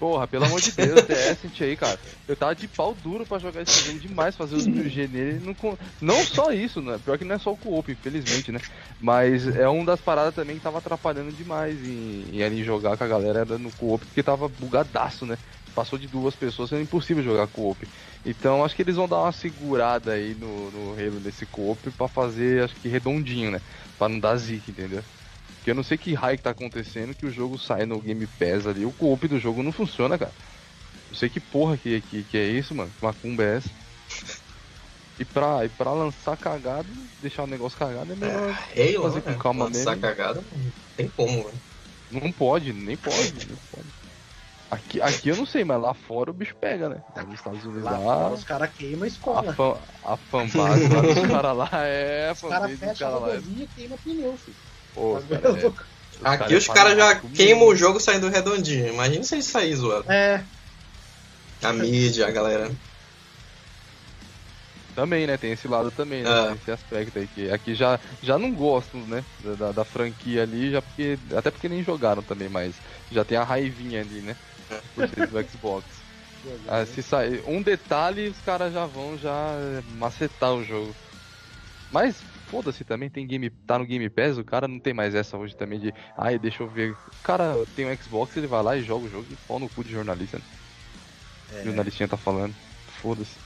[0.00, 1.98] Porra, pelo amor de Deus, Ascent aí, cara.
[2.26, 5.40] Eu tava de pau duro pra jogar esse jogo demais, fazer os 1000G nele.
[5.40, 5.54] Não,
[6.00, 6.98] não só isso, né?
[7.04, 8.58] Pior que não é só o co-op, infelizmente, né?
[8.98, 13.04] Mas é uma das paradas também que tava atrapalhando demais em, em ali jogar com
[13.04, 15.36] a galera era no co-op, porque tava bugadaço, né?
[15.74, 17.86] Passou de duas pessoas, sendo impossível jogar co-op.
[18.24, 22.08] Então acho que eles vão dar uma segurada aí no, no Halo desse co-op pra
[22.08, 23.60] fazer, acho que redondinho, né?
[23.98, 25.04] Pra não dar zica, entendeu?
[25.60, 28.26] Porque eu não sei que raio que tá acontecendo que o jogo sai no Game
[28.26, 28.86] Pass ali.
[28.86, 30.32] O co-op do jogo não funciona, cara.
[31.10, 32.90] Não sei que porra que, que, que é isso, mano.
[32.98, 33.68] Que macumba é essa.
[35.18, 36.88] E pra, e pra lançar cagado,
[37.20, 38.58] deixar o negócio cagado é melhor.
[38.74, 39.34] Halo, Fazer né?
[39.34, 40.00] com calma Lançar mesmo.
[40.00, 41.60] cagada, não tem como, velho.
[42.10, 43.86] Não pode, nem pode, nem pode.
[44.70, 47.02] Aqui, aqui eu não sei, mas lá fora o bicho pega, né?
[47.26, 49.52] Nos Estados Unidos Lá lá, os caras queimam a a, escola.
[49.52, 53.68] fan, a fanbase lá dos caras lá é Os caras fecham a é- rodovia e
[53.68, 54.56] queimam pneu, filho.
[54.92, 55.74] Pô, cara, é-
[56.22, 58.88] Aqui os caras já fazem- queimam o jogo saindo redondinho.
[58.88, 60.10] Imagina se eles saírem zoado.
[60.10, 60.48] É,
[61.62, 62.70] A mídia, a galera.
[64.94, 65.38] Também, né?
[65.38, 66.30] Tem esse lado também, né?
[66.30, 66.46] É.
[66.48, 69.24] Tem esse aspecto aí que aqui já, já não gosto, né?
[69.38, 71.18] Da, da, da franquia ali, já porque.
[71.36, 72.80] Até porque nem jogaram também, mas
[73.10, 74.36] já tem a raivinha ali, né?
[74.94, 76.04] Por ser do Xbox.
[76.66, 79.32] Ah, se sair um detalhe, os caras já vão já
[79.84, 80.98] macetar o jogo.
[81.90, 85.36] Mas foda-se também, tem game, tá no Game Pass, o cara não tem mais essa
[85.36, 86.90] hoje também de, ai, deixa eu ver.
[86.92, 89.68] O cara tem um Xbox, ele vai lá e joga o jogo e pau no
[89.68, 90.38] cu de jornalista.
[90.38, 90.44] Né?
[91.54, 91.60] É.
[91.60, 92.54] O jornalistinha tá falando.
[93.00, 93.36] Foda-se.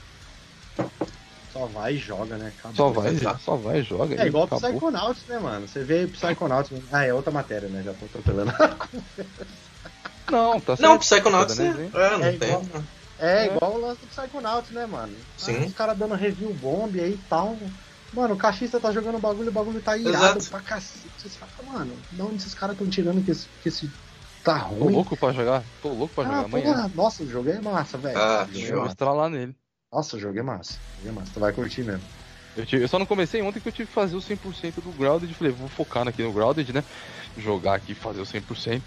[1.53, 2.51] só vai e joga, né?
[2.59, 2.75] Acabou.
[2.75, 4.15] Só vai, só vai, joga.
[4.21, 4.69] É e igual acabou.
[4.71, 5.67] Psychonauts, né, mano?
[5.67, 6.71] Você vê Psychonauts.
[6.91, 7.81] Ah, é outra matéria, né?
[7.83, 8.51] Já tô atropelando.
[10.29, 10.81] Não, tá certo.
[10.89, 12.49] Não, Psychonauts Tá é, é, não É tem.
[12.49, 12.63] igual-
[13.19, 15.15] É igual o lance do Psychonauts, né, mano?
[15.37, 15.57] Sim.
[15.61, 17.57] Ah, os caras dando review bomb aí e tal.
[18.15, 20.49] Mano, o cachista tá jogando bagulho, o bagulho tá irado Exato.
[20.49, 21.09] pra cacete.
[21.17, 23.89] Vocês falam, mano, de onde esses caras tão tirando que esse, que esse
[24.43, 24.93] tá Tô ruim?
[24.93, 25.63] louco pra jogar.
[25.81, 26.63] Tô louco pra jogar Ah, amanhã.
[26.65, 28.17] porra, nossa, o jogo é massa, velho.
[28.17, 28.87] Ah, O jogo é Eu vou jogo.
[28.87, 29.55] estralar nele.
[29.91, 30.73] Nossa, o jogo é massa.
[30.73, 31.31] O jogo é massa.
[31.33, 32.03] Tu vai curtir mesmo.
[32.55, 34.91] Eu, tive- eu só não comecei ontem que eu tive que fazer o 100% do
[34.97, 35.33] Grounded.
[35.33, 36.83] Falei, vou focar aqui no Grounded, né?
[37.37, 38.81] Jogar aqui e fazer o 100%.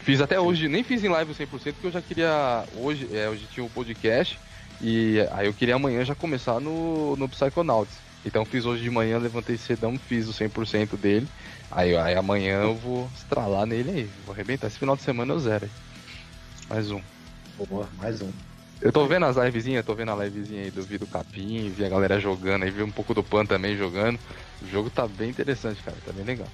[0.00, 2.64] Fiz até hoje, nem fiz em live o 100% porque eu já queria.
[2.76, 4.38] Hoje, é, hoje tinha um podcast
[4.82, 8.03] e aí eu queria amanhã já começar no, no Psychonauts.
[8.24, 11.28] Então fiz hoje de manhã, levantei cedão, fiz o 100% dele.
[11.70, 14.10] Aí, aí amanhã eu vou estralar nele aí.
[14.24, 14.66] Vou arrebentar.
[14.68, 15.70] Esse final de semana eu zero aí.
[16.68, 17.00] Mais um.
[17.68, 18.30] Boa, mais um.
[18.80, 21.88] Eu tô vendo as livezinhas, tô vendo a livezinha aí do Vido Capim, vi a
[21.88, 24.18] galera jogando aí, vi um pouco do Pan também jogando.
[24.62, 26.48] O jogo tá bem interessante, cara, tá bem legal.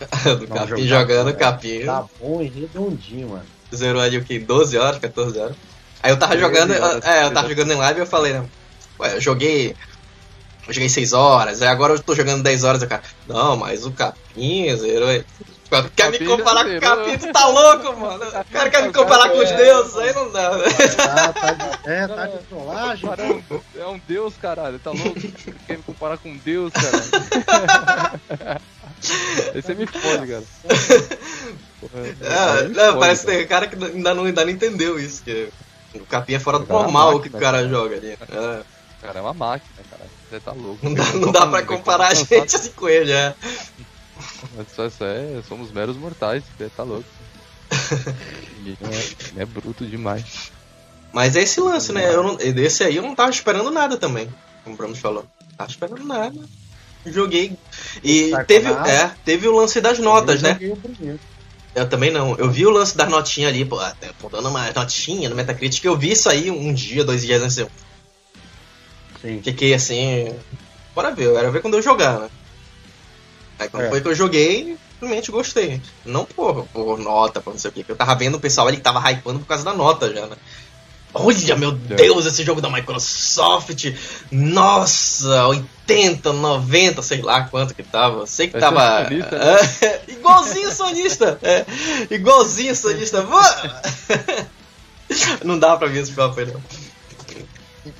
[0.38, 1.84] do Não, Capim jogando, tá- Capim.
[1.84, 3.44] Tá bom e redondinho, mano.
[3.74, 4.38] Zerou ali o que?
[4.38, 5.56] 12 horas, 14 horas.
[6.02, 6.82] Aí eu tava 13 jogando.
[6.82, 8.46] horas, é, eu tava 13 jogando em live e eu falei, né?
[8.98, 9.76] Ué, eu joguei.
[10.68, 13.02] Eu joguei 6 horas, aí agora eu tô jogando 10 horas, eu cara.
[13.26, 15.08] Não, mas o Capim zerou.
[15.08, 15.24] aí.
[15.96, 16.80] Quer me comparar com o.
[16.80, 17.18] Capim?
[17.18, 18.24] Tu tá louco, mano?
[18.24, 20.50] O cara quer me comparar com os deuses, aí não dá.
[20.96, 23.10] Tá, tá de, é, tá de trollagem.
[23.78, 25.20] É um deus, caralho, tá louco?
[25.66, 28.60] Quer me comparar com um deus, caralho?
[29.54, 30.44] Esse me fode, cara.
[32.20, 33.38] É, me não, parece que cara.
[33.38, 35.48] tem cara que ainda não, ainda não entendeu isso, que
[35.94, 38.10] o Capim é fora do O é normal o que o cara joga ali.
[38.10, 38.62] É,
[39.00, 39.70] Cara, é uma máquina.
[40.28, 40.78] Você tá louco.
[40.84, 43.34] não dá, não dá pra comparar a gente assim com ele, é.
[44.74, 47.08] Só, isso é, somos meros mortais, você tá louco.
[48.58, 50.50] Ele é, ele é bruto demais.
[51.12, 52.12] Mas é esse lance, né?
[52.12, 54.28] Eu não, desse aí eu não tava esperando nada também,
[54.64, 55.24] como o Bruno falou.
[55.56, 56.38] Tava esperando nada.
[57.06, 57.56] Joguei.
[58.02, 60.78] E Tá teve, é, teve o lance das notas, Eu né?
[61.74, 62.34] Eu também não.
[62.36, 65.84] Eu vi o lance das notinhas ali, pô, até dando uma notinha no Metacritic.
[65.84, 67.58] Eu vi isso aí um dia, dois dias antes.
[67.58, 67.70] Eu
[69.22, 69.40] Sim.
[69.42, 70.34] fiquei assim.
[70.94, 72.28] Bora ver, eu quero ver quando eu jogar, né?
[73.58, 73.90] Aí quando É.
[73.90, 75.80] foi que eu joguei, realmente gostei.
[76.04, 77.84] Não por, por nota, por não sei o que.
[77.88, 80.36] Eu tava vendo o pessoal ali que tava hypando por causa da nota já, né?
[81.14, 83.86] Olha, meu Deus, esse jogo da Microsoft!
[84.30, 88.26] Nossa, 80, 90, sei lá quanto que tava.
[88.26, 89.08] Sei que Vai tava.
[89.08, 89.54] ser sonista, né?
[89.80, 91.38] É, igualzinho sonista!
[91.42, 91.64] É,
[92.10, 93.26] igualzinho sonista.
[95.42, 96.62] Não dá pra ver esse papo aí, não.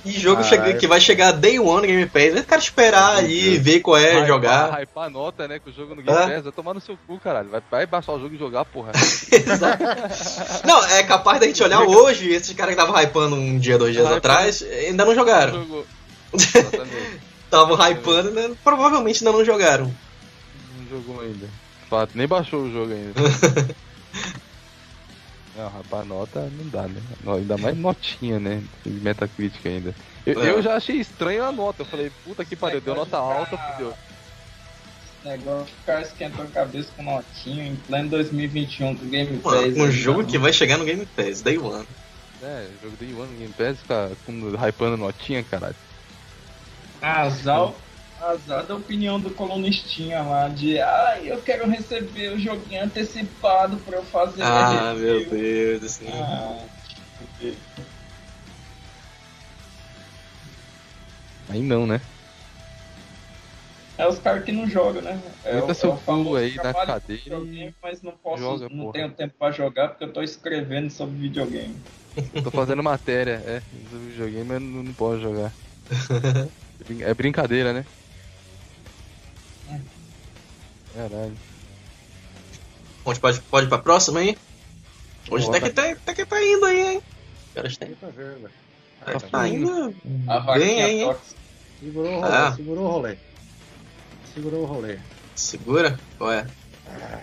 [0.04, 2.36] E jogo chega- que vai chegar Day One no Game Pass.
[2.36, 4.80] Eu quero esperar aí, ver qual é, Hypar- jogar.
[4.80, 5.58] Hypar nota, né?
[5.58, 6.26] Com o jogo no Game É.
[6.34, 6.42] Pass.
[6.44, 7.48] Vai tomar no seu cu, caralho.
[7.48, 8.92] Vai, vai baixar o jogo e jogar, porra.
[9.32, 9.82] Exato.
[10.66, 13.92] Não, é capaz da gente olhar hoje, esses caras que estavam hypando um dia, dois
[13.92, 14.18] dias Hypando.
[14.18, 15.66] atrás, ainda não jogaram.
[17.44, 18.50] Estavam hypando, né?
[18.62, 19.84] provavelmente ainda não jogaram.
[20.78, 21.48] Não jogou ainda.
[21.88, 23.14] Fato, nem baixou o jogo ainda.
[25.58, 27.02] Não, rapaz, nota não dá, né?
[27.26, 28.62] Ainda mais notinha, né?
[28.84, 29.92] Tem Metacritic ainda.
[30.24, 30.50] Eu, É.
[30.50, 31.82] eu já achei estranho a nota.
[31.82, 33.92] Eu falei, puta que pariu, deu nota alta, fudeu.
[35.24, 39.76] Negócio, o cara esquentou a cabeça com notinho em pleno 2021 com o Game Pass.
[39.76, 40.28] Um aí, jogo não.
[40.28, 41.86] que vai chegar no Game Pass, Day One.
[42.40, 44.32] É, jogo Day One no Game Pass, fica com,
[44.64, 45.74] hypando notinha, caralho.
[47.02, 47.72] Azar,
[48.20, 53.96] azar da opinião do colunistinha lá de ai, eu quero receber o joguinho antecipado pra
[53.98, 56.06] eu fazer Ah, meu review." Deus, assim.
[56.10, 56.68] Ah,
[61.48, 62.00] Aí não, né?
[63.96, 65.20] é os caras que não jogam, né?
[65.42, 68.92] É, o- seu é cu aí na cadeira videogame, mas não posso, joga, não porra.
[68.92, 71.82] tenho tempo pra jogar porque eu tô escrevendo sobre videogame.
[72.42, 75.56] Tô fazendo matéria, é, do videogame, mas não, não posso jogar.
[77.00, 77.86] É brincadeira, né?
[80.94, 81.36] Caralho.
[83.04, 84.36] Bom, a gente pode, pode ir pra próxima aí?
[85.30, 87.02] Hoje até que, tá, até que tá indo aí, hein?
[87.54, 87.94] Caras têm.
[87.94, 88.50] Tá vendo?
[89.04, 89.94] Tá, tá indo.
[90.26, 91.16] A Bem vaquinha aí, hein?
[91.80, 92.52] Segurou o rolê, Ah.
[92.56, 93.16] segurou o rolê.
[94.34, 94.98] Segurou o rolê.
[95.34, 96.00] Segura?
[96.18, 96.46] Qual é?
[96.90, 97.22] Ai,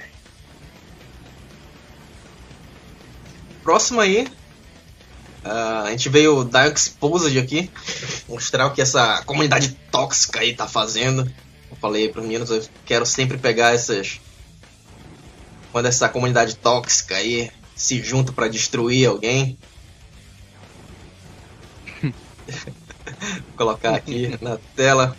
[3.64, 4.28] Próximo aí.
[5.44, 7.70] ah, a gente veio dar Exposed aqui.
[8.30, 11.30] Mostrar o que essa comunidade tóxica aí tá fazendo.
[11.70, 14.20] Eu falei pros meninos, eu quero sempre pegar essas.
[15.72, 19.58] Quando essa comunidade tóxica aí se junta pra destruir alguém.
[22.02, 25.18] Vou colocar aqui na tela.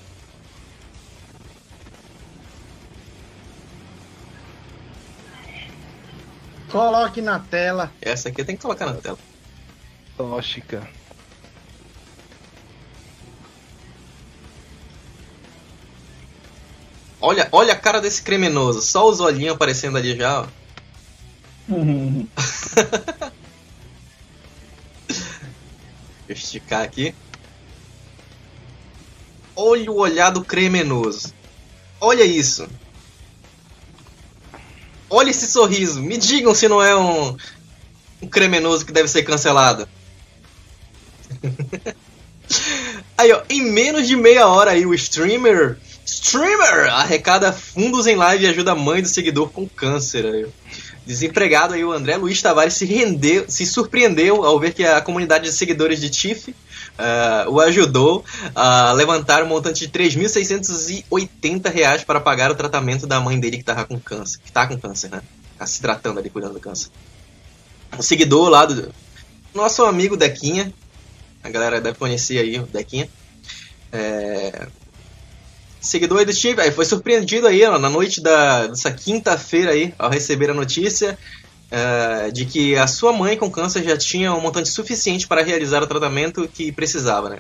[6.71, 7.93] Coloque na tela.
[8.01, 9.19] Essa aqui tem que colocar na tela.
[10.17, 10.89] Tóxica.
[17.21, 20.47] Olha, olha a cara desse criminoso, só os olhinhos aparecendo ali já, ó.
[26.27, 27.15] Deixa eu esticar aqui.
[29.55, 31.33] Olha o olhar do criminoso.
[32.01, 32.69] Olha isso.
[35.09, 36.03] Olha esse sorriso.
[36.03, 37.37] Me digam se não é um,
[38.21, 39.89] um criminoso que deve ser cancelado.
[43.17, 48.45] aí, ó, em menos de meia hora aí o streamer, streamer arrecada fundos em live
[48.45, 50.25] e ajuda a mãe do seguidor com câncer.
[50.25, 50.47] Aí.
[51.05, 55.45] Desempregado aí o André Luiz Tavares se rendeu, se surpreendeu ao ver que a comunidade
[55.45, 58.25] de seguidores de Tiff uh, o ajudou
[58.55, 63.65] a levantar um montante de 3.680 reais para pagar o tratamento da mãe dele que
[63.65, 65.23] tava com câncer, que tá com câncer, né?
[65.59, 66.91] Tá se tratando ali, cuidando do câncer.
[67.97, 68.93] O seguidor lá do
[69.55, 70.73] nosso amigo Dequinha,
[71.43, 73.09] a galera deve conhecer aí o Dequinha.
[73.93, 74.67] É...
[75.87, 80.11] Seguidor aí do time, foi surpreendido aí ó, na noite da, dessa quinta-feira aí, ao
[80.11, 81.17] receber a notícia
[81.71, 85.83] uh, de que a sua mãe com câncer já tinha um montante suficiente para realizar
[85.83, 87.39] o tratamento que precisava, né?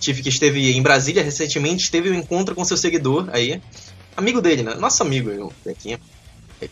[0.00, 3.60] Tive que esteve em Brasília recentemente, teve um encontro com seu seguidor aí,
[4.16, 4.74] amigo dele, né?
[4.74, 6.00] Nosso amigo, o Dequinha.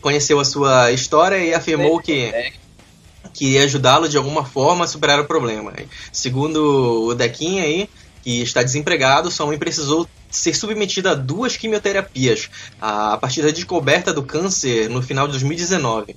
[0.01, 2.31] Conheceu a sua história e afirmou que
[3.33, 5.73] que ia ajudá-lo de alguma forma a superar o problema.
[6.11, 7.87] Segundo o Dequinha aí,
[8.21, 12.49] que está desempregado, sua mãe precisou ser submetida a duas quimioterapias
[12.79, 16.15] a partir da descoberta do câncer no final de 2019.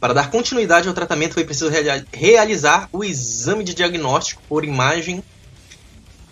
[0.00, 1.70] Para dar continuidade ao tratamento, foi preciso
[2.12, 5.24] realizar o exame de diagnóstico por imagem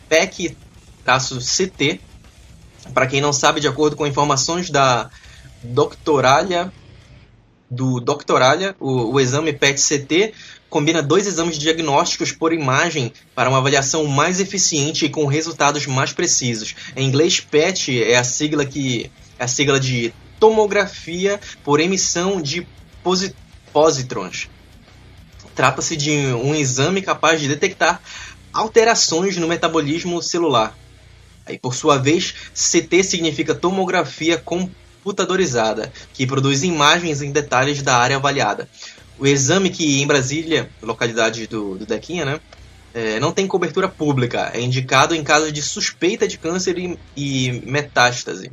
[0.08, 2.00] PEC-CT.
[2.94, 5.10] Para quem não sabe, de acordo com informações da
[5.64, 6.72] Doctoralha,
[7.68, 10.32] do Doctoralha, o, o exame PET-CT
[10.68, 16.12] combina dois exames diagnósticos por imagem para uma avaliação mais eficiente e com resultados mais
[16.12, 16.74] precisos.
[16.96, 22.66] Em inglês, PET é a sigla que é a sigla de tomografia por emissão de
[23.72, 24.48] positrons.
[25.54, 28.00] Trata-se de um exame capaz de detectar
[28.52, 30.76] alterações no metabolismo celular.
[31.46, 38.16] Aí, por sua vez, CT significa tomografia computadorizada, que produz imagens em detalhes da área
[38.16, 38.68] avaliada.
[39.18, 42.40] O exame que em Brasília, localidade do, do Dequinha, né,
[42.92, 47.62] é, não tem cobertura pública, é indicado em caso de suspeita de câncer e, e
[47.64, 48.50] metástase.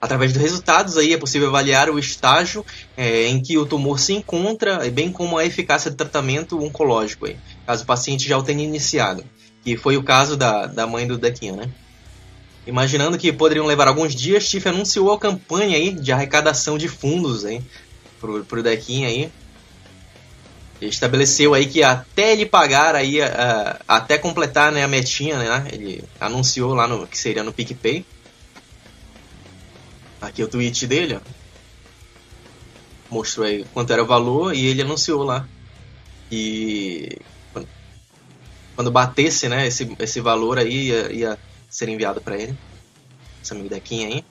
[0.00, 2.64] Através dos resultados aí é possível avaliar o estágio
[2.96, 7.38] é, em que o tumor se encontra, bem como a eficácia do tratamento oncológico, aí,
[7.66, 9.24] caso o paciente já o tenha iniciado,
[9.62, 11.70] que foi o caso da, da mãe do Dequinha, né?
[12.66, 17.44] Imaginando que poderiam levar alguns dias, Tiff anunciou a campanha aí de arrecadação de fundos
[17.44, 17.62] aí,
[18.24, 19.30] pro, pro Dequinha aí.
[20.80, 23.18] Ele estabeleceu aí que até ele pagar aí,
[23.86, 25.68] até completar né, a metinha, né?
[25.70, 28.04] Ele anunciou lá no que seria no PicPay.
[30.20, 31.20] Aqui é o tweet dele, ó.
[33.10, 35.46] Mostrou aí quanto era o valor e ele anunciou lá.
[36.32, 37.18] E
[38.74, 41.38] quando batesse, né, esse, esse valor aí ia, ia
[41.70, 42.58] ser enviado para ele.
[43.42, 44.24] Esse amigo Dequinha aí.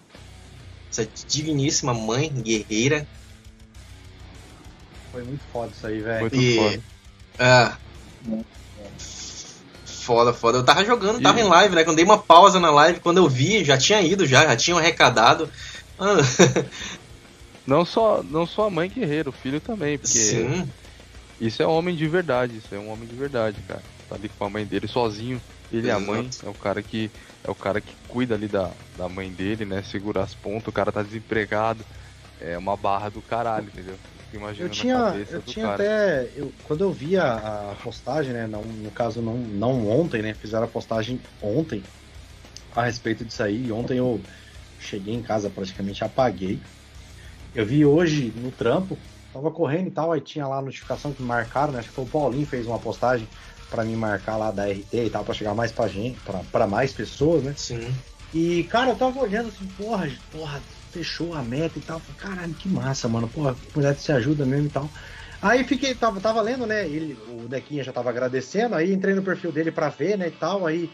[0.91, 3.07] Essa digníssima mãe guerreira
[5.13, 6.21] foi muito foda isso aí, velho.
[6.21, 6.83] Muito E- foda.
[7.39, 7.77] Ah.
[9.85, 10.57] Foda, foda.
[10.57, 11.83] Eu tava jogando, tava em live, né?
[11.83, 14.79] Quando dei uma pausa na live, quando eu vi, já tinha ido, já, já tinham
[14.79, 15.49] arrecadado.
[15.97, 16.15] Ah,
[17.65, 20.69] Não só, não só a mãe guerreira, o filho também, porque Sim,
[21.39, 23.81] isso é um homem de verdade, isso é um homem de verdade, cara.
[24.09, 25.41] Tá ali com a mãe dele sozinho,
[25.71, 27.09] ele e a mãe, é o cara que
[27.41, 29.81] é o cara que cuida ali da, da mãe dele, né?
[29.83, 31.85] Segura as pontas, o cara tá desempregado.
[32.41, 33.95] É uma barra do caralho, entendeu?
[34.33, 35.83] Fico imaginando Eu a tinha, cabeça eu do tinha cara.
[35.83, 36.33] até.
[36.35, 38.47] Eu, quando eu vi a, a postagem, né?
[38.47, 40.33] Não, no caso, não, não ontem, né?
[40.33, 41.83] Fizeram a postagem ontem
[42.71, 43.65] a respeito disso aí.
[43.65, 44.23] E ontem eu
[44.77, 46.61] cheguei em casa, praticamente apaguei.
[47.53, 51.21] Eu vi hoje no trampo, tava correndo e tal, aí tinha lá a notificação que
[51.21, 51.79] me marcaram, né?
[51.79, 53.29] Acho que foi o Paulinho fez uma postagem
[53.69, 56.67] pra me marcar lá da RT e tal, pra chegar mais pra gente, pra, pra
[56.67, 57.53] mais pessoas, né?
[57.55, 57.93] sim.
[58.33, 60.63] E, cara, eu tava olhando assim, porra, porra,
[60.93, 61.99] fechou a meta e tal.
[61.99, 63.27] Falei, Caralho, que massa, mano.
[63.27, 64.89] Porra, a comunidade se ajuda mesmo e tal.
[65.41, 66.87] Aí fiquei, tava, tava lendo, né?
[66.87, 70.31] Ele, o Dequinha já tava agradecendo, aí entrei no perfil dele pra ver, né, e
[70.31, 70.65] tal.
[70.65, 70.89] Aí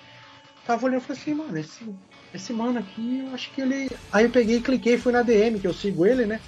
[0.65, 1.95] tava olhando e falei assim, mano, esse,
[2.33, 3.89] esse mano aqui, eu acho que ele.
[4.11, 6.39] Aí eu peguei e cliquei, fui na DM, que eu sigo ele, né?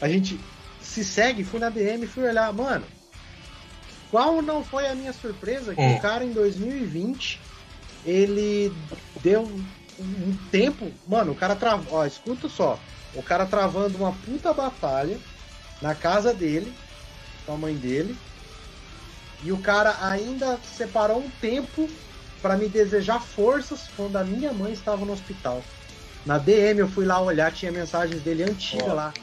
[0.00, 0.38] A gente
[0.80, 2.84] se segue, fui na DM e fui olhar, mano.
[4.10, 5.96] Qual não foi a minha surpresa que Hum.
[5.96, 7.40] o cara em 2020
[8.04, 8.72] ele
[9.22, 9.48] deu
[10.02, 10.90] um tempo.
[11.06, 11.98] Mano, o cara travou.
[11.98, 12.78] Ó, escuta só.
[13.14, 15.18] O cara travando uma puta batalha
[15.82, 16.72] na casa dele,
[17.44, 18.16] com a mãe dele.
[19.42, 21.88] E o cara ainda separou um tempo
[22.42, 25.62] pra me desejar forças quando a minha mãe estava no hospital.
[26.24, 28.94] Na DM eu fui lá olhar, tinha mensagens dele antiga Ó.
[28.94, 29.14] lá.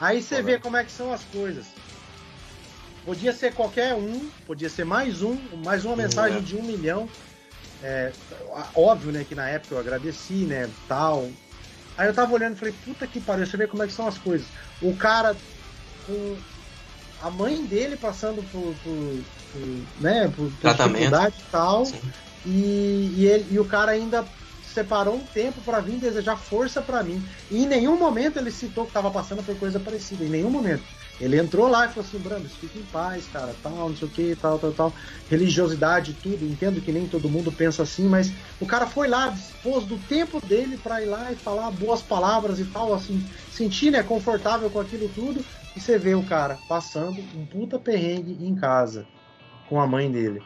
[0.00, 1.66] Aí você vê como é que são as coisas.
[3.04, 6.40] Podia ser qualquer um, podia ser mais um, mais uma mensagem é.
[6.40, 7.08] de um milhão.
[7.82, 8.12] É,
[8.74, 11.30] óbvio, né, que na época eu agradeci, né, tal.
[11.96, 14.06] Aí eu tava olhando e falei, puta que pariu, você vê como é que são
[14.06, 14.48] as coisas.
[14.82, 15.36] O cara
[16.06, 16.36] com
[17.22, 21.82] a mãe dele passando por, por, por né, por, dificuldade e tal.
[22.46, 24.24] E, e, ele, e o cara ainda
[24.74, 27.22] separou um tempo pra vir desejar força pra mim.
[27.50, 30.84] E em nenhum momento ele citou que tava passando por coisa parecida, em nenhum momento.
[31.20, 34.10] Ele entrou lá e falou assim, Brambis, fica em paz, cara, tal, não sei o
[34.10, 34.94] que, tal, tal, tal.
[35.28, 36.46] Religiosidade, tudo.
[36.46, 40.40] Entendo que nem todo mundo pensa assim, mas o cara foi lá, dispôs do tempo
[40.46, 44.80] dele pra ir lá e falar boas palavras e tal, assim, sentir, né, confortável com
[44.80, 45.44] aquilo tudo.
[45.76, 49.06] E você vê o cara passando um puta perrengue em casa
[49.68, 50.42] com a mãe dele.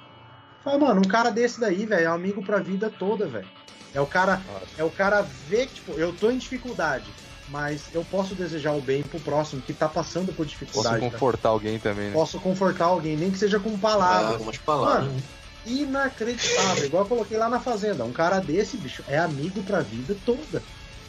[0.65, 3.49] Fala, mano, um cara desse daí, velho, é amigo pra vida toda, velho.
[3.93, 4.45] É o cara,
[4.77, 7.13] é o cara ver que, tipo, eu tô em dificuldade,
[7.49, 11.01] mas eu posso desejar o bem pro próximo que tá passando por Posso dificuldade.
[11.01, 11.11] cara.
[11.12, 12.12] confortar alguém também, né?
[12.12, 14.33] Posso confortar alguém, nem que seja com Ah, palavras.
[14.33, 15.05] algumas palavras.
[15.07, 15.23] Mano,
[15.66, 18.05] Inacreditável, igual eu coloquei lá na fazenda.
[18.05, 20.62] Um cara desse, bicho, é amigo pra vida toda.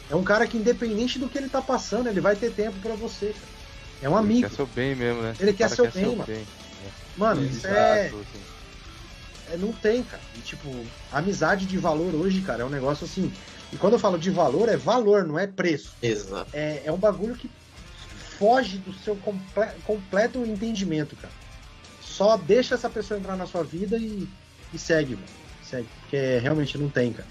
[0.08, 2.94] É um cara que, independente do que ele tá passando, ele vai ter tempo pra
[2.94, 3.26] você.
[3.34, 3.56] cara.
[4.02, 4.48] É um Ele amigo.
[4.48, 5.34] quer seu bem mesmo, né?
[5.38, 6.46] Ele O quer cara seu bem, mano.
[7.16, 8.42] Mano, isso é, assim.
[9.52, 10.22] é- Não tem, cara.
[10.36, 10.68] E, tipo,
[11.12, 13.32] amizade de valor hoje, cara, é um negócio assim.
[13.72, 15.96] E quando eu falo de valor, é valor, não é preço.
[16.02, 16.48] Exato.
[16.52, 17.50] É, é um bagulho que
[18.38, 21.32] foge do seu comple- completo entendimento, cara.
[22.00, 24.28] Só deixa essa pessoa entrar na sua vida e,
[24.72, 25.28] e segue, mano.
[25.60, 25.88] Segue.
[26.00, 27.28] Porque realmente não tem, cara.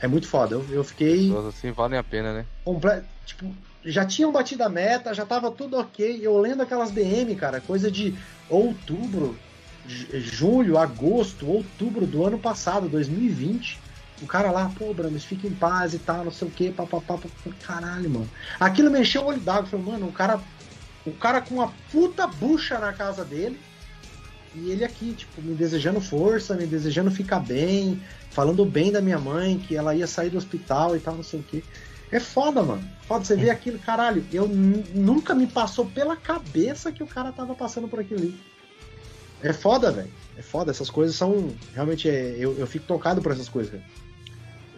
[0.00, 0.54] É muito foda.
[0.54, 1.28] Eu, eu fiquei.
[1.28, 2.46] Pessoas assim valem a pena, né?
[2.64, 3.06] completo.
[3.26, 3.54] Tipo,
[3.84, 6.20] já tinham batido a meta, já tava tudo ok.
[6.22, 8.16] Eu lendo aquelas DM, cara, coisa de
[8.48, 9.38] outubro,
[9.84, 13.81] ju- julho, agosto, outubro do ano passado, 2020.
[14.22, 17.18] O cara lá, pô, Brames, fica em paz e tal, não sei o que, papapá,
[17.66, 18.30] caralho, mano.
[18.60, 19.66] Aquilo me encheu o olho d'água.
[19.66, 20.40] Falei, mano, o cara,
[21.04, 23.60] o cara com uma puta bucha na casa dele.
[24.54, 28.00] E ele aqui, tipo, me desejando força, me desejando ficar bem,
[28.30, 31.40] falando bem da minha mãe, que ela ia sair do hospital e tal, não sei
[31.40, 31.64] o que.
[32.12, 32.86] É foda, mano.
[33.08, 34.24] Foda você ver aquilo, caralho.
[34.30, 38.40] Eu nunca me passou pela cabeça que o cara tava passando por aquilo ali.
[39.42, 40.10] É foda, velho.
[40.36, 40.70] É foda.
[40.70, 41.50] Essas coisas são.
[41.74, 43.84] Realmente, é, eu, eu fico tocado por essas coisas, cara.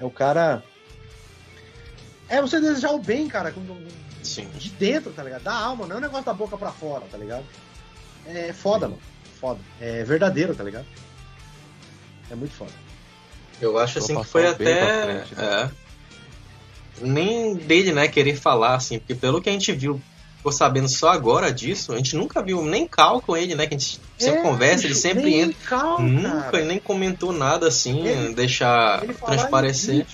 [0.05, 0.63] É o cara.
[2.29, 3.65] É você desejar o bem, cara, com-
[4.23, 4.49] Sim.
[4.57, 5.43] de dentro, tá ligado?
[5.43, 7.45] Da alma, não é um negócio da boca pra fora, tá ligado?
[8.27, 9.01] É foda, mano.
[9.41, 9.61] Foda.
[9.81, 10.87] É verdadeiro, tá ligado?
[12.31, 12.73] É muito foda.
[13.61, 14.85] Eu acho assim que foi o bem até.
[14.85, 15.71] pra frente, né?
[17.01, 20.01] é, nem dele, né, querer falar, assim, porque pelo que a gente viu,
[20.45, 23.67] ficou sabendo só agora disso, a gente nunca viu nem cal com ele, né?
[23.67, 25.57] Que a gente sempre É, conversa, ele sempre nem entra.
[25.67, 26.59] cal, Nunca, cara.
[26.59, 30.07] ele nem comentou nada assim, Ele- deixar Ele transparecer.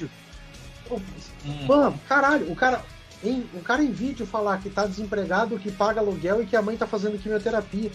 [1.67, 2.81] Mano, caralho, o cara,
[3.25, 6.63] em, o cara em vídeo falar que tá desempregado, que paga aluguel e que a
[6.63, 7.91] mãe tá fazendo quimioterapia.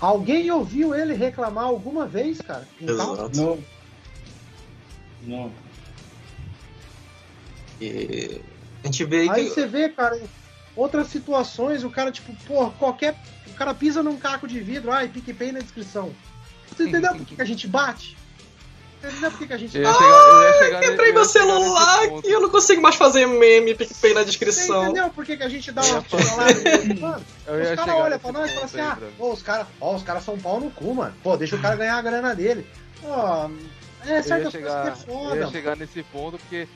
[0.00, 2.68] Alguém ouviu ele reclamar alguma vez, cara?
[2.80, 3.30] Exato.
[3.34, 3.58] Não.
[5.26, 5.52] Não.
[7.80, 8.40] E
[8.84, 9.50] a gente vê aí Aí que.
[9.50, 10.20] você vê, cara,
[10.78, 13.16] outras situações, o cara, tipo, pô, qualquer.
[13.48, 16.12] O cara pisa num caco de vidro, ai, PicPay na descrição.
[16.74, 18.16] Você entendeu por que, que a gente bate?
[19.00, 19.98] Você entendeu por que, que a gente Eu ia bate?
[20.04, 22.94] chegar, eu ia chegar Quebrei ne- eu meu ia celular aqui, eu não consigo mais
[22.96, 24.84] fazer meme, PicPay na Você descrição.
[24.84, 28.18] entendeu por que, que a gente dá Eu uma ia Eu os ia caras olham
[28.18, 30.70] pra nós e falam assim, ah, pô, os caras ó, os caras são pau no
[30.70, 31.14] cu, mano.
[31.22, 32.66] Pô, deixa o cara ganhar a grana dele.
[33.00, 33.08] Pô,
[34.04, 35.34] é eu ia certas chegar, que é eu foda.
[35.34, 35.50] ia mano.
[35.52, 36.68] chegar nesse ponto porque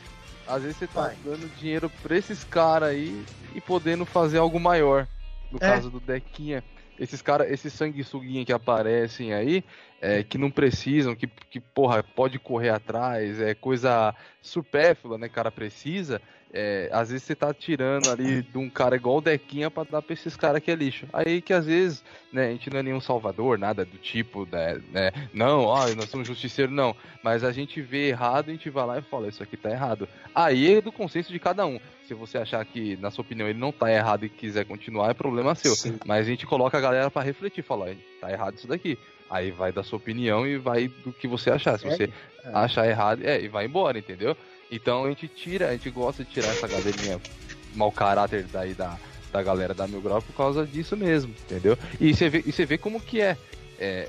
[0.49, 1.17] às vezes você tá Vai.
[1.25, 3.25] dando dinheiro pra esses caras aí
[3.55, 5.07] e podendo fazer algo maior.
[5.51, 5.61] No É.
[5.61, 6.65] caso do Dequinha,
[6.99, 9.65] esses caras, esses sanguessuguinha que aparecem aí,
[10.01, 15.51] é, que não precisam, que, que porra, pode correr atrás, é coisa supérflua, né, cara
[15.51, 16.21] precisa.
[16.53, 20.03] É, às vezes você tá tirando ali de um cara igual o Dequinha pra dar
[20.03, 21.07] pra esses caras que é lixo.
[21.13, 24.81] Aí que às vezes, né, a gente não é nenhum salvador, nada do tipo, né,
[24.93, 26.95] né, não, ah, nós somos justiceiros, não.
[27.23, 30.07] Mas a gente vê errado, a gente vai lá e fala, isso aqui tá errado.
[30.35, 31.81] Aí é do consenso de cada um.
[32.07, 35.15] Se você achar que, na sua opinião, ele não tá errado e quiser continuar, é
[35.15, 35.75] problema seu.
[35.75, 35.99] Sim.
[36.05, 38.99] Mas a gente coloca a galera pra refletir, falar, tá errado isso daqui.
[39.31, 41.79] Aí vai da sua opinião e vai do que você achar.
[41.79, 42.05] Se você
[42.45, 42.51] É.
[42.53, 44.37] achar errado, é, e vai embora, entendeu?
[44.73, 47.21] Então a gente tira, a gente gosta de tirar essa galerinha
[47.75, 48.97] mau caráter daí da,
[49.31, 51.77] da galera da Mil Grau por causa disso mesmo, entendeu?
[52.01, 53.37] E você vê, e você vê como que é.
[53.79, 54.09] é.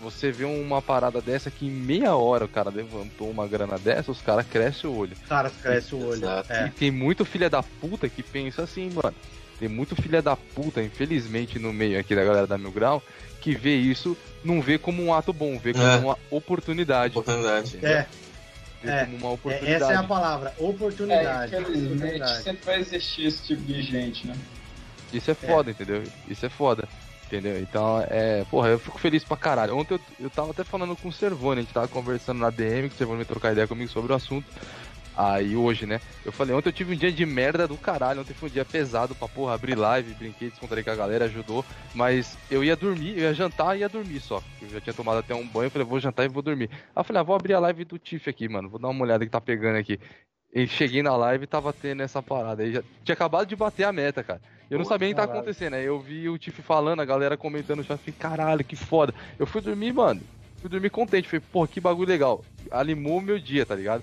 [0.00, 4.12] Você vê uma parada dessa que em meia hora o cara levantou uma grana dessa,
[4.12, 5.14] os caras crescem o olho.
[5.20, 6.24] Os caras crescem o olho.
[6.24, 6.52] Exato.
[6.52, 6.66] É.
[6.66, 9.14] E tem muito filha da puta que pensa assim, mano.
[9.58, 13.02] Tem muito filha da puta, infelizmente, no meio aqui da galera da Mil Grau,
[13.40, 14.14] que vê isso,
[14.44, 15.96] não vê como um ato bom, vê como É.
[15.96, 17.16] uma oportunidade.
[17.16, 17.76] Oportunidade.
[17.76, 17.90] entendeu?
[17.98, 18.06] É,
[18.84, 19.04] Vê é.
[19.04, 19.82] como uma é, oportunidade.
[19.82, 21.56] essa é a palavra, É, oportunidade.
[21.56, 22.42] oportunidade.
[22.42, 24.36] sempre vai existir esse tipo de gente, né?
[25.12, 26.02] Isso é foda, entendeu?
[26.28, 26.88] Isso é foda.
[27.26, 27.58] Entendeu?
[27.58, 28.44] Então, é.
[28.50, 29.76] Porra, eu fico feliz pra caralho.
[29.76, 32.88] Ontem eu, eu tava até falando com o Servone, a gente tava conversando na DM,
[32.88, 34.46] que o Servone me trocar ideia comigo sobre o assunto.
[35.16, 36.00] Aí hoje, né?
[36.24, 38.20] Eu falei, ontem eu tive um dia de merda do caralho.
[38.20, 41.64] Ontem foi um dia pesado pra porra, abrir live, brinquei, descontrei com a galera, ajudou.
[41.94, 44.42] Mas eu ia dormir, eu ia jantar e ia dormir só.
[44.60, 46.68] Eu já tinha tomado até um banho, eu falei, vou jantar e vou dormir.
[46.72, 48.68] Aí eu falei, ah, vou abrir a live do Tiff aqui, mano.
[48.68, 50.00] Vou dar uma olhada que tá pegando aqui.
[50.52, 52.62] E cheguei na live e tava tendo essa parada.
[52.62, 54.40] Aí já tinha acabado de bater a meta, cara.
[54.70, 55.74] Eu não Pô, sabia o que tá acontecendo.
[55.74, 59.14] Aí eu vi o Tiff falando, a galera comentando chat, falei, caralho, que foda.
[59.38, 60.20] Eu fui dormir, mano.
[60.60, 61.28] Fui dormir contente.
[61.28, 62.44] Falei, pô, que bagulho legal.
[62.70, 64.02] Animou o meu dia, tá ligado?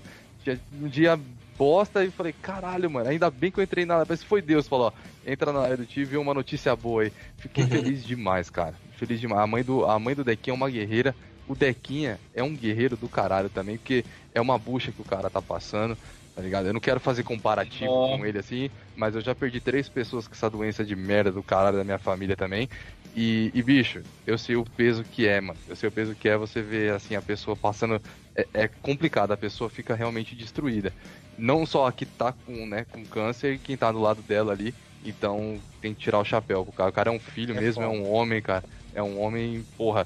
[0.81, 1.19] Um dia
[1.57, 4.87] bosta e falei, caralho, mano, ainda bem que eu entrei na que foi Deus, falou,
[4.87, 7.13] ó, entra na Tiff e uma notícia boa aí.
[7.37, 8.73] Fiquei feliz demais, cara.
[8.97, 9.41] Feliz demais.
[9.41, 11.15] A mãe do, a mãe do Dequinha é uma guerreira.
[11.47, 14.03] O Dequinha é um guerreiro do caralho também, porque
[14.33, 15.97] é uma bucha que o cara tá passando,
[16.35, 16.65] tá ligado?
[16.67, 18.17] Eu não quero fazer comparativo Ó.
[18.17, 21.43] com ele assim, mas eu já perdi três pessoas com essa doença de merda do
[21.43, 22.67] caralho da minha família também.
[23.15, 25.59] E, e, bicho, eu sei o peso que é, mano.
[25.67, 28.01] Eu sei o peso que é você ver assim a pessoa passando.
[28.35, 30.93] É, é complicado, a pessoa fica realmente destruída.
[31.37, 34.73] Não só a que tá com, né, com câncer, quem tá do lado dela ali.
[35.03, 36.89] Então tem que tirar o chapéu pro cara.
[36.89, 37.97] O cara é um filho É mesmo, é foda.
[37.97, 38.63] um homem, cara.
[38.93, 40.05] É um homem, porra.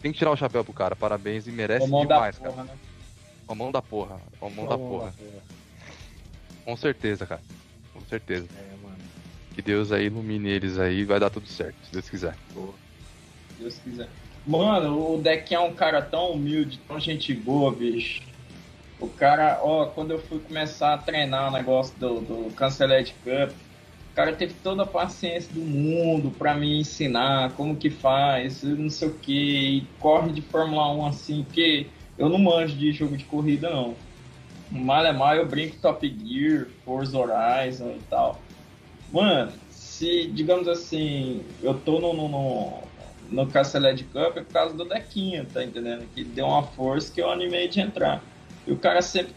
[0.00, 0.94] Tem que tirar o chapéu pro cara.
[0.94, 2.50] Parabéns e merece mão da demais, cara.
[2.50, 2.76] porra, né?
[3.46, 4.20] Com a mão da porra.
[4.38, 5.14] Com a mão da porra.
[6.64, 7.42] Com certeza, cara.
[7.92, 8.46] Com certeza.
[8.56, 8.96] É, mano.
[9.54, 12.34] Que Deus aí ilumine eles aí e vai dar tudo certo, se Deus quiser.
[12.52, 14.08] Se Deus quiser.
[14.46, 18.22] Mano, o Deck é um cara tão humilde, tão gente boa, bicho.
[19.00, 23.50] O cara, ó, quando eu fui começar a treinar o negócio do, do Canceled Cup,
[24.12, 28.88] o cara teve toda a paciência do mundo pra me ensinar como que faz, não
[28.88, 33.24] sei o que, corre de Fórmula 1 assim, porque eu não manjo de jogo de
[33.24, 33.96] corrida não.
[34.70, 38.40] Mal é mal, eu brinco Top Gear, Forza Horizon e tal.
[39.12, 42.82] Mano, se, digamos assim, eu tô no, no, no,
[43.30, 46.06] no Castled Cup é por causa do Dequinha, tá entendendo?
[46.14, 48.22] Que deu uma força que eu animei de entrar.
[48.66, 49.34] E o cara sempre,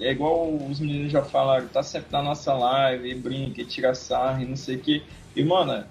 [0.00, 3.94] é igual os meninos já falaram, tá sempre na nossa live, e brinca, e tira
[3.94, 5.02] sarro, e não sei o que.
[5.34, 5.84] E, mano,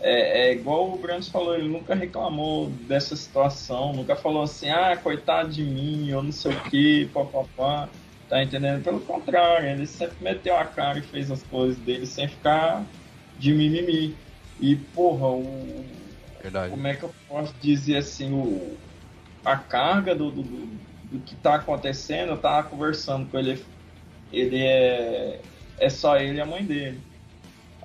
[0.00, 4.96] é, é igual o Brandes falou, ele nunca reclamou dessa situação, nunca falou assim, ah,
[4.96, 7.88] coitado de mim, ou não sei o que, papapá.
[8.28, 8.84] Tá entendendo?
[8.84, 12.84] Pelo contrário, ele sempre meteu a cara e fez as coisas dele sem ficar
[13.36, 14.14] de mimimi.
[14.60, 15.84] E, porra, o,
[16.42, 16.76] Verdade.
[16.76, 18.78] como é que eu posso dizer assim, o,
[19.44, 20.44] a carga do, do,
[21.04, 23.64] do, que tá acontecendo, eu tava conversando com ele,
[24.32, 25.44] ele é,
[25.78, 27.04] é só ele e a mãe dele.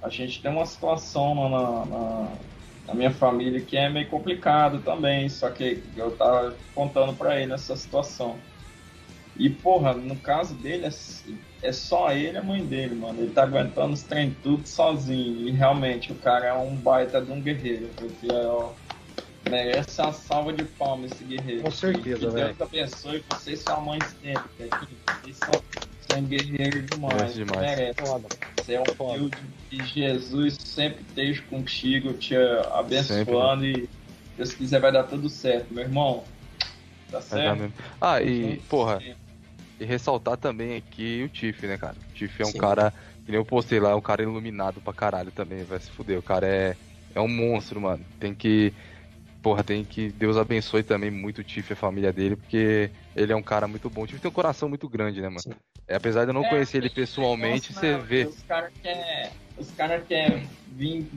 [0.01, 2.39] A gente tem uma situação na, na,
[2.87, 7.53] na- minha família que é meio complicado também, só que eu tava contando pra ele
[7.53, 8.43] essa situação.
[9.35, 10.89] E, porra, no caso dele, é,
[11.65, 13.19] é só ele e a mãe dele, mano.
[13.19, 15.47] Ele tá aguentando os trem tudo sozinho.
[15.47, 17.89] E realmente, o cara é um baita de um guerreiro.
[17.95, 18.71] Porque, ó,
[19.49, 21.63] merece uma salva de palmas esse guerreiro.
[21.63, 22.55] Com certeza, que velho.
[22.55, 24.69] Deus abençoe vocês e sua mãe sempre.
[25.21, 25.61] Vocês são,
[26.11, 27.15] são guerreiros demais.
[27.15, 27.61] Merece demais.
[27.61, 28.01] Merece.
[28.05, 28.27] Foda.
[28.57, 29.37] Você é um humilde.
[29.69, 32.35] Que Jesus sempre esteja contigo, te
[32.71, 33.65] abençoando.
[33.65, 33.89] E
[34.37, 36.23] Deus quiser, vai dar tudo certo, meu irmão.
[37.09, 37.59] Tá Vai dar certo?
[37.59, 37.73] mesmo.
[37.99, 39.24] Ah, e, porra, sempre.
[39.79, 41.95] E ressaltar também aqui o Tiff, né, cara?
[42.11, 42.57] O Tiff é um Sim.
[42.59, 42.91] cara,
[43.25, 46.19] que nem eu postei lá, é um cara iluminado pra caralho também, vai se fuder.
[46.19, 46.75] O cara é,
[47.13, 48.05] é um monstro, mano.
[48.19, 48.73] Tem que.
[49.41, 50.09] Porra, tem que.
[50.09, 53.67] Deus abençoe também muito o Tiff e a família dele, porque ele é um cara
[53.67, 54.03] muito bom.
[54.03, 55.41] O Tiff tem um coração muito grande, né, mano?
[55.41, 55.53] Sim.
[55.87, 58.23] É, apesar de eu não É, conhecer ele pessoalmente, você né, vê.
[58.25, 61.07] Os caras querem os cara quer vir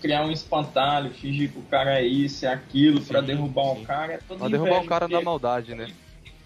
[0.00, 3.82] criar um espantalho, fingir que o cara é isso, é aquilo, pra Sim, derrubar sim.
[3.82, 4.14] o cara.
[4.14, 5.88] É Pra derrubar o cara na maldade, né?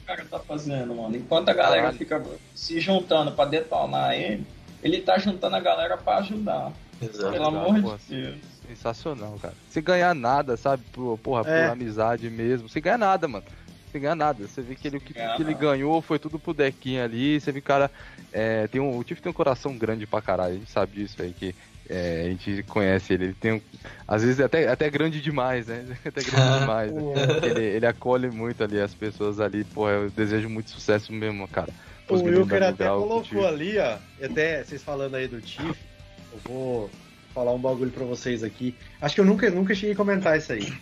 [0.05, 1.17] O que o cara tá fazendo, mano?
[1.17, 1.99] Enquanto a galera Caralho.
[1.99, 2.23] fica
[2.55, 4.47] se juntando pra detonar ele,
[4.83, 6.73] ele tá juntando a galera pra ajudar.
[7.01, 7.33] Exato.
[7.33, 8.37] Pelo amor pô, de Deus.
[8.69, 9.55] Sensacional, cara.
[9.71, 10.83] Sem ganhar nada, sabe?
[10.93, 11.67] Por, porra, por É.
[11.67, 12.69] amizade mesmo.
[12.69, 13.45] Sem ganhar nada, mano.
[13.91, 14.47] Sem ganhar nada.
[14.47, 17.41] Você vê que ele, o que, que ele ganhou foi tudo pro dequinho ali.
[17.41, 17.91] Você vê que o cara.
[18.33, 20.55] É, tem um, o Tiff tem um coração grande pra caralho.
[20.55, 21.55] A gente sabe disso aí, que
[21.89, 23.25] é, a gente conhece ele.
[23.25, 23.61] Ele tem um.
[24.07, 25.85] Às vezes até, até grande demais, né?
[26.05, 26.93] Até grande demais.
[26.93, 27.03] né?
[27.43, 29.65] Ele, ele acolhe muito ali as pessoas ali.
[29.65, 31.73] Pô, eu desejo muito sucesso mesmo, cara.
[32.09, 33.97] O Os Wilker até colocou ali, ó.
[34.23, 35.81] Até vocês falando aí do Tiff,
[36.33, 36.91] eu vou
[37.35, 38.75] falar um bagulho pra vocês aqui.
[39.01, 40.73] Acho que eu nunca, nunca cheguei a comentar isso aí.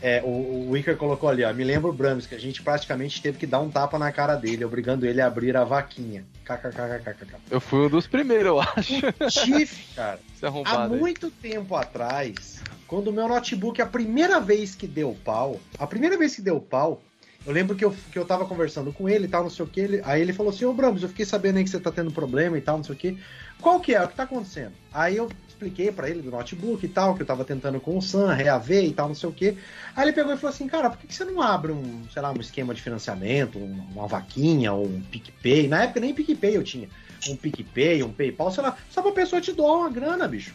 [0.00, 1.52] É, o, o Wilker colocou ali, ó.
[1.52, 4.36] Me lembra o Brahms, que a gente praticamente teve que dar um tapa na cara
[4.36, 6.24] dele, obrigando ele a abrir a vaquinha.
[6.44, 7.34] KKKKKK.
[7.50, 8.94] Eu fui um dos primeiros, eu acho.
[9.30, 10.20] Tiff, cara.
[10.34, 10.88] Esse Há aí.
[10.90, 16.16] muito tempo atrás, quando o meu notebook, a primeira vez que deu pau, a primeira
[16.16, 17.02] vez que deu pau,
[17.44, 19.68] eu lembro que eu, que eu tava conversando com ele e tal, não sei o
[19.68, 21.90] que, ele, aí ele falou assim, ô Bramos, eu fiquei sabendo aí que você tá
[21.90, 23.18] tendo problema e tal, não sei o que.
[23.60, 24.04] Qual que é?
[24.04, 24.72] O que tá acontecendo?
[24.92, 28.00] Aí eu expliquei pra ele do notebook e tal, que eu tava tentando com o
[28.00, 29.56] Sam, reaver e tal, não sei o quê.
[29.96, 32.22] Aí ele pegou e falou assim, cara, por que, que você não abre um, sei
[32.22, 35.66] lá, um esquema de financiamento, um- uma vaquinha, ou um PicPay?
[35.66, 36.88] Na época nem PicPay eu tinha.
[37.28, 40.54] Um PicPay, um PayPal, sei lá, só pra pessoa te doar uma grana, bicho.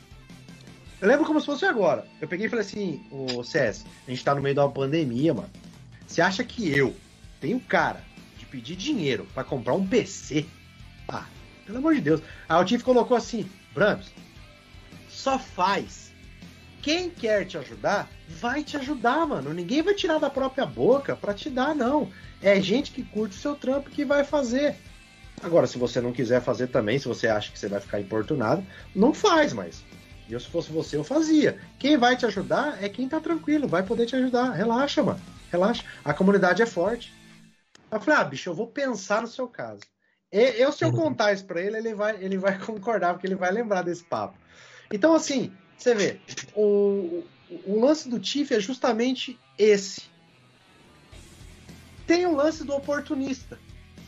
[1.01, 2.07] Eu lembro como se fosse agora.
[2.21, 5.33] Eu peguei e falei assim, o CS, a gente tá no meio de uma pandemia,
[5.33, 5.49] mano.
[6.07, 6.95] Você acha que eu
[7.41, 8.01] tenho cara
[8.39, 10.45] de pedir dinheiro pra comprar um PC?
[11.09, 11.25] Ah,
[11.65, 12.21] pelo amor de Deus.
[12.47, 14.05] Aí o Tiff colocou assim, Brams,
[15.23, 16.11] só faz.
[16.81, 19.53] Quem quer te ajudar, vai te ajudar, mano.
[19.53, 22.11] Ninguém vai tirar da própria boca pra te dar, não.
[22.41, 24.75] É gente que curte o seu trampo que vai fazer.
[25.41, 28.65] Agora, se você não quiser fazer também, se você acha que você vai ficar importunado,
[28.93, 29.81] não faz mais.
[30.29, 31.57] Eu, se fosse você, eu fazia.
[31.79, 34.51] Quem vai te ajudar é quem tá tranquilo, vai poder te ajudar.
[34.51, 35.21] Relaxa, mano.
[35.49, 35.85] Relaxa.
[36.03, 37.13] A comunidade é forte.
[37.89, 39.81] Eu falei, ah, bicho, eu vou pensar no seu caso.
[40.31, 43.35] E- Eu, se eu contar isso pra ele, ele vai, ele vai concordar, porque ele
[43.35, 44.42] vai lembrar desse papo.
[44.91, 46.19] Então, assim, você vê,
[46.55, 47.23] o,
[47.65, 50.03] o lance do Tiff é justamente esse.
[52.05, 53.59] Tem o lance do oportunista,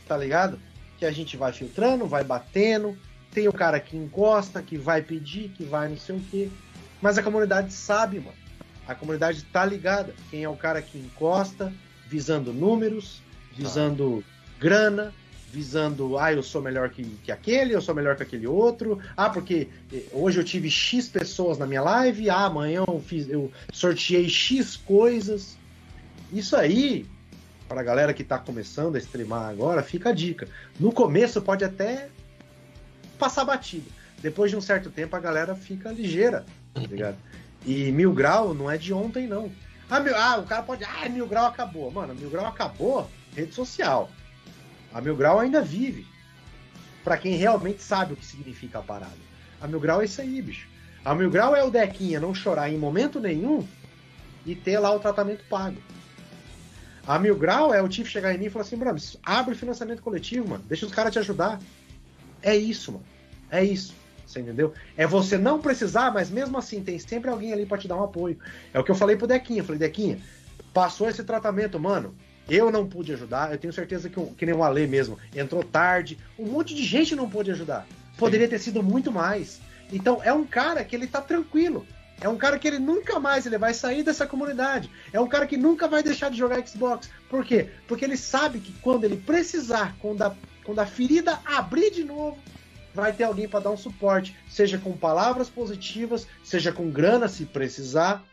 [0.08, 0.60] tá ligado?
[0.98, 2.98] Que a gente vai filtrando, vai batendo,
[3.32, 6.50] tem o cara que encosta, que vai pedir, que vai não sei o quê.
[7.02, 8.38] Mas a comunidade sabe, mano.
[8.88, 10.14] A comunidade tá ligada.
[10.30, 11.74] Quem é o cara que encosta,
[12.08, 13.22] visando números,
[13.52, 14.24] visando
[14.60, 15.14] grana,
[15.52, 19.00] visando, ah, eu sou melhor que, que aquele, eu sou melhor que aquele outro.
[19.16, 23.30] Ah, porque eh, hoje eu tive X pessoas na minha live, ah, amanhã eu, fiz,
[23.30, 25.58] eu sorteei X coisas.
[26.32, 27.06] Isso aí,
[27.68, 30.48] para a galera que tá começando a streamar agora, fica a dica.
[30.80, 32.10] No começo pode até
[33.18, 33.90] passar batido.
[34.22, 37.18] Depois de um certo tempo a galera fica ligeira, tá ligado?
[37.66, 39.52] E mil grau não é de ontem, não.
[39.90, 40.84] Ah, mil, ah, o cara pode.
[40.84, 41.92] Ah, mil grau acabou.
[41.92, 44.10] Mano, mil grau acabou, rede social.
[44.96, 46.08] A Mil Grau ainda vive.
[47.04, 49.12] Pra quem realmente sabe o que significa a parada.
[49.60, 50.70] A Mil Grau é isso aí, bicho.
[51.04, 53.68] A Mil Grau é o Dequinha não chorar em momento nenhum
[54.46, 55.76] e ter lá o tratamento pago.
[57.06, 60.02] A Mil Grau é o Tiff chegar em mim e falar assim, Brams, abre financiamento
[60.02, 60.64] coletivo, mano.
[60.66, 61.60] Deixa os caras te ajudar.
[62.42, 63.06] É isso, mano.
[63.52, 63.94] É isso.
[64.26, 64.74] Você entendeu?
[64.96, 68.04] É você não precisar, mas mesmo assim tem sempre alguém ali pra te dar um
[68.04, 68.40] apoio.
[68.74, 69.60] É o que eu falei pro Dequinha.
[69.60, 70.20] Eu falei, Dequinha,
[70.74, 72.16] passou esse tratamento, mano.
[72.50, 76.18] Eu não pude ajudar, eu tenho certeza que, que nem o Ale mesmo, entrou tarde,
[76.38, 77.88] um monte de gente não pôde ajudar.
[78.18, 79.60] Poderia ter sido muito mais.
[79.92, 81.86] Então é um cara que ele tá tranquilo.
[82.22, 84.90] É um cara que ele nunca mais ele vai sair dessa comunidade.
[85.12, 87.10] É um cara que nunca vai deixar de jogar Xbox.
[87.30, 87.70] Por quê?
[87.88, 92.38] Porque ele sabe que quando ele precisar, quando a, quando a ferida abrir de novo,
[92.94, 97.46] vai ter alguém para dar um suporte, seja com palavras positivas, seja com grana se
[97.46, 98.24] precisar,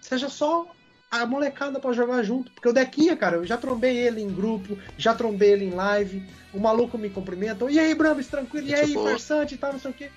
[0.00, 0.70] seja só
[1.10, 2.52] a molecada pra jogar junto.
[2.52, 6.22] Porque o Dequinha, cara, eu já trombei ele em grupo, já trombei ele em live.
[6.52, 7.70] O maluco me cumprimenta.
[7.70, 8.66] E aí, Brambis, tranquilo?
[8.66, 10.10] E aí, farsante e tal, não sei o quê.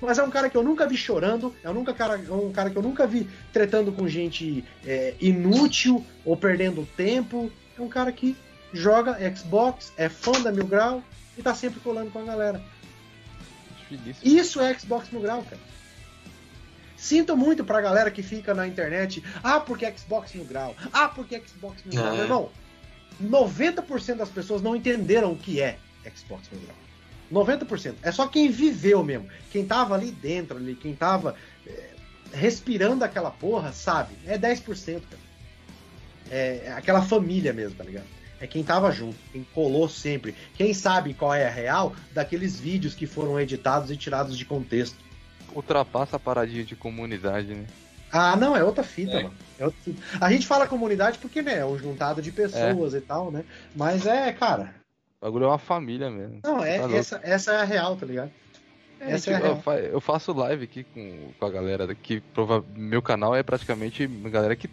[0.00, 2.50] Mas é um cara que eu nunca vi chorando, é um, nunca cara, é um
[2.50, 7.52] cara que eu nunca vi tretando com gente é, inútil ou perdendo tempo.
[7.78, 8.34] É um cara que
[8.72, 11.02] joga Xbox, é fã da Mil Grau
[11.36, 12.62] e tá sempre colando com a galera.
[13.88, 14.16] Feliz.
[14.24, 15.60] Isso é Xbox Mil Grau, cara.
[17.00, 19.24] Sinto muito pra galera que fica na internet.
[19.42, 20.76] Ah, porque Xbox Mil Grau.
[20.92, 22.12] Ah, porque Xbox Mil Grau.
[22.12, 22.16] É.
[22.16, 22.50] Meu irmão,
[23.22, 25.78] 90% das pessoas não entenderam o que é
[26.14, 26.76] Xbox Mil Grau.
[27.32, 27.94] 90%.
[28.02, 29.26] É só quem viveu mesmo.
[29.50, 31.34] Quem tava ali dentro, ali, quem tava
[31.66, 31.88] é,
[32.34, 34.14] respirando aquela porra, sabe?
[34.26, 35.22] É 10%, cara.
[36.30, 38.06] É, é aquela família mesmo, tá ligado?
[38.38, 40.34] É quem tava junto, quem colou sempre.
[40.54, 44.98] Quem sabe qual é a real daqueles vídeos que foram editados e tirados de contexto.
[45.54, 47.66] Ultrapassa a paradinha de comunidade, né?
[48.12, 49.22] Ah, não, é outra fita, É.
[49.22, 49.34] mano.
[49.58, 50.02] É outra fita.
[50.20, 53.44] A gente fala comunidade porque, né, é um juntado de pessoas e tal, né?
[53.74, 54.74] Mas é, cara,
[55.20, 56.40] O bagulho é uma família mesmo.
[56.42, 56.96] não, é, Tá louco.
[56.96, 58.30] essa, essa é a real, tá ligado?
[59.00, 59.78] É, Essa é a tipo, real.
[59.84, 62.20] eu faço live aqui com, com a galera daqui.
[62.34, 62.62] Prova...
[62.76, 64.68] Meu canal é praticamente galera que.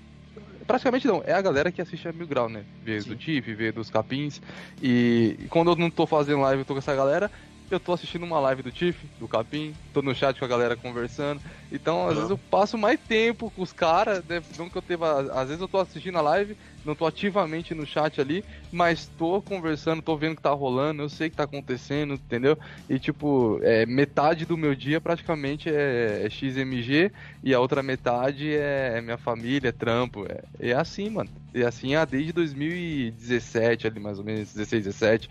[0.65, 2.65] Praticamente não, é a galera que assiste a Mil Grau, né?
[2.83, 3.07] Vê Sim.
[3.09, 4.41] do Tiff, vê dos Capins.
[4.83, 7.31] E, e quando eu não tô fazendo live, eu tô com essa galera.
[7.69, 10.77] Eu tô assistindo uma live do Tiff, do Capim, tô no chat com a galera
[10.77, 11.41] conversando.
[11.69, 12.15] Então, às Ah.
[12.15, 14.41] vezes eu passo mais tempo com os caras, né?
[14.57, 15.29] Não que eu teva.
[15.33, 19.41] Às vezes eu tô assistindo a live, não tô ativamente no chat ali, mas tô
[19.41, 22.57] conversando, tô vendo o que tá rolando, eu sei o que tá acontecendo, entendeu?
[22.87, 27.11] E tipo, é, metade do meu dia praticamente é, é XMG
[27.43, 30.25] e a outra metade é, é minha família, é trampo.
[30.25, 31.29] É, é assim, mano.
[31.53, 35.27] E assim é desde 2017, ali mais ou menos, 16, 17.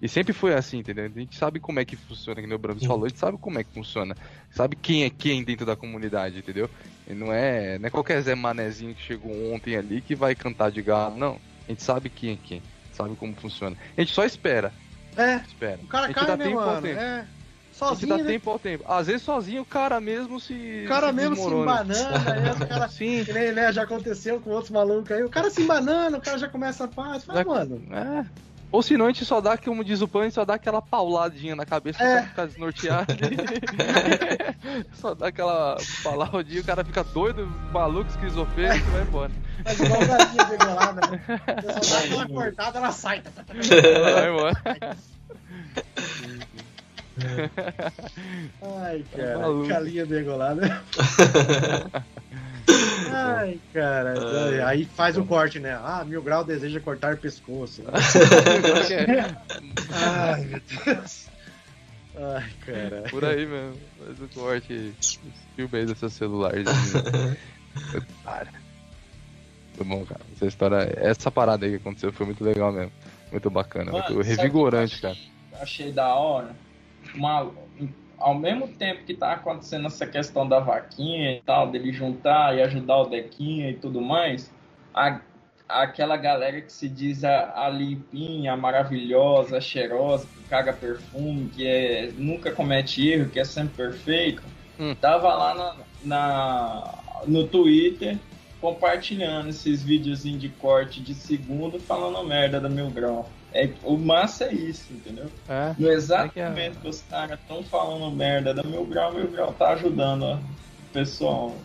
[0.00, 1.04] E sempre foi assim, entendeu?
[1.06, 3.36] A gente sabe como é que funciona, que nem o Brams falou, a gente sabe
[3.38, 4.16] como é que funciona.
[4.50, 6.70] Sabe quem é quem dentro da comunidade, entendeu?
[7.08, 10.70] E não é, não é qualquer Zé Manezinho que chegou ontem ali que vai cantar
[10.70, 11.38] de galo, não.
[11.66, 12.62] A gente sabe quem é quem,
[12.92, 13.76] sabe como funciona.
[13.96, 14.72] A gente só espera,
[15.16, 15.80] É, espera.
[15.82, 16.82] o cara cai, dá né, tempo ao mano?
[16.82, 17.00] tempo.
[17.00, 17.26] É.
[17.72, 18.24] Sozinho, dá né?
[18.24, 18.84] tempo ao tempo.
[18.88, 20.82] Às vezes sozinho o cara mesmo se.
[20.84, 23.24] O cara se mesmo se embanana, aí o cara Sim.
[23.54, 25.22] Né, já aconteceu com outros malucos aí.
[25.22, 27.24] O cara se embanana, o cara já começa a paz.
[27.24, 27.80] Fala, Já- mano.
[27.92, 28.47] É.
[28.70, 31.64] Ou senão a gente só dá, como diz o Pan, só dá aquela pauladinha na
[31.64, 32.16] cabeça É.
[32.20, 33.14] pra ficar desnorteado.
[34.92, 39.30] só dá aquela pauladinha, o cara fica doido, maluco, esquizofrênico e vai embora.
[39.64, 41.20] Faz igual galinha degolada, né?
[41.62, 43.22] Você só dá aquela cortada, ela sai.
[43.46, 44.62] Vai embora.
[48.84, 49.38] Ai, cara.
[49.38, 49.68] maluco.
[49.68, 50.82] Galinha degolada.
[53.12, 54.66] Ai, cara.
[54.66, 55.72] Aí faz o corte, né?
[55.82, 57.82] Ah, Mil Grau deseja cortar pescoço.
[59.92, 61.28] Ai, meu Deus.
[62.16, 63.04] Ai, cara.
[63.10, 63.76] Por aí mesmo.
[64.04, 64.92] Faz o corte.
[65.56, 66.52] Filma aí do seu celular.
[68.24, 68.48] Para.
[69.78, 70.20] Muito bom, cara.
[70.34, 72.90] Essa história, essa parada aí que aconteceu foi muito legal mesmo.
[73.30, 75.12] Muito bacana, Mano, muito revigorante, eu cara.
[75.14, 75.30] achei-
[75.60, 76.50] Achei da hora.
[77.14, 77.48] Uma,
[78.18, 82.62] ao mesmo tempo que tá acontecendo essa questão da vaquinha e tal, dele juntar e
[82.62, 84.52] ajudar o Dequinha e tudo mais,
[84.94, 85.20] a,
[85.68, 91.48] aquela galera que se diz a, a limpinha, a maravilhosa, a cheirosa, que caga perfume,
[91.50, 94.42] que é, nunca comete erro, que é sempre perfeito,
[94.78, 94.94] Hum.
[95.00, 98.18] tava lá na, na- no Twitter
[98.60, 103.37] compartilhando esses videozinhos de corte de segundo falando merda da Mil Grau.
[103.52, 105.30] É, o massa é isso, entendeu?
[105.48, 105.74] É.
[105.78, 109.14] No exato É que a- momento que os caras estão falando merda da Mil Grau,
[109.14, 111.56] Mil Grau tá ajudando ó, o pessoal.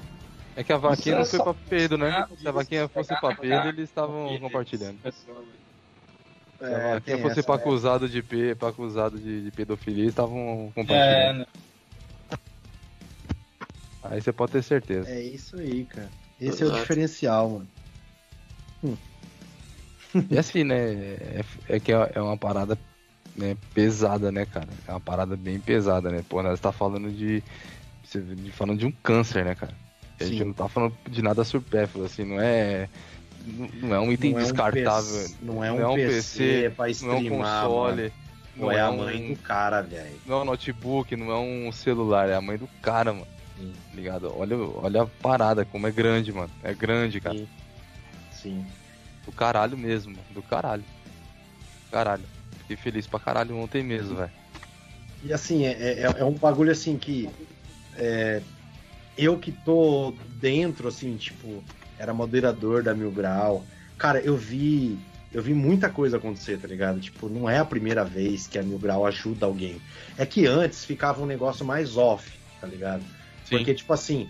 [0.55, 2.25] É que a vaquinha não é foi só- pra Pedro, né?
[2.37, 4.99] Se a vaquinha isso, fosse pra Pedro, eles estavam compartilhando.
[5.11, 5.11] Se
[6.63, 7.61] a É, vaquinha fosse essa, pra né?
[7.61, 11.39] acusado de, pe- pra acusado de, de pedofilia, eles estavam É, compartilhando.
[11.39, 11.45] né?
[14.03, 15.09] Aí você pode ter certeza.
[15.09, 16.09] É isso aí, cara.
[16.39, 17.67] Esse é o diferencial, mano.
[20.29, 20.75] E assim, né?
[20.77, 22.77] É, é que é é uma parada
[23.35, 24.67] né, pesada, né, cara?
[24.87, 26.23] É uma parada bem pesada, né?
[26.27, 27.43] Pô, nós tá falando de.
[28.03, 29.73] você- de- falando de um câncer, né, cara?
[30.19, 30.43] A gente Sim.
[30.45, 32.87] não tá falando de nada supérfluo, assim, não é.
[33.45, 35.11] Não não é um item Não é um descartável.
[35.21, 36.91] PC, não é um, não é um PC, PC, pra não é um
[37.21, 37.95] streamar, console.
[38.01, 38.11] mano.
[38.55, 40.15] Não é a um- mãe do cara, velho.
[40.27, 43.27] Não é um notebook, não é um celular, é a mãe do cara, mano.
[43.57, 43.73] Sim.
[43.93, 44.31] Ligado?
[44.37, 46.51] Olha, olha a parada, como é grande, mano.
[46.63, 47.35] É grande, cara.
[47.35, 47.47] Sim.
[48.31, 48.65] Sim.
[49.25, 50.83] Do caralho mesmo, do caralho.
[51.91, 52.23] Caralho.
[52.59, 54.31] Fiquei feliz pra caralho ontem mesmo, velho.
[55.23, 57.29] E assim, é, é, é um bagulho assim que.
[57.97, 58.41] é,
[59.17, 61.63] eu que tô dentro, assim, tipo,
[61.97, 63.65] era moderador da Mil Grau.
[63.97, 64.97] Cara, eu vi.
[65.31, 66.99] Eu vi muita coisa acontecer, tá ligado?
[66.99, 69.81] Tipo, não é a primeira vez que a Mil Grau ajuda alguém.
[70.15, 72.31] É que antes ficava um negócio mais off,
[72.61, 73.01] tá ligado?
[73.45, 73.57] Sim.
[73.57, 74.29] Porque, tipo assim,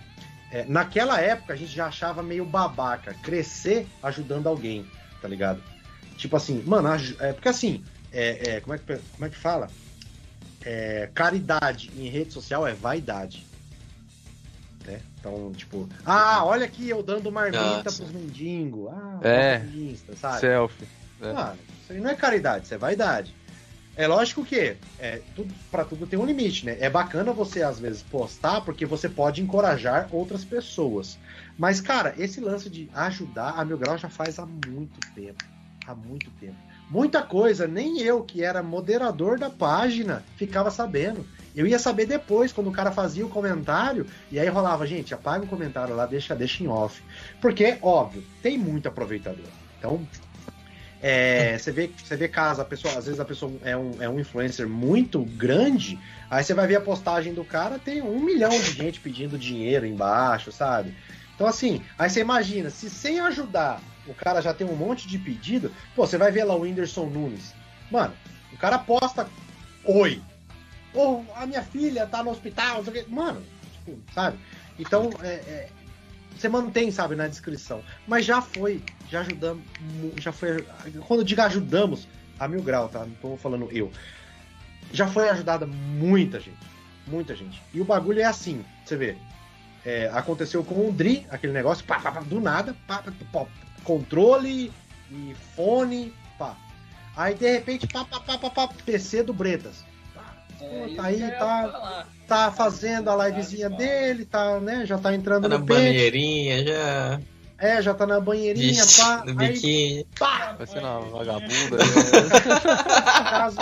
[0.54, 4.86] é, naquela época a gente já achava meio babaca crescer ajudando alguém,
[5.20, 5.60] tá ligado?
[6.16, 6.88] Tipo assim, mano,
[7.20, 9.68] é, porque assim, é, é, como, é que, como é que fala?
[10.64, 13.46] É, caridade em rede social é vaidade.
[14.86, 15.02] Né?
[15.20, 18.04] Então, tipo, ah, olha aqui eu dando marmita Ah, sim.
[18.04, 18.90] pros mendigos.
[18.94, 19.66] Ah, É.
[20.16, 20.40] sabe?
[20.40, 20.88] Selfie.
[21.20, 21.34] É.
[21.34, 23.34] Mano, isso aí não é caridade, isso é vaidade.
[23.96, 26.78] É lógico que é, tudo, pra tudo tem um limite, né?
[26.80, 31.20] É bacana você, às vezes, postar porque você pode encorajar outras pessoas.
[31.58, 35.44] Mas, cara, esse lance de ajudar a Mil Grau já faz há muito tempo.
[35.86, 36.56] Há muito tempo.
[36.90, 41.26] Muita coisa, nem eu, que era moderador da página, ficava sabendo.
[41.56, 45.46] Eu ia saber depois, quando o cara fazia o comentário, e aí rolava, gente, apaga
[45.46, 47.02] o comentário lá, deixa, deixa em off.
[47.40, 49.46] Porque, óbvio, tem muito aproveitador.
[49.78, 50.08] Então,
[51.04, 54.10] é, você vê, você vê caso a pessoa, às vezes a pessoa é um, é
[54.10, 56.00] um influencer muito grande,
[56.30, 59.86] aí você vai ver a postagem do cara, tem um milhão de gente pedindo dinheiro
[59.86, 60.96] embaixo, sabe?
[61.36, 65.18] Então assim, aí você imagina, se sem ajudar o cara já tem um monte de
[65.18, 67.54] pedido, pô, você vai ver lá o Whindersson Nunes.
[67.90, 68.14] Mano,
[68.52, 69.28] o cara posta
[69.86, 70.22] oi.
[70.94, 72.84] Ou a minha filha tá no hospital.
[73.08, 73.42] Mano,
[73.74, 74.38] tipo, sabe?
[74.78, 75.70] Então, é, é,
[76.38, 77.84] você mantém, sabe, na descrição.
[78.08, 79.64] Mas já foi, já ajudamos,
[80.18, 80.62] já foi.
[81.08, 82.08] Quando eu digo ajudamos,
[82.40, 83.06] a mil grau, tá?
[83.06, 83.92] Não tô falando eu.
[84.92, 86.58] Já foi ajudada muita gente.
[87.08, 87.62] Muita gente.
[87.74, 89.18] E o bagulho é assim, você vê.
[89.86, 93.46] é, aconteceu com o Dri, aquele negócio, pá, pá, pá, do nada, pá, pá,
[93.84, 94.72] controle
[95.12, 96.56] e fone, pá.
[97.16, 99.84] Aí de repente, pá, pá, pá, pá, pá, PC do Bretas.
[100.72, 101.38] É isso tá aí, tá-
[101.72, 102.08] falar.
[102.28, 104.86] Tá fazendo a livezinha dele, tá, né?
[104.86, 107.20] Já tá entrando Tá na no banheirinha já.
[107.60, 109.24] É, já tá na banheirinha, Vixe, pá.
[109.26, 110.08] no Aí, biquíni.
[110.18, 110.56] pá!
[110.58, 111.78] Vai ser uma vagabunda.
[111.78, 112.40] né?
[113.30, 113.58] caso,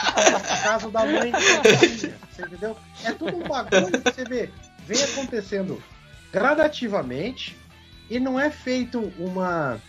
[0.63, 2.77] caso da mãe você entendeu?
[3.03, 4.49] É tudo um bagulho que você vê,
[4.87, 5.81] vem acontecendo
[6.31, 7.57] gradativamente
[8.09, 9.79] e não é feito uma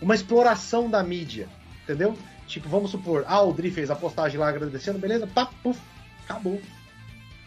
[0.00, 1.48] uma exploração da mídia,
[1.84, 2.18] entendeu?
[2.48, 5.28] Tipo, vamos supor, ah, o Dri fez a postagem lá agradecendo, beleza?
[5.28, 5.78] Pá, puf,
[6.24, 6.60] acabou.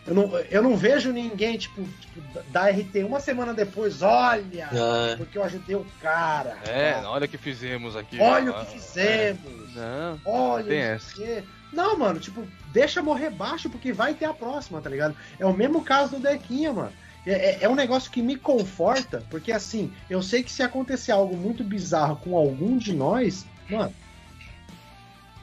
[0.07, 2.22] Eu não, eu não vejo ninguém, tipo, tipo,
[2.52, 6.57] da RT uma semana depois, olha, Ah, porque eu ajudei o cara.
[6.64, 7.10] É, cara.
[7.10, 8.19] olha o que fizemos aqui.
[8.19, 9.73] olha o Ah, que fizemos.
[9.73, 11.11] Não, Olha, Tem essa.
[11.15, 11.43] quê.
[11.73, 15.15] Não, mano, tipo, deixa morrer baixo porque vai ter a próxima, tá ligado?
[15.39, 16.93] É o mesmo caso do Dequinha, mano.
[17.26, 21.11] É, é- é um negócio que me conforta, porque assim, eu sei que se acontecer
[21.11, 23.91] algo muito bizarro com algum de nós, mano,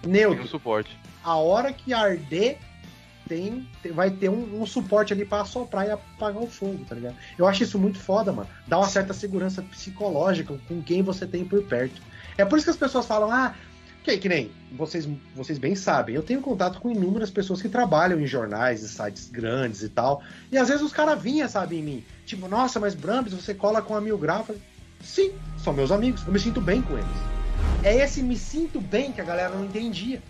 [0.03, 0.97] tem um neutro, suporte.
[1.25, 2.59] a hora que arder,
[3.29, 7.17] tem, vai ter um, um suporte ali pra assoprar e apagar o fogo, tá ligado?
[7.39, 8.49] Eu acho isso muito foda, mano.
[8.67, 12.01] Dá uma certa segurança psicológica com quem você tem por perto.
[12.37, 13.55] É por isso que as pessoas falam, ah,
[14.03, 18.21] que, que nem vocês, vocês bem sabem, eu tenho contato com inúmeras pessoas que trabalham
[18.21, 20.23] em jornais e sites grandes e tal.
[20.51, 22.05] E às vezes os caras vinham, sabe, em mim.
[22.27, 24.47] Tipo, nossa, mas Brambis, você cola com a Mil Grau.
[25.03, 27.33] Sim, são meus amigos, eu me sinto bem com eles.
[27.85, 30.23] É esse me sinto bem que a galera não entendia.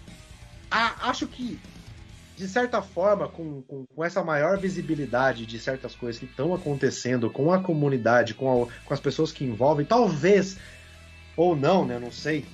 [0.71, 1.59] Ah, acho que,
[2.43, 7.31] de certa forma, com, com, com essa maior visibilidade de certas coisas que estão acontecendo
[7.31, 10.57] com a comunidade, com, a- com as pessoas que envolvem, talvez,
[11.37, 11.99] ou não, né?
[12.01, 12.45] Não sei,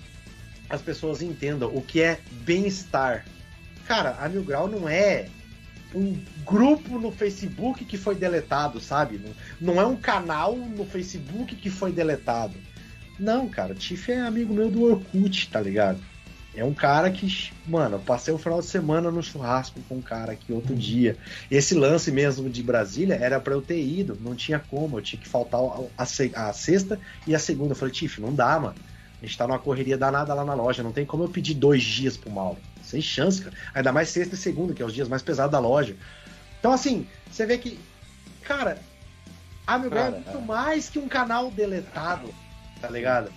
[0.68, 3.24] as pessoas entendam o que é bem-estar.
[3.86, 5.28] Cara, a Mil Grau não é
[5.94, 9.18] um grupo no Facebook que foi deletado, sabe?
[9.18, 12.54] Não, não é um canal no Facebook que foi deletado.
[13.18, 15.98] Não, cara, Tiff é amigo meu do Orkut, tá ligado?
[16.54, 20.02] É um cara que, mano, eu passei o final de semana no churrasco com um
[20.02, 21.16] cara aqui outro dia.
[21.50, 25.20] Esse lance mesmo de Brasília era pra eu ter ido, não tinha como, eu tinha
[25.20, 27.72] que faltar a, a a sexta e a segunda.
[27.72, 28.74] Eu falei, Tiff, não dá, mano.
[29.20, 31.82] A gente tá numa correria danada lá na loja, não tem como eu pedir dois
[31.82, 32.58] dias pro Mauro.
[32.82, 33.54] Sem chance, cara.
[33.74, 35.96] Ainda mais sexta e segunda, que é os dias mais pesados da loja.
[36.58, 37.78] Então, assim, você vê que,
[38.42, 38.78] cara,
[39.66, 42.32] a Grau é Cara, muito mais que um canal deletado,
[42.80, 43.30] tá ligado?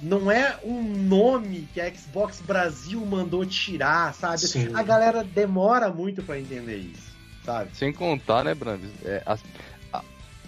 [0.00, 4.38] Não é um nome que a Xbox Brasil mandou tirar, sabe?
[4.38, 4.68] Sim.
[4.74, 7.12] A galera demora muito pra entender isso,
[7.44, 7.70] sabe?
[7.74, 8.90] Sem contar, né, Brambis?
[9.04, 9.42] É, as,
[9.92, 10.02] a-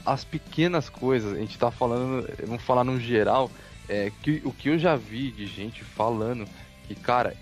[0.05, 3.51] as pequenas coisas, a gente tá falando, vamos falar no geral,
[3.89, 6.47] é, que, o que eu já vi de gente falando
[6.87, 7.35] que, cara,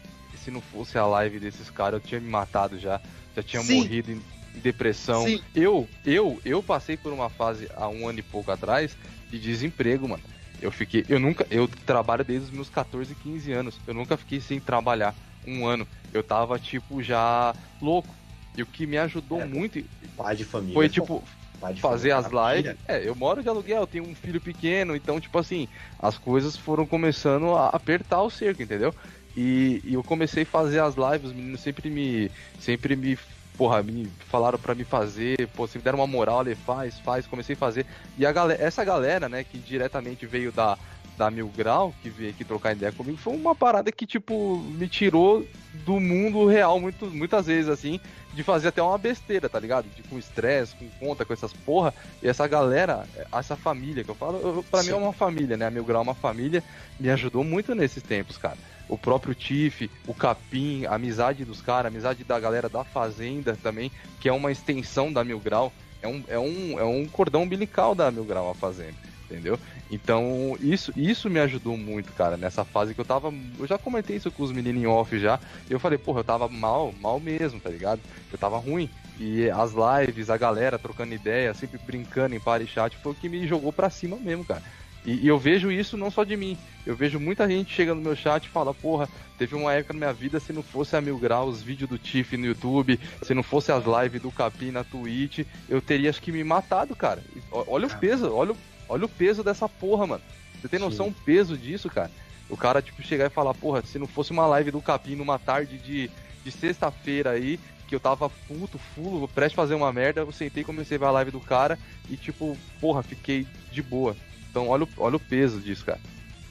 [0.44, 3.00] se não fosse a live desses caras, eu tinha me matado já,
[3.34, 3.78] já tinha Sim.
[3.78, 4.22] morrido em,
[4.54, 5.24] em depressão.
[5.24, 5.42] Sim.
[5.52, 8.96] Eu, eu, eu passei por uma fase há um ano e pouco atrás
[9.28, 10.22] de desemprego, mano.
[10.60, 13.80] Eu fiquei, eu nunca, eu trabalho desde os meus 14, 15 anos.
[13.86, 15.14] Eu nunca fiquei sem trabalhar
[15.46, 15.86] um ano.
[16.12, 18.14] Eu tava tipo já louco.
[18.56, 19.84] E o que me ajudou É, muito
[20.16, 20.74] Pai de família.
[20.74, 21.22] foi tipo
[21.60, 22.70] pai de fazer família, as maravilha.
[22.70, 22.80] lives.
[22.88, 25.68] É, eu moro de aluguel, eu tenho um filho pequeno, então, tipo assim,
[25.98, 28.94] as coisas foram começando a apertar o cerco, entendeu?
[29.36, 32.30] E, e eu comecei a fazer as lives, os meninos sempre me.
[32.58, 33.18] Sempre me.
[33.56, 37.26] Porra, me falaram pra me fazer, pô, se me deram uma moral, ali, faz, faz,
[37.26, 37.86] comecei a fazer.
[38.18, 40.76] E a galera, essa galera, né, que diretamente veio da,
[41.16, 44.86] da Mil Grau, que veio aqui trocar ideia comigo, foi uma parada que, tipo, me
[44.88, 45.46] tirou
[45.84, 47.98] do mundo real muito, muitas vezes, assim,
[48.34, 49.86] de fazer até uma besteira, tá ligado?
[49.88, 51.94] De, com estresse, com conta, com essas porra.
[52.22, 54.90] E essa galera, essa família que eu falo, eu, pra Sim.
[54.90, 55.66] mim é uma família, né?
[55.66, 56.62] A Mil Grau é uma família,
[57.00, 58.58] me ajudou muito nesses tempos, cara.
[58.88, 63.56] O próprio Tiff, o Capim, a amizade dos caras, a amizade da galera da Fazenda
[63.60, 63.90] também,
[64.20, 65.72] que é uma extensão da Mil Grau.
[66.02, 68.94] É um, é um, é um cordão umbilical da Mil Grau a Fazenda,
[69.24, 69.58] entendeu?
[69.90, 73.32] Então, isso, isso me ajudou muito, cara, nessa fase que eu tava.
[73.58, 75.38] Eu já comentei isso com os meninos em off já.
[75.68, 78.00] E eu falei, porra, eu tava mal, mal mesmo, tá ligado?
[78.30, 78.90] Eu tava ruim.
[79.18, 83.28] E as lives, a galera trocando ideia, sempre brincando em party chat, foi o que
[83.28, 84.62] me jogou pra cima mesmo, cara.
[85.06, 86.58] E, e eu vejo isso não só de mim.
[86.84, 89.08] Eu vejo muita gente chegando no meu chat e fala, porra,
[89.38, 91.96] teve uma época na minha vida, se não fosse a Mil Grau, os vídeos do
[91.98, 96.20] Tiff no YouTube, se não fosse as lives do Capim na Twitch, eu teria acho
[96.20, 97.22] que me matado, cara.
[97.50, 98.56] Olha o peso, olha, o-
[98.88, 100.22] olha o peso dessa porra, mano.
[100.60, 102.10] Você tem noção o peso disso, cara?
[102.48, 105.38] O cara, tipo, chegar e falar, porra, se não fosse uma live do Capim numa
[105.38, 106.10] tarde de,
[106.44, 107.58] de sexta-feira aí,
[107.88, 111.00] que eu tava puto, fulo, prestes a fazer uma merda, eu sentei e comecei a
[111.00, 111.78] ver a live do cara
[112.10, 114.16] e, tipo, porra, fiquei de boa.
[114.56, 116.00] Então, olha o, olha o peso disso, cara.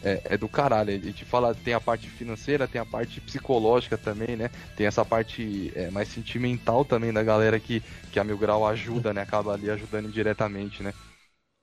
[0.04, 0.94] É, é do caralho.
[0.94, 4.52] A gente fala, tem a parte financeira, tem a parte psicológica também, né?
[4.78, 9.12] Tem essa parte é, mais sentimental também da galera que, que a Mil Grau ajuda,
[9.12, 9.24] né?
[9.24, 10.94] Acaba ali ajudando indiretamente, né?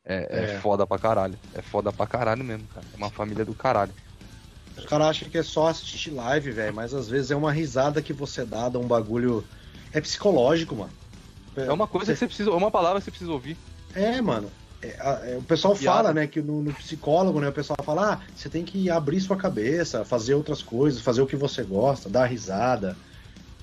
[0.05, 0.47] É, é É.
[0.61, 1.39] foda pra caralho.
[1.55, 2.87] É foda pra caralho mesmo, cara.
[2.93, 3.95] É uma família do caralho.
[4.77, 8.03] Os caras acham que é só assistir live, velho, mas às vezes é uma risada
[8.03, 9.45] que você dá, dá um bagulho.
[9.95, 10.93] É psicológico, mano.
[11.57, 13.57] É uma coisa que você precisa, é uma palavra que você precisa ouvir.
[13.95, 14.51] É, mano.
[14.85, 18.27] É, é, o pessoal fala, né, que no, no psicólogo, né, o pessoal fala, ah,
[18.35, 22.27] você tem que abrir sua cabeça, fazer outras coisas, fazer o que você gosta, dar
[22.27, 22.99] risada.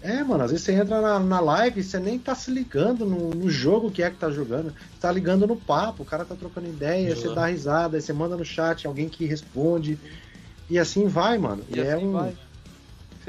[0.02, 3.06] É, mano, às vezes você entra na, na live e você nem tá se ligando
[3.06, 4.74] no, no jogo que é que tá jogando.
[4.74, 7.36] Você tá ligando no papo, o cara tá trocando ideia, você Uhum.
[7.36, 10.00] dá risada, aí você manda no chat, alguém que responde.
[10.70, 11.66] E assim vai, mano.
[11.68, 12.12] E é assim um.
[12.12, 12.38] vai.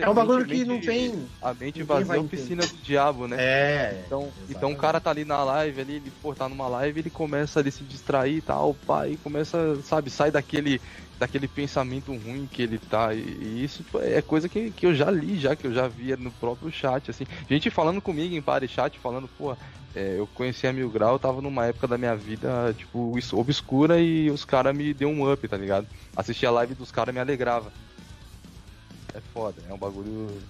[0.03, 1.29] É um bagulho que não tem.
[1.41, 3.37] A mente vazia vai é a oficina do diabo, né?
[3.39, 4.03] É.
[4.07, 4.53] Então, exatamente.
[4.57, 7.61] então o cara tá ali na live, ali, ele pô, tá numa live, ele começa
[7.61, 10.81] ali a se distrair e tal, pá, e começa, sabe, sai daquele,
[11.19, 13.15] daquele pensamento ruim que ele tá.
[13.15, 16.17] E, e isso é coisa que, que eu já li, já, que eu já via
[16.17, 17.25] no próprio chat, assim.
[17.49, 19.57] Gente falando comigo em pare chat, falando, pô,
[19.95, 24.01] é, eu conheci a Mil Grau, eu tava numa época da minha vida, tipo, obscura
[24.01, 25.87] e os caras me deu um up, tá ligado?
[26.15, 27.73] Assistir a live dos caras me alegrava.
[29.15, 30.43] É foda, é um bagulho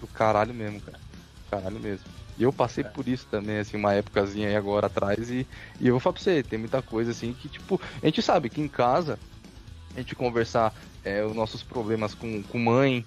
[0.00, 1.00] do caralho mesmo, cara.
[1.50, 2.08] Caralho mesmo.
[2.36, 5.46] E eu passei por isso também, assim, uma épocazinha aí agora atrás, e,
[5.78, 8.48] e eu vou falar pra você, tem muita coisa assim que, tipo, a gente sabe
[8.48, 9.18] que em casa
[9.94, 10.72] a gente conversar
[11.04, 13.04] é, os nossos problemas com, com mãe,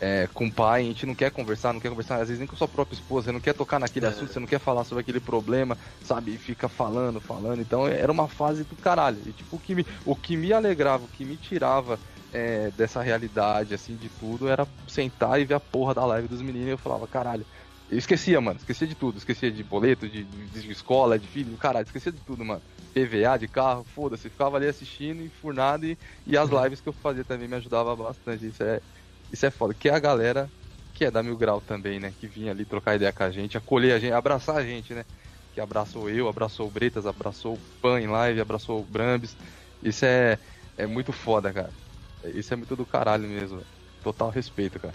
[0.00, 2.56] é, com pai, a gente não quer conversar, não quer conversar, às vezes nem com
[2.56, 4.08] sua própria esposa, você não quer tocar naquele É.
[4.08, 6.34] assunto, você não quer falar sobre aquele problema, sabe?
[6.34, 7.60] E fica falando, falando.
[7.60, 9.22] Então era uma fase do caralho.
[9.26, 11.98] E tipo, o que me, o que me alegrava, o que me tirava
[12.34, 16.42] é, dessa realidade, assim, de tudo, era sentar e ver a porra da live dos
[16.42, 17.46] meninos e eu falava, caralho.
[17.88, 21.56] Eu esquecia, mano, esquecia de tudo, esquecia de boleto, de, de- de escola, de filho,
[21.58, 22.62] caralho, esquecia de tudo, mano.
[22.92, 27.24] PVA, de carro, foda-se, ficava ali assistindo, enfurnado e, e as lives que eu fazia
[27.24, 28.46] também me ajudava bastante.
[28.48, 28.82] Isso é,
[29.30, 29.74] isso é foda.
[29.74, 30.52] Que é a galera
[30.92, 32.12] que é da Mil Grau também, né?
[32.14, 35.04] Que vinha ali trocar ideia com a gente, acolher a gente, abraçar a gente, né?
[35.52, 39.36] Que abraçou eu, abraçou o Bretas, abraçou o Pan em live, abraçou o Brambis.
[39.82, 40.38] Isso é,
[40.76, 41.76] é muito foda, cara.
[42.32, 43.62] Isso é muito do caralho mesmo.
[44.02, 44.94] Total respeito, cara.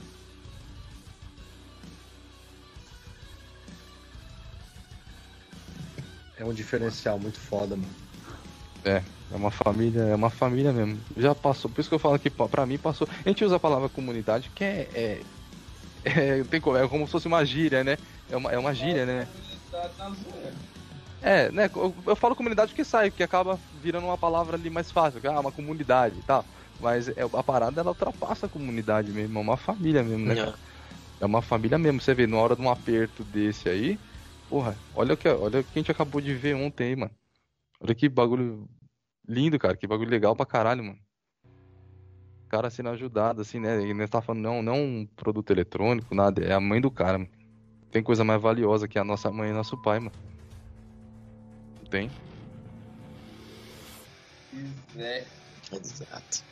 [6.38, 7.94] É um diferencial muito foda, mano.
[8.86, 11.00] É uma família, é uma família mesmo.
[11.18, 13.08] Já passou, por isso que eu falo que pra mim passou.
[13.26, 14.90] A gente usa a palavra comunidade que é.
[14.94, 15.22] é,
[16.40, 17.98] é, tem como, é como se fosse uma gíria, né?
[18.30, 19.28] É uma, é uma gíria, né?
[21.22, 21.70] É, né?
[21.76, 25.28] Eu, eu falo comunidade porque sai, porque acaba virando uma palavra ali mais fácil, é
[25.28, 26.46] ah, uma comunidade e tal.
[26.80, 30.36] Mas é, a parada ela ultrapassa a comunidade mesmo, é uma família mesmo, né?
[30.36, 30.60] cara?
[31.20, 32.00] É uma família mesmo.
[32.00, 34.00] Você vê, na hora de um aperto desse aí,
[34.50, 37.12] porra, olha o que, olha o que a gente acabou de ver ontem aí, mano.
[37.82, 38.68] Olha que bagulho
[39.28, 39.76] lindo, cara.
[39.76, 41.00] Que bagulho legal pra caralho, mano.
[42.46, 43.82] O cara sendo ajudado, assim, né?
[43.82, 46.44] E nós tá falando, não, não um produto eletrônico, nada.
[46.44, 47.32] É a mãe do cara, mano.
[47.92, 50.12] Tem coisa mais valiosa que a nossa mãe e nosso pai, mano.
[51.80, 52.10] Não Tem.
[54.98, 55.26] É,
[55.72, 56.49] Exato.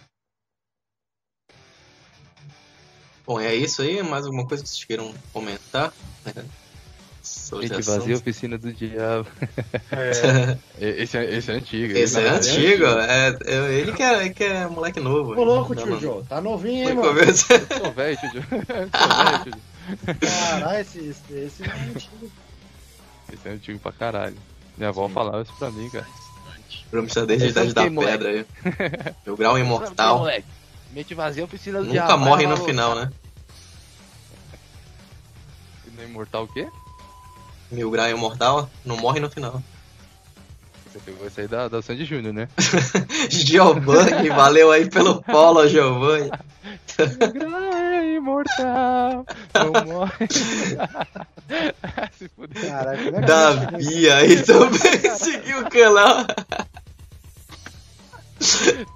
[3.28, 4.02] Bom, é isso aí.
[4.02, 5.94] Mais alguma coisa que vocês queiram comentar?
[7.22, 8.16] Sobre Gente vazia, assunto?
[8.16, 9.28] oficina do diabo.
[9.92, 10.58] É.
[11.04, 11.98] Esse é, esse é antigo.
[11.98, 12.86] Esse é Não, antigo.
[12.86, 15.34] É, é- ele, que é, que é moleque novo.
[15.38, 16.24] Ô, louco, tio não- Joe.
[16.24, 17.10] Tá novinho, hein, mano?
[17.10, 17.92] Tô velho, tio.
[17.94, 18.18] Velho,
[19.44, 19.54] tio.
[20.22, 22.32] Caralho, esse, esse, esse é antigo.
[23.34, 24.38] Esse é antigo pra caralho.
[24.78, 26.08] Minha avó falava isso pra mim, cara.
[26.92, 28.18] Vamos estar desde a é idade da moleque?
[28.18, 28.46] pedra aí.
[29.26, 30.20] Meu grau imortal.
[30.20, 30.48] moleque.
[30.92, 32.18] Mente vazia, oficina do Nunca diabo.
[32.24, 32.66] morre vai, no maluco.
[32.68, 33.12] final, né?
[35.96, 36.68] No imortal o quê?
[37.72, 39.62] Mil grau imortal não morre no final.
[40.86, 42.48] Você pegou esse aí da, da Sandy Júnior, né?
[43.30, 46.32] Giovanni, valeu aí pelo follow, Giovanni.
[46.98, 50.28] é imortal, não morre.
[52.18, 53.04] Se fuder.
[53.04, 56.26] Como é Davi aí também seguiu o canal.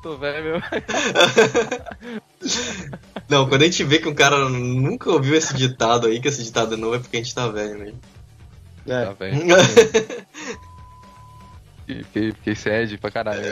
[0.04, 0.62] Tô velho.
[3.30, 6.44] Não, quando a gente vê que um cara nunca ouviu esse ditado aí, que esse
[6.44, 8.00] ditado é novo, é porque a gente tá velho mesmo.
[8.88, 9.06] É.
[9.06, 9.38] Tá velho.
[11.86, 13.42] Fiquei, fiquei sede pra caralho.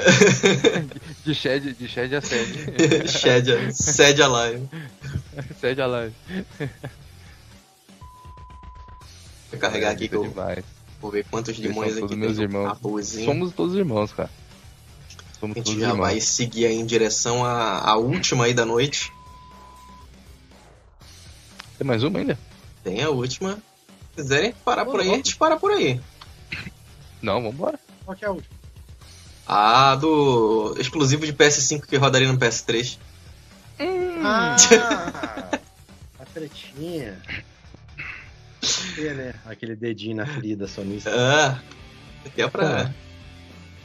[1.25, 3.07] De shed, de shed a sede.
[3.09, 4.65] Shed, sede a live.
[5.59, 6.13] Sede a live.
[9.51, 10.63] Vou carregar aqui que eu demais.
[11.01, 12.77] vou ver quantos limões aqui todos meus irmãos.
[13.25, 14.29] Somos todos irmãos, cara.
[15.39, 16.05] Somos A gente todos já irmãos.
[16.07, 19.11] vai seguir aí em direção à, à última aí da noite.
[21.77, 22.37] Tem mais uma ainda?
[22.83, 23.55] Tem a última.
[23.55, 25.27] Se quiserem parar por aí, a Vamos.
[25.27, 25.99] gente para por aí.
[27.21, 27.79] Não, vambora.
[28.05, 28.59] Qual que é a última?
[29.47, 32.97] Ah, do exclusivo de PS5 que rodaria no PS3.
[34.23, 34.55] Ah,
[36.19, 37.21] a tretinha.
[38.97, 39.33] Né?
[39.45, 41.09] Aquele dedinho na ferida sonista.
[41.15, 41.59] Ah,
[42.25, 42.93] aqui é pra.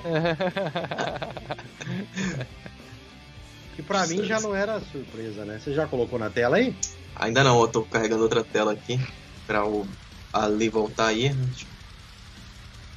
[3.75, 5.59] Que pra mim já não era surpresa, né?
[5.59, 6.75] Você já colocou na tela aí?
[7.15, 8.99] Ainda não, eu tô carregando outra tela aqui
[9.45, 9.87] pra o
[10.33, 11.33] Ali voltar aí.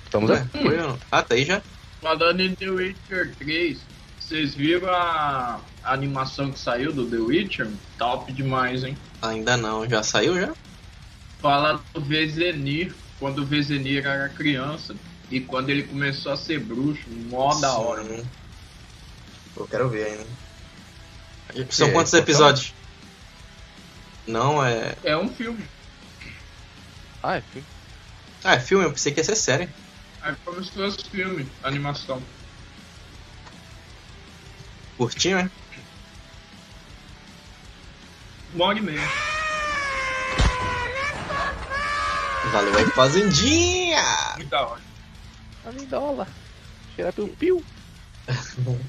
[0.05, 0.63] Estamos Ué, aí.
[0.63, 0.99] foi ou não?
[1.11, 1.63] Ah, tá aí já?
[2.01, 3.79] Falando em The Witcher 3,
[4.19, 7.69] vocês viram a a animação que saiu do The Witcher?
[7.99, 8.97] Top demais, hein?
[9.23, 10.53] Ainda não, já saiu já?
[11.41, 14.97] Fala do Vezenir, quando o Vezenir era criança
[15.31, 18.03] e quando ele começou a ser bruxo, mó da hora.
[18.03, 18.27] Sim.
[19.57, 20.27] Eu quero ver ainda.
[21.73, 22.75] São É, quantos então- episódios?
[24.27, 24.97] Não, é.
[25.05, 25.63] É um filme.
[27.23, 27.67] Ah, é filme.
[28.43, 29.69] Ah, é filme, eu pensei que ia ser série.
[30.25, 32.23] É como se fosse filme, animação.
[34.97, 35.51] Curtinho, é?
[38.55, 39.09] Uma hora e meia.
[42.45, 44.03] Valeu aí, Fazendinha!
[44.37, 44.81] Muito da hora.
[45.67, 46.27] A lindola.
[46.97, 47.63] Cheira piu-piu.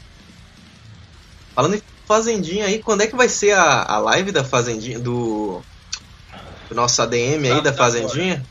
[1.54, 5.00] Falando em Fazendinha aí, quando é que vai ser a, a live da Fazendinha?
[5.00, 5.62] Do.
[6.70, 8.46] Do nosso ADM aí da Fazendinha?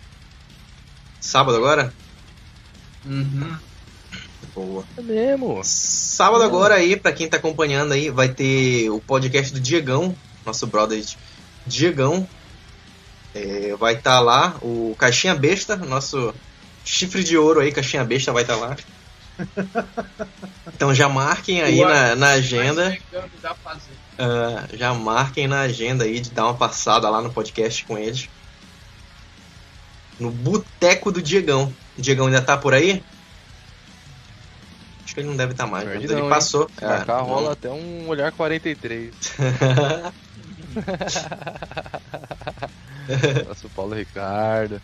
[1.20, 1.93] Sábado agora?
[3.05, 3.56] Uhum.
[4.55, 4.85] Boa.
[4.97, 5.60] É mesmo.
[5.64, 10.14] Sábado agora aí, pra quem tá acompanhando aí, vai ter o podcast do Diegão,
[10.44, 11.02] nosso brother
[11.66, 12.28] Diegão.
[13.35, 16.35] É, vai estar lá o Caixinha Besta, nosso
[16.85, 18.77] chifre de ouro aí, Caixinha Besta vai estar lá.
[20.74, 22.97] Então já marquem aí na, na agenda.
[24.19, 28.28] Ah, já marquem na agenda aí de dar uma passada lá no podcast com eles.
[30.19, 31.73] No Boteco do Diegão.
[31.97, 33.02] O Diegão ainda tá por aí?
[35.05, 36.28] Acho que ele não deve estar mais, mas Perde ele não, hein?
[36.28, 36.70] passou.
[36.81, 39.12] Marcar É, rola até um olhar 43.
[43.48, 44.80] Nosso Paulo Ricardo.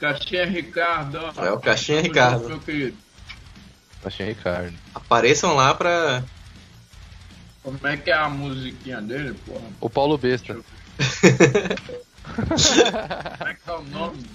[0.00, 1.18] Caixinha Ricardo.
[1.36, 1.44] ó.
[1.44, 2.38] É o Caixinha Ricardo.
[2.40, 2.96] junto, Meu querido.
[4.04, 4.74] Achei Ricardo.
[4.94, 6.24] Apareçam lá pra.
[7.62, 9.62] Como é que é a musiquinha dele, porra?
[9.80, 10.54] O Paulo Besta.
[12.34, 14.26] Como é que é o nome?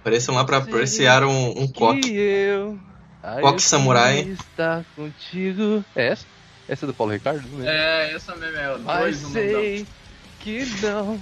[0.00, 2.00] Apareçam lá pra apreciar um, um coque.
[2.02, 2.78] Que eu.
[3.22, 4.20] Eu Samurai.
[4.20, 5.84] estar contigo.
[5.94, 6.26] É essa?
[6.68, 7.42] Essa é do Paulo Ricardo?
[7.52, 7.68] Lembro.
[7.68, 9.86] É, essa mesmo é dois sei
[10.40, 11.20] que não.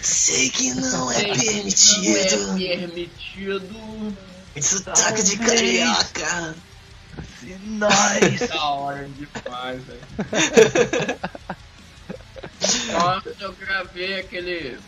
[0.00, 4.16] Sei que não Sei que Não é permitido.
[4.60, 6.54] Sotaque de carioca.
[7.40, 8.48] Se nós.
[8.48, 10.00] Da hora demais, velho.
[12.92, 14.78] Nossa, eu gravei aquele.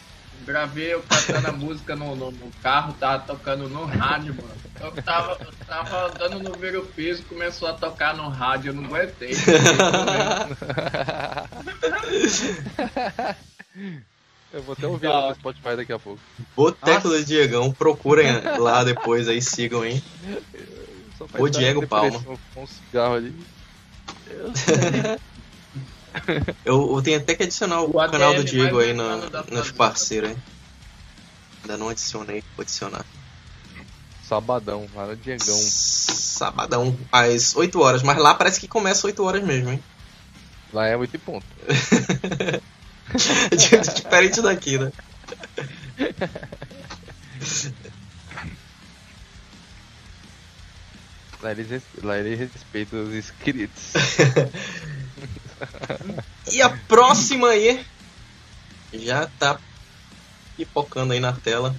[0.47, 4.67] Gravei eu cantando a música no, no, no carro, tava tocando no rádio, mano.
[4.80, 8.74] Eu tava, eu tava andando no ver o peso, começou a tocar no rádio, eu
[8.74, 9.32] não aguentei.
[14.50, 16.20] Eu vou até ouvir ela no Spotify daqui a pouco.
[16.56, 18.28] Boteco do Diegão, procurem
[18.59, 20.02] lá depois aí, sigam, hein?
[21.38, 22.22] O Diego Palma.
[22.55, 23.34] Com um cigarro ali.
[26.64, 29.16] Eu, eu tenho até que adicionar o, O ADM canal do Diego aí na,
[29.50, 30.36] nos parceiros, hein?
[31.62, 33.05] Ainda não adicionei, vou adicionar.
[34.28, 35.59] Sabadão, lá no Diegão.
[35.59, 39.82] Sabadão, às 8 horas, mas lá parece que começa 8 horas mesmo, hein?
[40.72, 41.46] Lá é 8 e ponto.
[43.56, 44.92] Diferente daqui, né?
[51.40, 53.92] Lá eles, res- lá eles respeitam os inscritos.
[56.52, 57.84] E a próxima aí
[58.92, 59.59] já tá
[60.56, 61.74] pipocando aí na tela.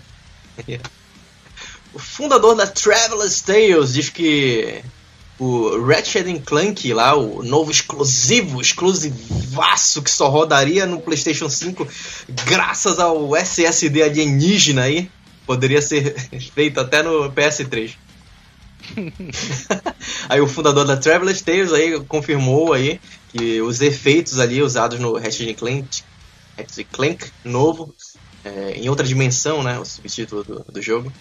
[1.94, 4.84] O fundador da Traveler's Tales diz que
[5.40, 11.88] o Ratchet Clank lá, o novo exclusivo, exclusivaço que só rodaria no PlayStation 5
[12.46, 15.10] graças ao SSD alienígena aí,
[15.46, 16.14] poderia ser
[16.54, 17.96] feito até no PS3.
[20.30, 23.00] aí o fundador da Traveler's Tales aí confirmou aí
[23.30, 26.04] que os efeitos ali usados no Ratchet Clank,
[26.58, 27.96] Ratchet Clank novo,
[28.44, 31.12] é, em outra dimensão, né, o subtítulo do, do jogo,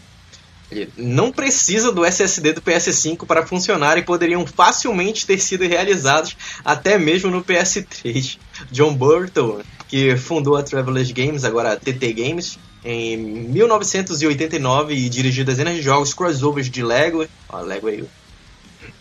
[0.96, 6.98] não precisa do SSD do PS5 para funcionar e poderiam facilmente ter sido realizados até
[6.98, 8.38] mesmo no PS3.
[8.70, 15.44] John Burton, que fundou a Travelers Games, agora a TT Games, em 1989 e dirigiu
[15.44, 17.26] dezenas de jogos crossovers de Lego.
[17.48, 18.02] Ó, Lego aí,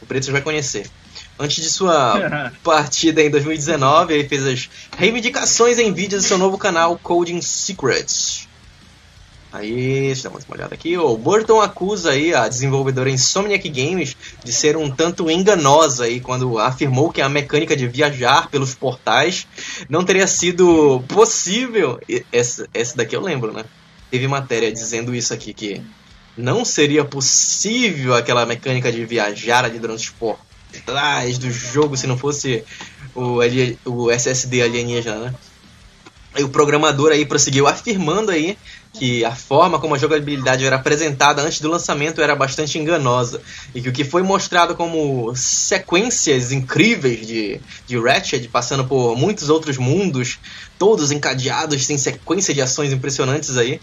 [0.01, 0.89] o Preto vai conhecer.
[1.39, 6.57] Antes de sua partida em 2019, ele fez as reivindicações em vídeos do seu novo
[6.57, 8.46] canal Coding Secrets.
[9.57, 10.95] Aí, estamos uma olhada aqui.
[10.99, 16.59] O Burton acusa aí a desenvolvedora Insomniac Games de ser um tanto enganosa aí quando
[16.59, 19.47] afirmou que a mecânica de viajar pelos portais
[19.89, 21.99] não teria sido possível.
[22.31, 23.65] Essa, essa daqui eu lembro, né?
[24.11, 25.81] Teve matéria dizendo isso aqui que
[26.37, 32.15] não seria possível aquela mecânica de viajar ali durante os portais do jogo se não
[32.15, 32.63] fosse
[33.15, 33.39] o,
[33.85, 35.35] o SSD alienígena, né?
[36.37, 38.55] E o programador aí prosseguiu afirmando aí
[38.97, 43.41] que a forma como a jogabilidade era apresentada antes do lançamento era bastante enganosa
[43.73, 49.49] e que o que foi mostrado como sequências incríveis de, de Ratchet, passando por muitos
[49.49, 50.39] outros mundos,
[50.77, 53.79] todos encadeados em sequência de ações impressionantes aí,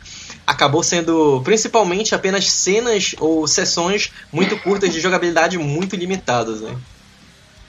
[0.47, 6.61] acabou sendo principalmente apenas cenas ou sessões muito curtas de jogabilidade muito limitadas.
[6.61, 6.75] Né?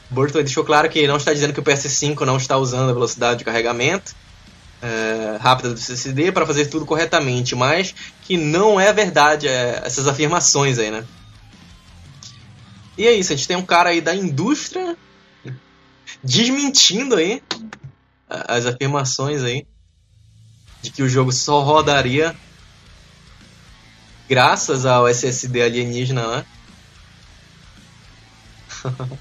[0.10, 3.40] Burton deixou claro que não está dizendo que o PS5 não está usando a velocidade
[3.40, 4.16] de carregamento
[4.86, 10.08] é, rápida do SSD para fazer tudo corretamente, mas que não é verdade é, essas
[10.08, 11.04] afirmações aí, né?
[12.96, 14.96] E é isso, a gente tem um cara aí da indústria
[16.24, 17.42] desmentindo aí
[18.30, 19.66] as afirmações aí
[20.84, 22.36] de que o jogo só rodaria
[24.30, 26.46] graças ao SSD alienígena lá.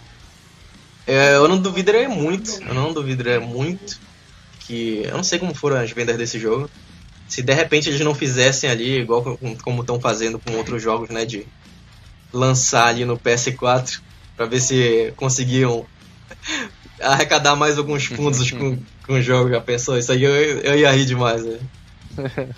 [1.07, 3.99] é, eu não duvidaria muito, eu não duvidaria muito
[4.67, 6.71] que eu não sei como foram as vendas desse jogo.
[7.29, 11.25] Se de repente eles não fizessem ali igual como estão fazendo com outros jogos, né,
[11.25, 11.47] de
[12.33, 14.01] lançar ali no PS4
[14.37, 15.87] para ver se conseguiam
[17.01, 19.51] arrecadar mais alguns fundos com, com o jogo.
[19.51, 19.99] Já pensou?
[19.99, 21.45] Isso aí eu, eu ia rir demais.
[21.45, 21.59] Né?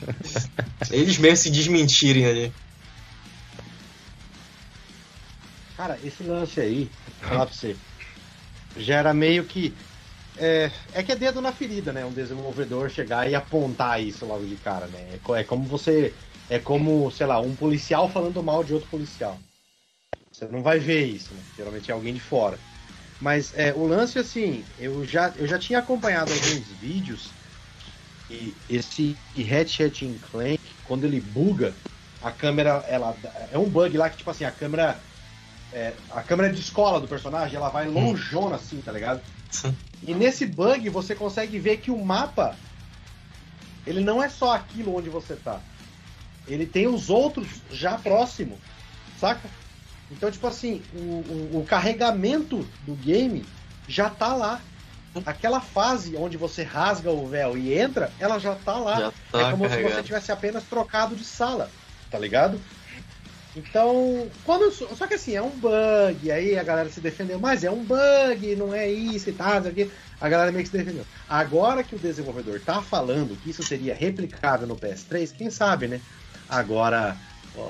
[0.91, 2.53] Eles mesmo se desmentirem ali.
[5.77, 7.77] Cara, esse lance aí, vou falar pra você,
[8.79, 9.75] já era meio que.
[10.37, 12.05] É, é que é dedo na ferida, né?
[12.05, 15.15] Um desenvolvedor chegar e apontar isso logo de cara, né?
[15.17, 16.15] É, é como você.
[16.49, 19.43] É como, sei lá, um policial falando mal de outro policial.
[20.33, 21.45] Você não vai ver isso, né?
[21.57, 22.61] Geralmente é alguém de fora.
[23.21, 27.39] Mas é, o lance, assim, eu já, eu já tinha acompanhado alguns vídeos
[28.29, 31.83] e esse Hatchet Clank, quando ele buga,
[32.21, 35.05] a câmera, ela é um bug lá que, tipo assim, a câmera.
[35.73, 39.25] é, a câmera de escola do personagem, ela vai lonjona assim, tá ligado?
[40.03, 42.57] E nesse bug você consegue ver que o mapa
[43.87, 45.61] ele não é só aquilo onde você tá.
[46.47, 48.59] Ele tem os outros já próximo,
[49.21, 49.49] saca?
[50.11, 53.45] Então, tipo assim, o, o- o carregamento do game
[53.89, 54.61] já tá lá.
[55.25, 59.01] Aquela fase onde você rasga o véu e entra, ela já tá lá.
[59.01, 59.95] Já tá é como se carregado.
[59.95, 61.71] você tivesse apenas trocado de sala,
[62.11, 62.61] tá ligado?
[63.57, 67.71] Então, quando só que assim, é um bug, aí a galera se defendeu, mas é
[67.71, 69.91] um bug, não é isso e tal, aqui.
[70.21, 71.07] A galera meio que se defendeu.
[71.27, 76.01] Agora que o desenvolvedor tá falando que isso seria replicável no PS3, quem sabe, né?
[76.51, 77.17] Agora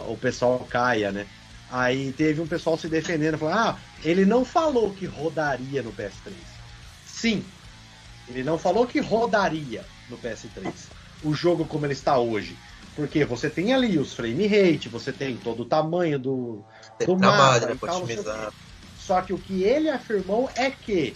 [0.09, 1.25] o pessoal caia, né?
[1.71, 6.35] Aí teve um pessoal se defendendo, falando: "Ah, ele não falou que rodaria no PS3".
[7.07, 7.45] Sim.
[8.29, 10.73] Ele não falou que rodaria no PS3.
[11.23, 12.57] O jogo como ele está hoje.
[12.97, 16.65] Porque você tem ali os frame rate, você tem todo o tamanho do,
[16.99, 18.53] Tem do trabalho, mapa tal, otimizar.
[18.97, 21.15] só que o que ele afirmou é que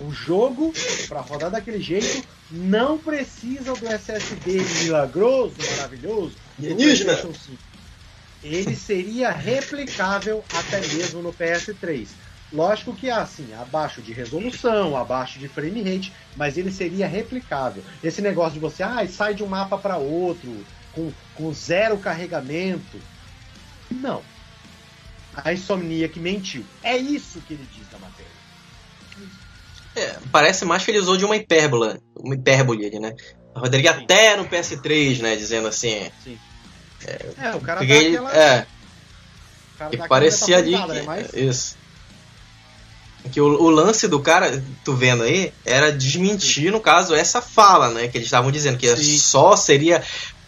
[0.00, 0.72] o jogo,
[1.06, 7.14] para rodar daquele jeito, não precisa do SSD milagroso, maravilhoso, Alienígena.
[7.14, 7.58] PlayStation 5.
[8.42, 12.08] Ele seria replicável até mesmo no PS3.
[12.52, 17.82] Lógico que assim, abaixo de resolução, abaixo de frame rate, mas ele seria replicável.
[18.02, 20.64] Esse negócio de você, ah, sai de um mapa para outro,
[20.96, 22.98] com, com zero carregamento.
[23.90, 24.22] Não.
[25.36, 26.64] A insomnia que mentiu.
[26.82, 28.32] É isso que ele diz na matéria.
[29.94, 33.14] É, parece mais que ele usou de uma hipérbola, uma hipérbole ali, né?
[33.54, 34.02] Rodaria Sim.
[34.02, 35.36] até no PS3, né?
[35.36, 36.10] Dizendo assim.
[37.06, 38.32] É, o cara Porque dá ele, aquela.
[38.32, 38.66] é,
[39.74, 40.76] o cara que dá aquela parecia ali.
[40.76, 41.02] que- né?
[41.06, 41.76] Mas, Isso.
[43.32, 47.90] Que o, o lance do cara, tu vendo aí, era desmentir, no caso, essa fala,
[47.90, 48.06] né?
[48.08, 49.18] Que eles estavam dizendo que Sim.
[49.18, 50.02] só seria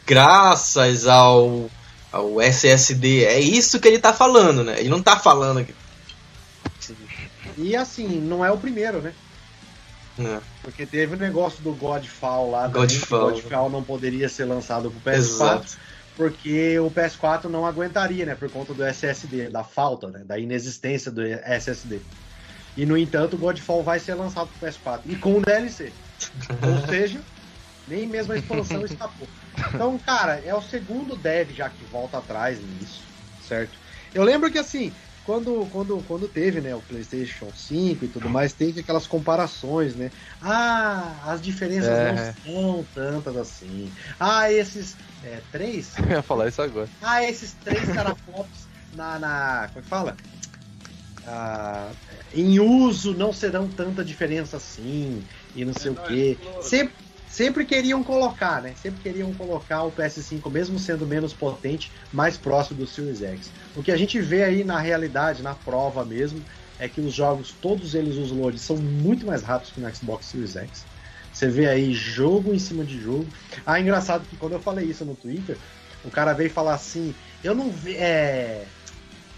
[0.08, 1.70] graças ao,
[2.10, 3.24] ao SSD.
[3.24, 4.80] É isso que ele tá falando, né?
[4.80, 5.74] Ele não tá falando que.
[7.58, 9.12] E assim, não é o primeiro, né?
[10.16, 10.40] né?
[10.62, 12.62] Porque teve o negócio do Godfall lá.
[12.62, 13.32] também, Godfall.
[13.32, 15.16] que Godfall não poderia ser lançado pro PS4.
[15.16, 15.78] Exato.
[16.16, 18.34] Porque o PS4 não aguentaria, né?
[18.34, 20.22] Por conta do SSD, da falta, né?
[20.24, 22.00] Da inexistência do SSD.
[22.76, 25.00] E no entanto, o Godfall vai ser lançado pro PS4.
[25.06, 25.92] E com o DLC.
[26.62, 27.20] Ou seja,
[27.88, 29.28] nem mesmo a expansão escapou.
[29.74, 33.08] Então, cara, é o segundo dev já que volta atrás nisso,
[33.40, 33.78] certo?
[34.14, 34.92] Eu lembro que assim,
[35.28, 40.10] quando, quando, quando teve né, o PlayStation 5 e tudo mais, teve aquelas comparações, né?
[40.40, 42.34] Ah, as diferenças É.
[42.42, 43.92] não são tantas assim.
[44.18, 45.92] Ah, esses é, três?
[46.00, 46.88] Eu ia falar isso agora.
[47.02, 49.68] Ah, esses três teraflops na, na.
[49.68, 50.16] Como é que fala?
[51.26, 51.92] Ah,
[52.32, 55.22] em uso não serão tanta diferença assim,
[55.54, 56.38] e não sei o quê.
[56.62, 56.94] Sempre,
[57.28, 58.74] sempre queriam colocar, né?
[58.74, 63.52] Sempre queriam colocar o PS5, mesmo sendo menos potente, mais próximo do Series X.
[63.76, 66.42] O que a gente vê aí na realidade, na prova mesmo,
[66.78, 70.26] é que os jogos, todos eles, os loads, são muito mais rápidos que no Xbox
[70.26, 70.86] Series X.
[71.32, 73.26] Você vê aí jogo em cima de jogo.
[73.64, 75.56] Ah, engraçado que quando eu falei isso no Twitter,
[76.04, 77.14] o cara veio falar assim,
[77.44, 77.94] eu não vi.
[77.96, 78.64] É.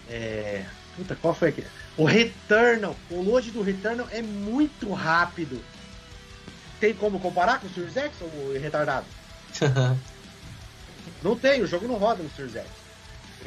[0.09, 0.65] É.
[0.97, 1.67] Puta, qual foi aquele?
[1.97, 5.61] O Returnal, o load do Returnal é muito rápido.
[6.81, 9.07] Tem como comparar com o Series X ou retardado?
[11.23, 12.67] Não tem, o jogo não roda no Series X.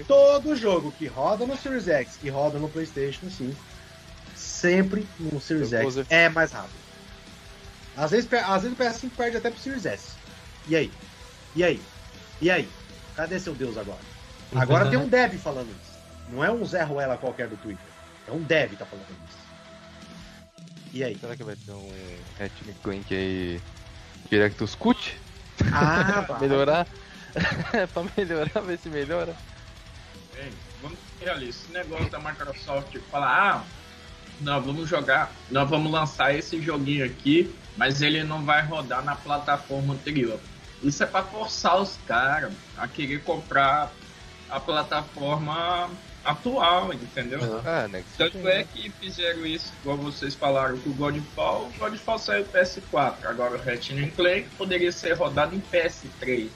[0.07, 3.55] Todo jogo que roda no Series X e roda no PlayStation 5,
[4.35, 6.73] sempre no Series Eu X vou- é mais rápido.
[7.97, 10.10] Às vezes, às vezes o PS5 perde até pro Series S.
[10.68, 10.91] E aí?
[11.55, 11.81] E aí?
[12.41, 12.69] E aí?
[13.15, 13.99] Cadê seu Deus agora?
[14.55, 15.93] Agora tem um Deb falando isso.
[16.30, 17.85] Não é um Zé Ruela qualquer do Twitter.
[18.27, 19.43] É um Deb que tá falando isso.
[20.94, 21.18] E aí?
[21.18, 21.91] Será que vai ter um
[22.38, 23.60] Ratchet Clank aí
[24.30, 25.18] Directus Cut?
[25.74, 26.88] Ah, pra melhorar?
[27.91, 29.36] pra melhorar, ver se melhora.
[30.38, 30.52] Ei,
[30.84, 31.65] vamos ser realistas.
[31.65, 33.64] Esse negócio da Microsoft falar, ah,
[34.40, 39.15] nós vamos jogar, nós vamos lançar esse joguinho aqui, mas ele não vai rodar na
[39.15, 40.40] plataforma anterior.
[40.84, 43.91] Isso é pra forçar os caras a querer comprar
[44.49, 45.90] a plataforma
[46.24, 47.40] atual, entendeu?
[47.66, 48.02] Ah, né?
[48.02, 48.48] que Tanto sim.
[48.48, 53.16] é que fizeram isso, igual vocês falaram com o Godfall, o Godfall saiu PS4.
[53.26, 56.50] Agora o Ratchet Clank poderia ser rodado em PS3.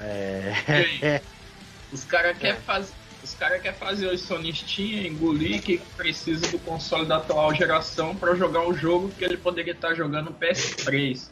[0.00, 1.20] É.
[1.92, 2.92] Os caras querem fazer.
[3.22, 8.34] Os caras querem fazer os sonistinha, engolir que precisa do console da atual geração para
[8.34, 11.28] jogar um jogo que ele poderia estar jogando no PS3.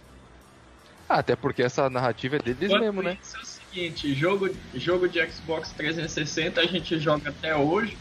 [1.09, 3.18] Ah, até porque essa narrativa é deles Enquanto mesmo, né?
[3.20, 7.97] isso é seguinte, jogo, jogo de Xbox 360 a gente joga até hoje.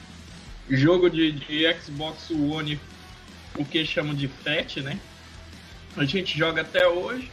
[0.70, 2.80] Jogo de, de Xbox One,
[3.58, 5.00] o que chamam de FAT, né?
[5.96, 7.32] A gente joga até hoje.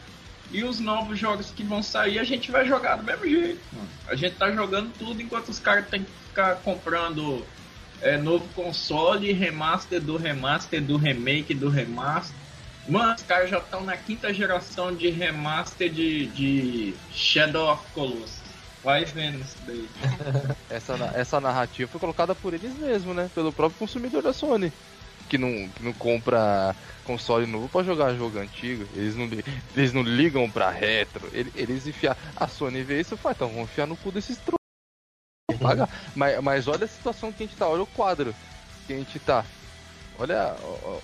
[0.53, 3.61] E os novos jogos que vão sair a gente vai jogar do mesmo jeito.
[4.07, 7.45] A gente tá jogando tudo enquanto os caras têm que ficar comprando
[8.01, 12.46] é, novo console, remaster do remaster, do remake, do remaster.
[12.89, 18.41] Mano, os caras já estão na quinta geração de remaster de, de Shadow of Colossus.
[18.85, 19.89] Vai vendo isso daí.
[20.71, 23.29] Essa, essa narrativa foi colocada por eles mesmos, né?
[23.35, 24.73] Pelo próprio consumidor da Sony.
[25.29, 28.87] Que não, que não compra console novo pra jogar jogo antigo.
[28.95, 29.29] Eles não,
[29.77, 31.29] eles não ligam pra retro.
[31.33, 32.17] Ele- Eles enfiar.
[32.37, 34.55] A Sony vê isso e fala, então vamos enfiar no cu desses tro...
[35.61, 35.89] Pagar.
[36.15, 38.33] Mas, mas olha a situação que a gente tá, olha o quadro
[38.87, 39.45] que a gente tá.
[40.19, 40.55] Olha,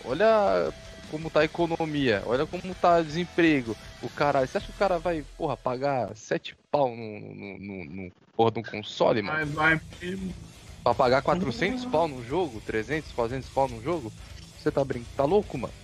[0.04, 0.72] olha
[1.12, 3.76] como tá a economia, olha como tá o desemprego.
[4.02, 7.84] O cara, você acha que o cara vai, porra, pagar 7 pau no, no, no,
[7.84, 9.52] no porra de um console, mano?
[9.52, 9.80] Vai, vai.
[10.82, 14.10] Pra pagar 400 pau num jogo, 300, 400 pau num jogo?
[14.56, 15.14] Você tá brincando?
[15.14, 15.74] Tá louco, mano?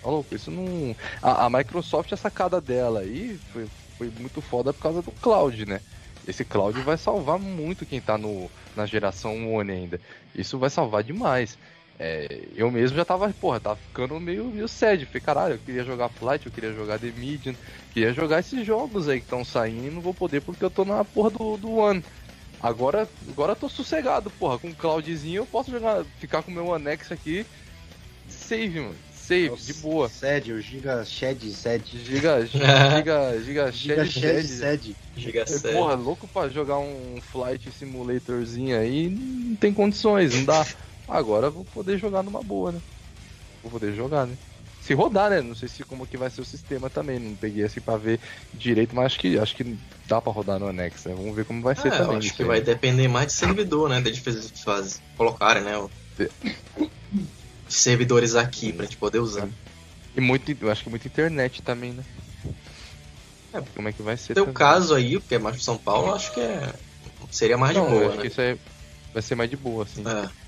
[0.00, 0.32] Tá louco?
[0.32, 0.94] Isso não.
[1.20, 3.66] A, a Microsoft, a sacada dela aí foi,
[3.98, 5.80] foi muito foda por causa do cloud, né?
[6.28, 10.00] Esse cloud vai salvar muito quem tá no, na geração One ainda.
[10.34, 11.58] Isso vai salvar demais.
[11.98, 15.06] É, eu mesmo já tava, porra, tava ficando meio, meio sad.
[15.06, 17.54] Falei, caralho, eu queria jogar Flight, eu queria jogar The Medium,
[17.92, 20.84] queria jogar esses jogos aí que estão saindo e não vou poder porque eu tô
[20.84, 22.04] na porra do, do One.
[22.60, 24.58] Agora, agora eu tô sossegado, porra.
[24.58, 27.46] Com o cloudzinho eu posso jogar, ficar com o meu anexo aqui.
[28.28, 28.96] Save, mano.
[29.26, 30.08] Save, de boa.
[30.08, 31.82] Sede, o Giga Shed Sed.
[31.98, 34.46] Giga, giga, giga, Giga shed, Shed shed.
[34.46, 34.96] Sed.
[35.16, 35.72] Giga É.
[35.72, 40.66] Porra, louco pra jogar um flight simulatorzinho aí, não tem condições, não dá.
[41.08, 42.80] Agora eu vou poder jogar numa boa, né?
[43.62, 44.36] Vou poder jogar, né?
[44.80, 45.40] Se rodar, né?
[45.40, 48.20] Não sei se como que vai ser o sistema também, não peguei assim pra ver
[48.54, 49.76] direito, mas acho que acho que
[50.08, 51.14] dá pra rodar no Annex, né?
[51.14, 52.18] Vamos ver como vai ser É, também.
[52.18, 52.48] acho que aí.
[52.48, 54.00] vai depender mais de servidor, né?
[54.00, 55.76] De faz, faz, colocarem, né?
[55.78, 55.90] o-
[57.68, 59.48] Servidores aqui pra gente poder usar.
[60.16, 62.04] E muito, eu acho que muita internet também, né?
[63.52, 63.60] É.
[63.74, 64.34] Como é que vai ser?
[64.34, 64.54] Teu também.
[64.54, 66.72] caso aí, porque é mais pro São Paulo, acho que é.
[67.30, 68.22] Seria mais de Não, eu boa, acho né?
[68.22, 68.58] que isso aí
[69.12, 70.04] vai ser mais de boa, assim.
[70.06, 70.46] É.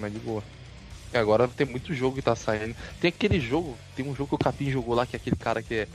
[0.00, 0.42] mais de boa.
[1.12, 2.74] E agora tem muito jogo que tá saindo.
[3.00, 5.62] Tem aquele jogo, tem um jogo que o Capim jogou lá, que é aquele cara
[5.62, 5.88] que é.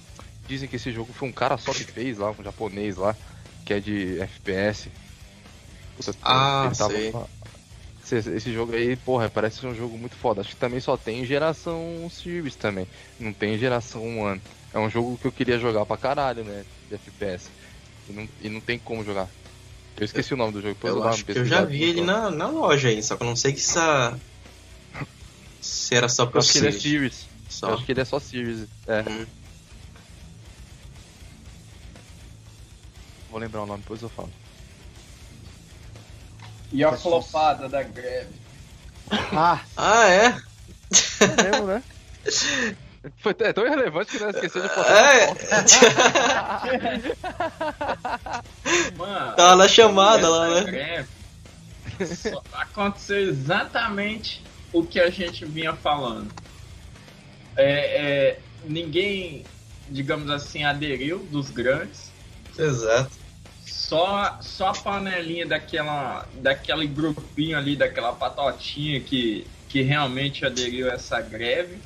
[0.47, 3.15] Dizem que esse jogo foi um cara só que fez lá, um japonês lá,
[3.65, 4.89] que é de FPS.
[5.97, 7.29] Puta, Ah, tava-.
[8.03, 10.41] Esse, esse jogo aí, porra, parece ser um jogo muito foda.
[10.41, 12.87] Acho que também só tem geração Series também.
[13.19, 14.41] Não tem geração One.
[14.73, 16.63] É um jogo que eu queria jogar pra caralho, né?
[16.87, 17.49] De FPS.
[18.07, 19.27] E não, e não tem como jogar.
[19.97, 20.77] Eu esqueci o nome do jogo.
[20.83, 22.05] Eu acho que eu já vi ele próximo.
[22.05, 24.19] na, na loja aí, só que eu não sei que se, a-
[25.61, 26.81] se era só Eu pro acho que ele é Series.
[26.81, 27.29] Series.
[27.45, 27.73] Eu Só.
[27.73, 28.67] acho que ele é só Series.
[28.87, 29.01] É.
[29.01, 29.25] Hum.
[33.29, 34.31] Vou lembrar o nome, depois eu falo.
[36.71, 38.35] E a flopada da greve.
[39.09, 40.25] Ah, Ah, é?
[41.21, 41.83] É mesmo, né?
[43.17, 45.33] Foi é tão irrelevante que não esqueceu de postar É.
[48.97, 50.63] Mano, Tava na chamada lá, né?
[50.63, 51.15] greve
[52.53, 56.31] aconteceu exatamente o que a gente vinha falando.
[57.55, 59.45] É, é, ninguém,
[59.89, 62.11] digamos assim, aderiu dos grandes.
[62.57, 63.11] Exato.
[63.65, 70.95] Só, só a panelinha daquela, daquele grupinho ali, daquela patotinha que, que realmente aderiu a
[70.95, 71.77] essa greve.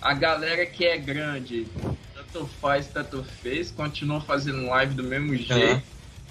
[0.00, 1.66] A galera que é grande,
[2.14, 5.82] tanto faz, tanto fez, continuou fazendo live do mesmo jeito.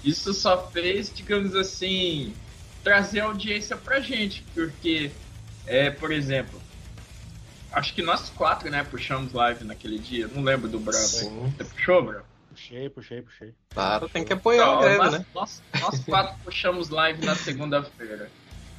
[0.03, 2.34] Isso só fez, digamos assim,
[2.84, 5.11] trazer audiência pra gente, porque,
[5.65, 6.61] é, por exemplo,
[7.72, 11.06] acho que nós quatro, né, puxamos live naquele dia, não lembro do Brabo.
[11.06, 11.53] Sim.
[11.57, 12.26] Você puxou, Brabo?
[12.49, 13.53] Puxei, puxei, puxei.
[13.69, 15.26] Claro, tem que apoiar o greve, nós, né?
[15.34, 18.31] nós, nós quatro puxamos live na segunda-feira.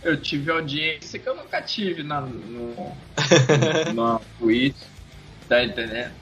[0.09, 2.97] Eu tive audiência que eu nunca tive na, no,
[3.95, 4.75] na Twitch,
[5.47, 6.13] tá entendendo?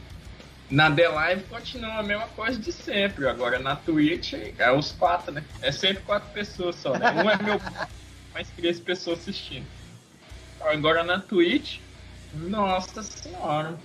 [0.68, 3.28] Na The Live continua a mesma coisa de sempre.
[3.28, 5.44] Agora na Twitch é os quatro, né?
[5.62, 7.12] É sempre quatro pessoas só, né?
[7.12, 7.60] Um é meu
[8.34, 9.66] mais três pessoas assistindo.
[10.60, 11.78] Agora na Twitch,
[12.34, 13.78] nossa senhora.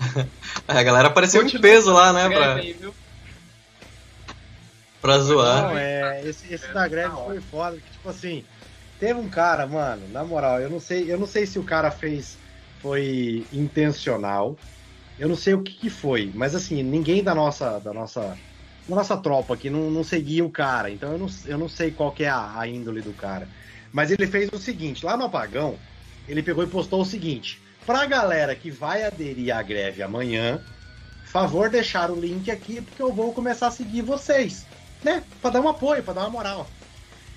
[0.66, 2.28] A galera apareceu em Continua peso lá, né?
[2.28, 2.92] Pra, aí, viu?
[5.00, 5.62] pra zoar.
[5.62, 8.44] Não, é, esse, esse da greve foi foda, que tipo assim,
[8.98, 11.90] teve um cara, mano, na moral, eu não sei, eu não sei se o cara
[11.90, 12.38] fez
[12.80, 14.56] foi intencional.
[15.18, 18.38] Eu não sei o que, que foi, mas assim, ninguém da nossa da nossa
[18.88, 21.90] da nossa tropa aqui não, não seguia o cara, então eu não, eu não sei
[21.90, 23.50] qual que é a, a índole do cara.
[23.92, 25.78] Mas ele fez o seguinte, lá no apagão,
[26.26, 30.60] ele pegou e postou o seguinte: pra galera que vai aderir à greve amanhã,
[31.24, 34.66] favor deixar o link aqui porque eu vou começar a seguir vocês,
[35.04, 35.22] né?
[35.42, 36.77] Pra dar um apoio, pra dar uma moral.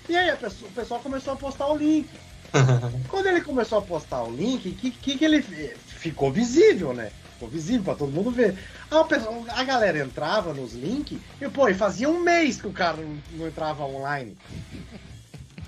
[0.10, 2.10] E aí a pessoa- o pessoal começou a postar o link.
[3.08, 5.42] Quando ele começou a postar o link, o que, que, que ele?
[5.42, 7.12] Ficou visível, né?
[7.34, 8.58] Ficou visível pra todo mundo ver.
[8.90, 12.68] Aí o pessoal- a galera entrava nos links e, pô, e fazia um mês que
[12.68, 14.36] o cara não, não entrava online.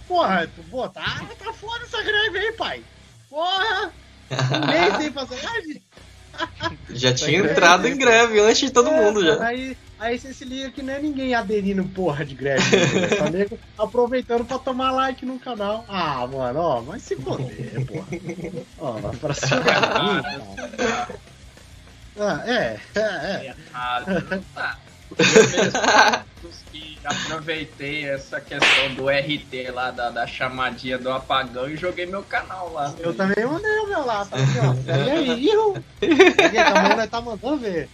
[0.07, 2.83] Porra, pô, tá, tá foda essa greve aí, pai.
[3.29, 3.91] Porra!
[4.31, 5.81] Um mês sem fazer live.
[6.89, 9.43] Já tinha entrado em greve antes de todo É, mundo já.
[9.45, 12.63] Aí, aí você se liga que não é ninguém aderindo porra de greve.
[12.99, 13.07] né?
[13.07, 15.85] Tá nego aproveitando pra tomar like no canal.
[15.87, 18.07] Ah, mano, ó, vai se foder, porra.
[18.79, 19.73] Ó, pra cima de.
[22.19, 23.55] Ah, é, é, é.
[24.53, 24.77] tá.
[26.43, 31.77] Eu dos que aproveitei essa questão do RT lá, da, da chamadinha do apagão e
[31.77, 32.93] joguei meu canal lá.
[32.99, 34.73] Eu também mandei o meu lá, tá aqui, ó.
[34.87, 35.51] E aí.
[36.45, 37.89] Aqui, amanhã nós tá mandando ver.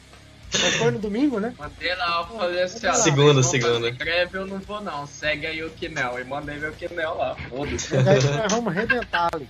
[0.51, 1.53] Mas foi no domingo, né?
[1.57, 2.93] Mandei lá, eu falei assim, ó.
[2.93, 3.91] Segunda, segunda.
[3.91, 6.19] Greve eu não vou não, segue aí o Kinel.
[6.19, 7.95] E mandei meu Kinel lá, foda-se.
[7.95, 9.47] E daí nós vamos arrebentar ali.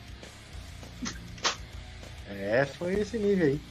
[2.30, 3.62] É, foi esse nível aí.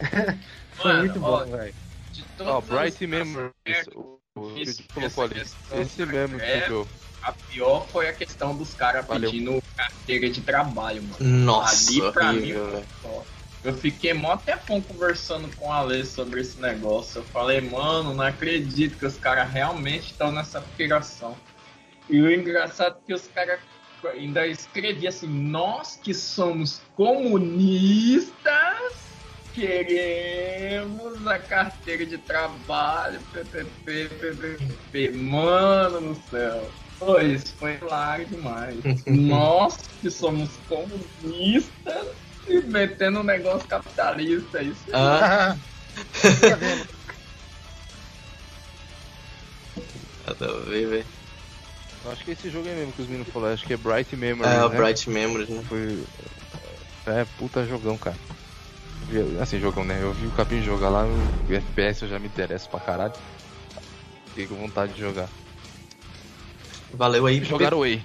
[0.72, 1.74] foi Mano, muito ó, bom, velho.
[2.40, 3.52] Ó, Bright Memories.
[3.94, 4.18] O,
[4.54, 5.40] que Isso, colocou ali.
[5.40, 6.66] Esse mesmo que greve.
[6.66, 6.88] jogou.
[7.22, 11.16] A pior foi a questão dos caras pedindo carteira de trabalho, mano.
[11.20, 13.24] Nossa, Ali pra mim horrível, só.
[13.64, 17.20] Eu fiquei mó tempão conversando com a Lê sobre esse negócio.
[17.20, 21.36] Eu falei, mano, não acredito que os caras realmente estão nessa piração.
[22.08, 23.60] E o engraçado é que os caras
[24.04, 28.38] ainda escreviam assim, nós que somos comunistas
[29.52, 35.10] queremos a carteira de trabalho, PPP, PPP.
[35.10, 36.70] Mano do céu.
[36.98, 38.76] Pô, isso foi hilário demais.
[39.06, 42.08] Nós que somos comunistas
[42.66, 44.62] metendo um negócio capitalista.
[44.62, 45.56] Isso Ah,
[46.40, 46.58] Tá
[50.26, 51.06] nada a ver, velho.
[52.10, 53.54] Acho que esse jogo é mesmo que os meninos falaram.
[53.54, 54.52] Acho que é Bright Memories.
[54.52, 54.76] É, o né?
[54.76, 55.62] Bright Memories, né?
[55.68, 56.04] Foi.
[57.06, 58.16] É, puta jogão, cara.
[59.40, 59.98] Assim, jogão, né?
[60.02, 63.14] Eu vi o Capim jogar lá, o FPS eu já me interesso pra caralho.
[64.28, 65.28] Fiquei com vontade de jogar.
[66.92, 67.42] Valeu aí.
[67.42, 68.04] Jogaram Way.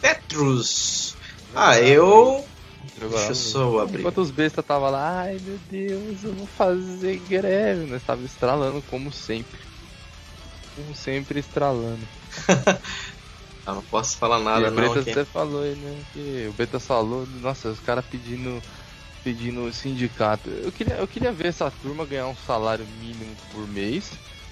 [0.00, 1.16] Petrus.
[1.54, 2.46] Ah, eu.
[2.98, 4.00] Deixa eu só abrir.
[4.00, 7.86] Enquanto os bestas tava lá, ai meu Deus, eu vou fazer greve.
[7.86, 9.60] Nós tava estralando como sempre.
[10.74, 12.06] Como sempre estralando.
[13.64, 15.10] Ah, não posso falar e nada o não Bretas aqui.
[15.12, 16.02] até falou aí, né?
[16.12, 18.60] Que o Bretas falou, nossa, os caras pedindo
[19.22, 20.50] pedindo sindicato.
[20.50, 24.10] Eu queria, eu queria ver essa turma ganhar um salário mínimo por mês,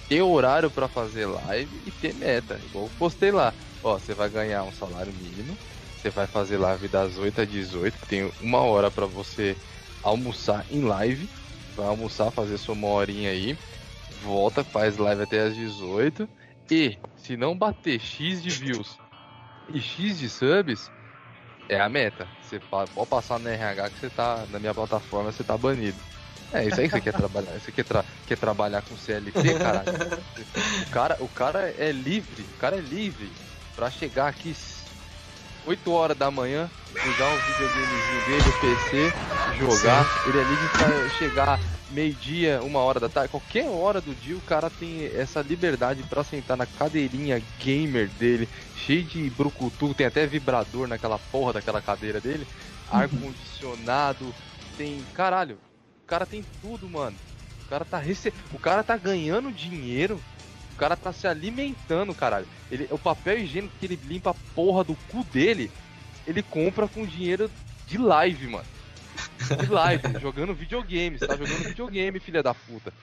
[0.09, 2.61] ter horário pra fazer live e ter meta.
[2.67, 3.53] Igual eu postei lá.
[3.83, 5.57] Ó, você vai ganhar um salário mínimo,
[6.01, 9.59] você vai fazer live das 8 às 18, tem uma hora pra você
[10.03, 11.31] almoçar em live,
[11.75, 13.59] vai almoçar, fazer sua uma horinha aí,
[14.09, 16.29] volta, faz live até às 18
[16.71, 19.01] e se não bater X de views
[19.69, 20.93] e X de subs,
[21.69, 22.35] é a meta.
[22.41, 26.05] Você pode passar no RH que você tá na minha plataforma, você tá banido.
[26.53, 27.59] É isso aí que você quer trabalhar.
[27.61, 29.93] Você quer, tra- quer trabalhar com CLT, caralho?
[30.79, 33.39] O cara, o cara é livre, o cara é livre
[33.75, 34.55] pra chegar aqui
[35.67, 36.71] 8 horas da manhã,
[37.05, 39.13] ligar o videogamezinho dele, o PC,
[39.59, 40.07] jogar.
[40.27, 41.59] Ele é livre pra chegar
[41.91, 46.23] meio-dia, uma hora da tarde, qualquer hora do dia o cara tem essa liberdade pra
[46.23, 52.21] sentar na cadeirinha gamer dele, cheio de brucutu, tem até vibrador naquela porra daquela cadeira
[52.21, 52.47] dele,
[52.91, 54.33] ar condicionado,
[54.79, 55.59] tem, caralho,
[56.05, 57.17] o cara tem tudo, mano.
[57.69, 58.33] cara tá rece...
[58.53, 60.21] O cara tá ganhando dinheiro.
[60.81, 62.47] O cara tá se alimentando, caralho.
[62.73, 65.71] Ele, o papel higiênico que ele limpa a porra do cu dele,
[66.27, 67.51] ele compra com dinheiro
[67.87, 68.65] de live, mano.
[69.63, 71.19] De live, jogando videogame.
[71.19, 72.95] Você tá jogando videogame, filha da puta.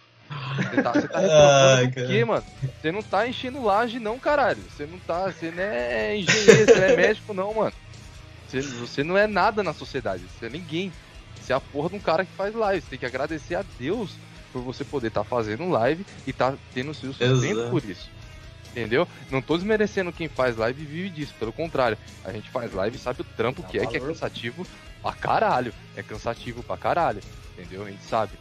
[0.55, 1.21] Você tá, você tá
[1.85, 1.91] do cara.
[1.91, 2.43] quê, mano?
[2.81, 4.63] Você não tá enchendo laje, não, caralho.
[4.75, 5.25] Você não tá.
[5.31, 7.73] Você não é engenheiro, você não é médico, não, mano.
[8.47, 10.23] Você, você não é nada na sociedade.
[10.23, 10.91] Você é ninguém.
[11.39, 12.81] Você é a porra de um cara que faz live.
[12.81, 14.15] Você tem que agradecer a Deus
[14.57, 18.09] por você poder estar fazendo live e tá tendo seu sustento por isso.
[18.71, 19.07] Entendeu?
[19.31, 21.33] Não tô desmerecendo quem faz live e vive disso.
[21.39, 23.99] Pelo contrário, a gente faz live e sabe o trampo Dá que é, que é
[23.99, 24.13] valor.
[24.13, 24.67] cansativo
[25.01, 25.73] pra caralho.
[25.95, 27.21] É cansativo pra caralho.
[27.57, 27.85] Entendeu?
[27.85, 28.33] A gente sabe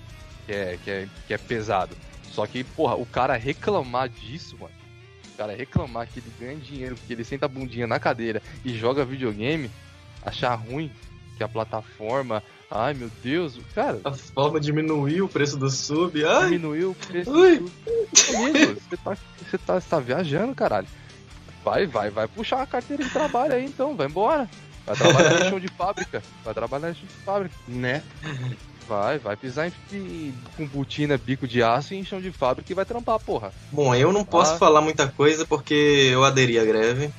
[0.44, 1.96] que é, que é, que é pesado.
[2.30, 4.74] Só que, porra, o cara reclamar disso, mano.
[5.32, 8.74] O cara reclamar que ele ganha dinheiro porque ele senta a bundinha na cadeira e
[8.76, 9.70] joga videogame,
[10.22, 10.90] achar ruim
[11.36, 12.42] que a plataforma.
[12.70, 16.24] Ai meu Deus, cara, A forma diminuiu o preço do sub.
[16.24, 17.58] Ai, diminuiu o preço Ui.
[17.58, 18.36] do tudo.
[18.36, 20.88] Amigo, você tá, você tá, você tá viajando, caralho.
[21.64, 24.48] Vai, vai, vai puxar a carteira de trabalho aí então, vai embora.
[24.84, 26.22] Vai trabalhar em chão de fábrica.
[26.44, 27.54] Vai trabalhar em chão de fábrica.
[27.68, 28.02] Né?
[28.88, 32.74] Vai, vai pisar em, com botina, bico de aço e em chão de fábrica e
[32.74, 33.52] vai trampar, porra.
[33.72, 34.58] Bom, eu não posso Ah.
[34.58, 35.74] falar muita coisa porque
[36.12, 37.10] eu aderi à greve.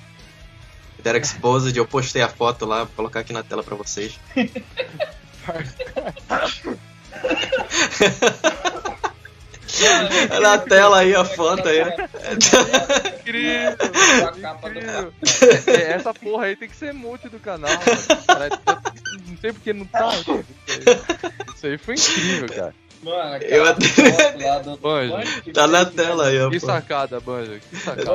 [1.04, 4.20] Era Exposed, eu postei a foto lá, vou colocar aqui na tela pra vocês.
[10.30, 11.82] É na tela aí a foto aí.
[13.20, 13.76] Incrível!
[13.78, 15.14] Do incrível.
[15.68, 17.70] É, essa porra aí tem que ser multi do canal.
[18.26, 18.50] Cara,
[19.28, 20.10] não sei porque não tá.
[21.56, 22.74] Isso aí foi incrível, cara.
[23.04, 25.14] Mano, aquela Eu até- foto lá do Banjo.
[25.14, 26.50] Banjo Tá na tela aí, ó.
[26.50, 27.60] Que sacada, Banja.
[27.70, 28.12] Que sacada.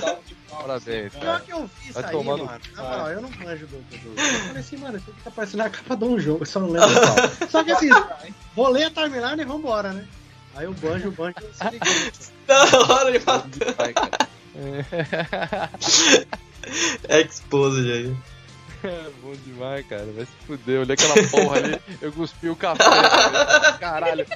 [0.00, 0.18] Mano,
[0.58, 2.44] Parabéns, Pior que eu fiz Vai aí, mano.
[2.44, 4.20] Na moral, eu não manjo do, do jogo.
[4.20, 6.70] Eu falei assim, mano, isso aqui tá parecendo a capa de um jogo, só não
[6.70, 7.48] lembro qual.
[7.48, 7.88] Só que assim,
[8.54, 10.06] rolei a timeline e vambora, né?
[10.54, 11.88] Aí o banjo, o banjo se ligou.
[12.46, 13.72] Da hora de matar.
[13.76, 14.28] Vai, cara.
[17.08, 18.14] Exposed aí.
[18.84, 20.04] É bom demais, cara.
[20.06, 20.80] Vai se fuder.
[20.80, 22.84] Olhei aquela porra ali, eu cuspi o café.
[23.78, 24.26] Caralho.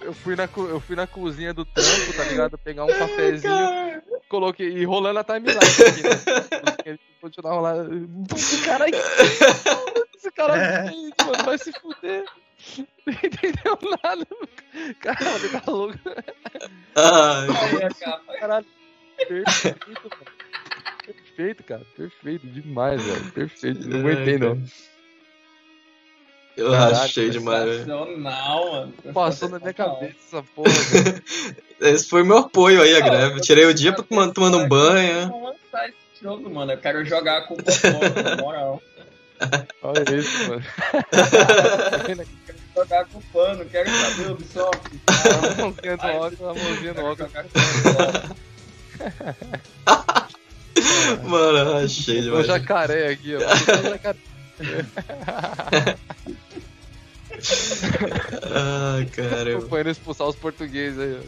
[0.00, 2.58] Eu, fui na, eu fui na cozinha do trampo, tá ligado?
[2.58, 6.82] Pegar um cafezinho, coloquei e rolando a timeline aqui, né?
[6.84, 7.74] Ele continuava lá.
[8.34, 8.92] Esse cara aí.
[10.16, 12.24] Esse cara fez, mano, vai se fuder.
[13.06, 14.26] Não entendeu nada.
[15.00, 15.98] Caralho, tá louco.
[16.96, 18.38] Ai.
[18.40, 18.66] Caralho.
[19.28, 20.33] Perfeito, mano.
[21.34, 21.82] Perfeito, cara.
[21.96, 22.46] Perfeito.
[22.46, 23.30] Demais, velho.
[23.34, 23.88] Perfeito.
[23.88, 24.62] Não aguentei, não.
[26.56, 28.18] eu achei demais, velho.
[28.18, 28.94] Mano.
[29.12, 31.22] Passou na minha cabeça essa porra, velho.
[31.80, 33.36] Esse foi o meu apoio aí, a Não, greve.
[33.36, 35.28] Eu tirei o dia pra tomar, tomando um banho.
[35.28, 36.70] Vamos lançar esse jogo, mano.
[36.70, 38.82] Eu quero jogar com o Popó, na moral.
[39.82, 40.62] Olha isso, mano.
[42.06, 45.00] Quero jogar com o pano, quero saber o Ubisoft.
[45.08, 47.32] A mãozinha no óculos, a mãozinha no óculos.
[50.84, 51.16] O.
[51.28, 52.46] Mano, eu achei O demais.
[52.46, 53.38] jacaré aqui, ó.
[53.38, 54.18] O jacaré.
[58.52, 59.58] Ai, caramba.
[59.58, 61.24] Acompanhando expulsar os portugueses aí, ó.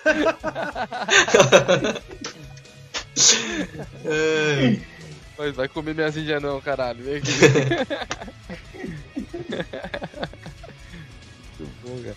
[4.06, 4.80] Ai,
[5.38, 7.02] Mas vai comer minhas índias não, caralho.
[7.02, 7.30] Vem aqui.
[11.58, 12.16] Muito bom, cara.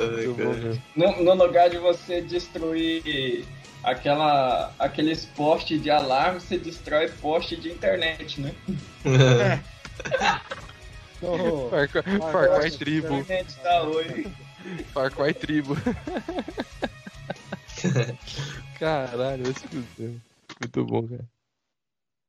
[0.00, 0.62] ai, Muito bom, cara.
[0.62, 0.82] cara.
[0.96, 3.44] No, no lugar de você destruir
[3.90, 8.54] aquela, aqueles postes de alarme, você destrói poste de internet, né?
[11.20, 13.26] Então, Far Cry- Far Cry Tribo.
[13.60, 13.82] Tá.
[14.94, 15.74] Far Cry Tribo.
[18.78, 20.12] Caralho, vai se fuder.
[20.60, 21.24] Muito bom, cara.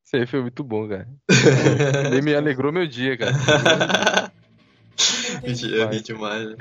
[0.06, 1.08] Isso aí foi muito bom, cara.
[2.12, 4.32] Ele me alegrou meu dia, cara.
[5.72, 6.50] Eu vi demais.
[6.50, 6.56] né?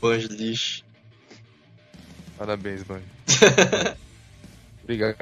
[0.00, 0.84] Banjo lixo.
[2.38, 3.02] Parabéns, mano.
[4.82, 5.16] Obrigado.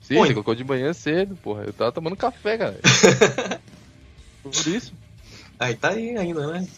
[0.00, 0.28] Sim, Oi.
[0.28, 1.64] você colocou de manhã cedo, porra.
[1.64, 2.78] Eu tava tomando café, cara.
[4.42, 4.92] Por isso.
[5.58, 6.68] Aí tá aí ainda, né?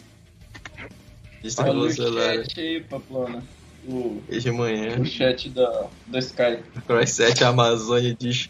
[1.43, 3.43] Distribuiu o celular chat aí, Paplona.
[3.87, 4.99] O, desde manhã.
[4.99, 6.63] o chat da, do Sky.
[6.85, 8.49] Crash 7 Amazônia diz.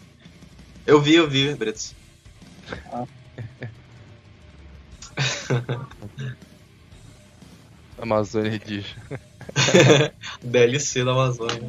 [0.86, 1.94] Eu vi, eu vi, Bretos.
[8.00, 8.98] Amazônia Edition.
[10.42, 11.62] DLC da Amazônia.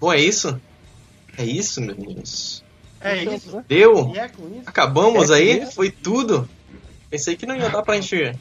[0.00, 0.60] Bom, é isso?
[1.38, 2.64] É isso, meus meninos.
[3.00, 3.64] é isso.
[3.68, 4.12] Deu?
[4.16, 4.62] É isso.
[4.66, 5.62] Acabamos É aí?
[5.62, 5.72] isso?
[5.72, 6.48] Foi tudo?
[7.10, 8.34] Pensei que não ia dar pra gente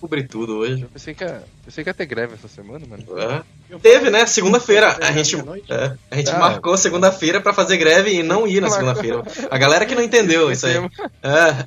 [0.00, 0.82] cobrir tudo hoje.
[0.82, 3.04] Eu pensei que, ia, pensei que ia ter greve essa semana, mano.
[3.18, 3.78] É.
[3.78, 4.24] Teve, né?
[4.26, 4.96] Segunda-feira.
[5.00, 5.36] A gente,
[5.68, 6.38] é, a gente Ah.
[6.38, 9.22] marcou segunda-feira pra fazer greve e não ir na segunda-feira.
[9.50, 10.74] A galera que não entendeu isso aí.
[11.22, 11.66] É.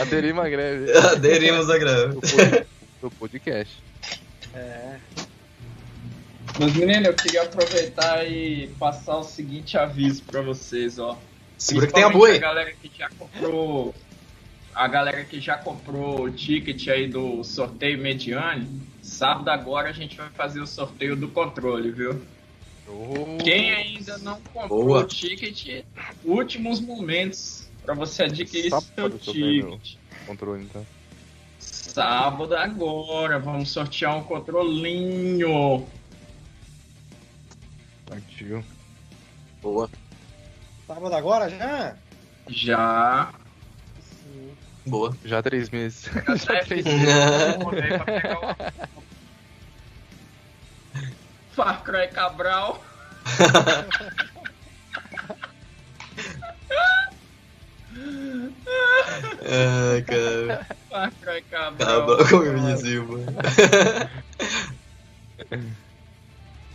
[0.00, 0.92] Aderimos à greve.
[0.96, 2.18] Aderimos à greve.
[3.00, 3.82] Do pod- Do podcast.
[4.54, 4.96] É.
[6.58, 11.16] Meus meninos, eu queria aproveitar e passar o seguinte aviso pra vocês, ó.
[11.56, 13.94] Segura que tem a boa A galera que já comprou.
[14.74, 20.16] A galera que já comprou o ticket aí do sorteio Mediane, sábado agora a gente
[20.16, 22.20] vai fazer o sorteio do controle, viu?
[23.42, 25.00] Quem ainda não comprou Boa.
[25.02, 25.84] o ticket,
[26.24, 29.94] últimos momentos pra você adquirir Sábado seu ticket.
[30.26, 30.86] Controle, então.
[31.92, 35.86] Sábado agora, vamos sortear um controlinho.
[38.06, 38.64] Partiu.
[39.60, 39.90] Boa.
[40.86, 41.96] Sábado agora já?
[42.48, 43.32] Já.
[44.22, 44.52] Sim.
[44.86, 45.16] Boa.
[45.24, 46.04] Já há três meses.
[46.04, 47.14] Já Já três meses.
[47.58, 48.56] Vamos ver pra pegar o-
[51.54, 52.82] Far Cry Cabral.
[59.42, 60.66] Ai, cara.
[60.88, 62.02] Far Cry Cabral.
[62.02, 62.44] Acaba com o.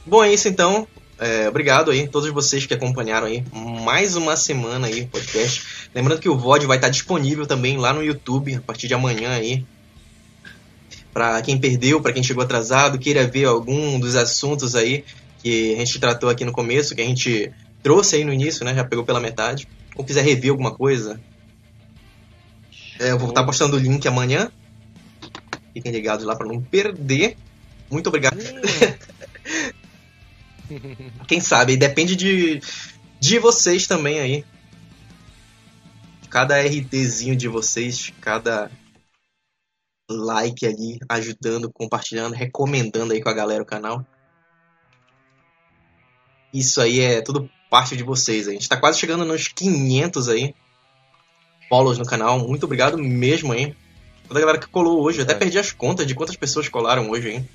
[0.06, 0.88] Bom, é isso então.
[1.18, 5.89] É, obrigado aí, todos vocês que acompanharam aí mais uma semana aí o podcast.
[5.95, 9.31] Lembrando que o VOD vai estar disponível também lá no YouTube a partir de amanhã
[9.31, 9.65] aí.
[11.14, 15.06] Pra quem perdeu, pra quem chegou atrasado, queira ver algum dos assuntos aí
[15.41, 17.49] que a gente tratou aqui no começo, que a gente
[17.81, 18.76] trouxe aí no início, né?
[18.76, 19.68] Já pegou pela metade.
[19.95, 21.19] Ou quiser rever alguma coisa,
[22.99, 24.51] é, eu vou estar postando o link amanhã.
[25.73, 27.38] Fiquem ligados lá pra não perder.
[27.89, 28.38] Muito obrigado.
[31.27, 32.59] Quem sabe, depende de,
[33.19, 34.45] de vocês também aí.
[36.30, 38.72] Cada RTzinho de vocês, cada
[40.09, 44.05] like ali, ajudando, compartilhando, recomendando aí com a galera o canal.
[46.53, 48.47] Isso aí é tudo parte de vocês.
[48.47, 48.56] aí.
[48.56, 50.56] A gente tá quase chegando nos 500 aí.
[51.68, 52.39] Follows no canal.
[52.39, 53.76] Muito obrigado mesmo aí.
[54.30, 55.18] Toda a galera que colou hoje.
[55.19, 55.35] Eu até É.
[55.38, 57.49] perdi as contas de quantas pessoas colaram hoje, hein?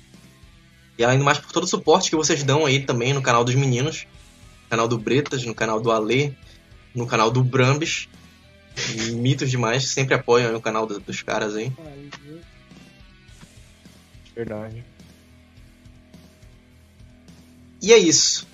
[0.97, 3.43] E além do mais, por todo o suporte que vocês dão aí também no canal
[3.43, 4.05] dos meninos.
[4.65, 6.33] No canal do Bretas, no canal do Alê,
[6.93, 8.07] no canal do Brambis.
[9.13, 11.71] Mitos demais, sempre apoiam aí o canal do- dos caras aí.
[14.35, 14.83] Verdade.
[17.81, 18.47] E é isso.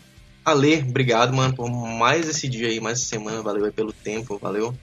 [0.47, 3.41] Ale, obrigado, mano, por mais esse dia aí, mais essa semana.
[3.41, 4.73] Valeu aí pelo tempo, valeu.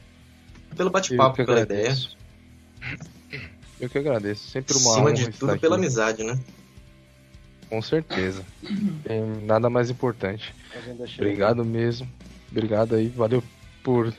[0.77, 1.85] Pelo bate-papo, pela ideia.
[1.85, 2.19] agradeço.
[3.81, 4.47] Eu que agradeço.
[4.51, 5.63] Sempre uma Acima de tudo, aqui.
[5.63, 6.39] pela amizade, né?
[7.71, 8.45] Com certeza.
[9.05, 10.55] Tem nada mais importante.
[11.17, 12.07] Obrigado mesmo.
[12.51, 13.09] Obrigado aí.
[13.09, 13.43] Valeu
[13.83, 14.13] por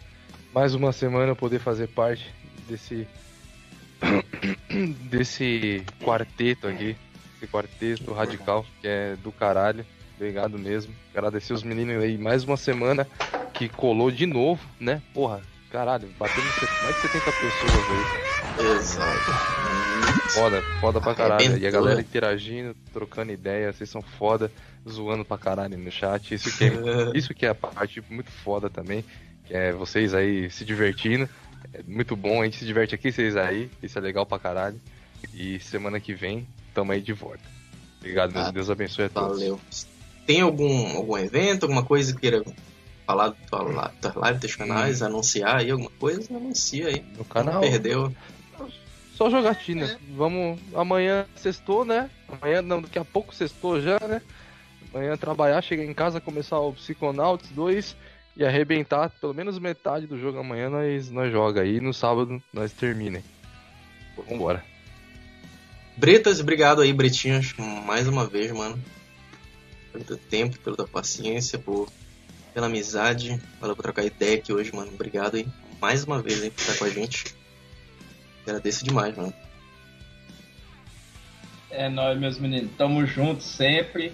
[0.51, 2.25] mais uma semana poder fazer parte
[2.67, 3.07] desse
[5.11, 6.97] desse quarteto aqui,
[7.37, 9.85] esse quarteto radical que é do caralho.
[10.15, 10.93] Obrigado mesmo.
[11.13, 13.07] Agradecer os meninos aí mais uma semana
[13.53, 15.01] que colou de novo, né?
[15.13, 16.51] Porra, caralho, batemos
[16.83, 18.75] mais de 70 pessoas aí.
[18.77, 19.31] Exato.
[20.33, 21.57] Foda, foda pra caralho.
[21.57, 24.51] E a galera interagindo, trocando ideia, vocês são foda,
[24.87, 26.33] zoando pra caralho no chat.
[26.33, 26.71] Isso que é,
[27.13, 29.03] isso que é a parte muito foda também,
[29.45, 31.27] que é vocês aí se divertindo.
[31.73, 33.69] É muito bom, a gente se diverte aqui, vocês aí.
[33.81, 34.79] Isso é legal pra caralho.
[35.33, 37.43] E semana que vem, tamo aí de volta.
[37.99, 38.37] Obrigado.
[38.37, 39.39] Ah, Deus abençoe a todos.
[39.39, 39.59] Valeu.
[40.25, 42.43] Tem algum, algum evento, alguma coisa que queira
[43.05, 46.35] falar da tua li- tua live, teus canais, anunciar aí alguma coisa?
[46.35, 47.01] Anuncia aí.
[47.11, 47.61] No Não canal.
[47.61, 48.13] perdeu.
[49.13, 49.97] Só jogatina.
[50.15, 50.59] Vamos.
[50.73, 52.09] Amanhã sextou, né?
[52.27, 54.21] Amanhã não, daqui a pouco sextou já, né?
[54.93, 57.95] Amanhã trabalhar, chegar em casa, começar o Psychonauts 2
[58.35, 61.79] e arrebentar pelo menos metade do jogo amanhã nós, nós joga aí.
[61.79, 63.21] No sábado nós termina.
[64.29, 64.63] Vambora.
[65.97, 67.53] Bretas, obrigado aí, Bretinhos,
[67.85, 68.77] mais uma vez, mano.
[69.95, 71.89] Pelo teu tempo, pela tua paciência, por,
[72.53, 73.41] pela amizade.
[73.61, 74.91] Valeu por trocar ideia aqui hoje, mano.
[74.93, 75.47] Obrigado aí.
[75.81, 77.33] Mais uma vez aí por estar com a gente.
[78.45, 79.33] Agradeço demais, mano.
[81.71, 82.71] É nóis, meus meninos.
[82.77, 84.11] Tamo juntos sempre.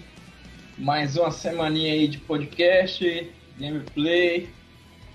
[0.78, 4.48] Mais uma semaninha aí de podcast, gameplay.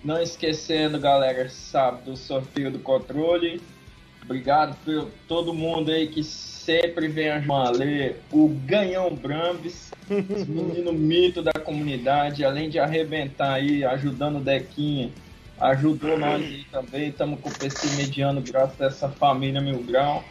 [0.04, 3.62] Não esquecendo, galera, sábado, sorteio do controle.
[4.24, 6.24] Obrigado por todo mundo aí que
[6.68, 13.54] sempre vem a ler o Ganhão Brambis, esse menino mito da comunidade, além de arrebentar
[13.54, 15.10] aí, ajudando o Dequinha,
[15.62, 17.08] ajudou nós aí também.
[17.08, 20.26] Estamos com o PC mediano graças a essa família Mil Grau.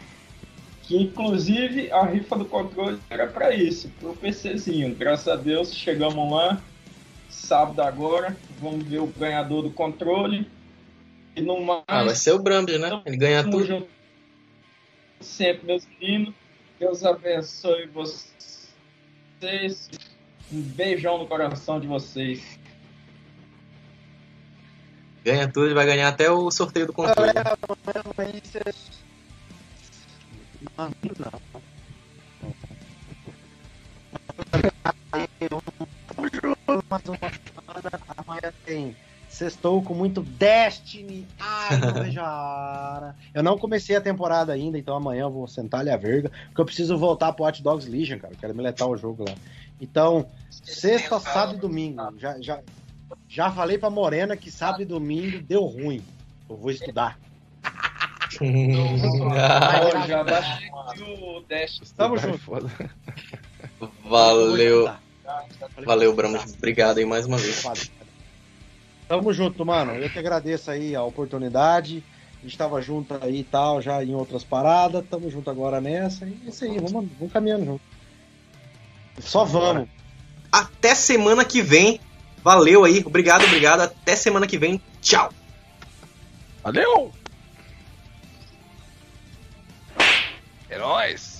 [0.83, 4.93] Que inclusive a rifa do controle era para isso, pro PCzinho.
[4.93, 6.61] Graças a Deus chegamos lá.
[7.29, 10.47] Sábado agora, vamos ver o ganhador do controle.
[11.35, 13.01] E no mais, Ah, vai ser o Brambis, né?
[13.05, 13.65] Ele ganha tudo.
[13.65, 13.96] junto
[15.19, 16.33] sempre, meus meninos.
[16.79, 18.29] Deus abençoe vocês.
[20.51, 22.59] Um beijão no coração de vocês.
[25.23, 27.33] Ganha tudo e vai ganhar até o sorteio do controle.
[30.77, 31.41] Não, não.
[36.07, 37.17] Tamo junto, mais uma.
[38.17, 38.95] Amanhã tem
[39.37, 41.27] Sextou com muito Destiny.
[41.39, 43.15] Ai, não vejo a hora.
[43.31, 46.31] Eu não comecei a temporada ainda, então amanhã eu vou sentar-lhe a verga.
[46.47, 48.33] Porque eu preciso voltar pro Hot Dogs Legion, cara.
[48.33, 49.35] Eu quero meletar o jogo lá.
[49.79, 52.01] Então, sexta, sábado e domingo.
[52.17, 52.61] Já, já,
[53.29, 56.01] já falei pra Morena que sábado e domingo deu ruim.
[56.49, 57.19] Eu vou estudar.
[60.07, 61.79] Já baixei o Dash.
[61.95, 62.39] Tamo junto.
[62.39, 62.71] foda.
[64.03, 64.91] Valeu,
[65.85, 66.55] valeu, Bramos.
[66.55, 67.63] Obrigado aí mais uma vez.
[69.07, 69.93] Tamo junto, mano.
[69.95, 72.03] Eu que agradeço aí a oportunidade.
[72.39, 75.05] A gente tava junto aí e tal, já em outras paradas.
[75.09, 76.25] Tamo junto agora nessa.
[76.25, 77.81] E é isso aí, vamos, vamos caminhando junto.
[79.19, 79.87] Só vamos.
[80.51, 81.99] Até semana que vem.
[82.43, 83.03] Valeu aí.
[83.05, 83.81] Obrigado, obrigado.
[83.81, 84.81] Até semana que vem.
[85.01, 85.31] Tchau.
[86.63, 87.11] Valeu!
[90.69, 91.36] É nóis!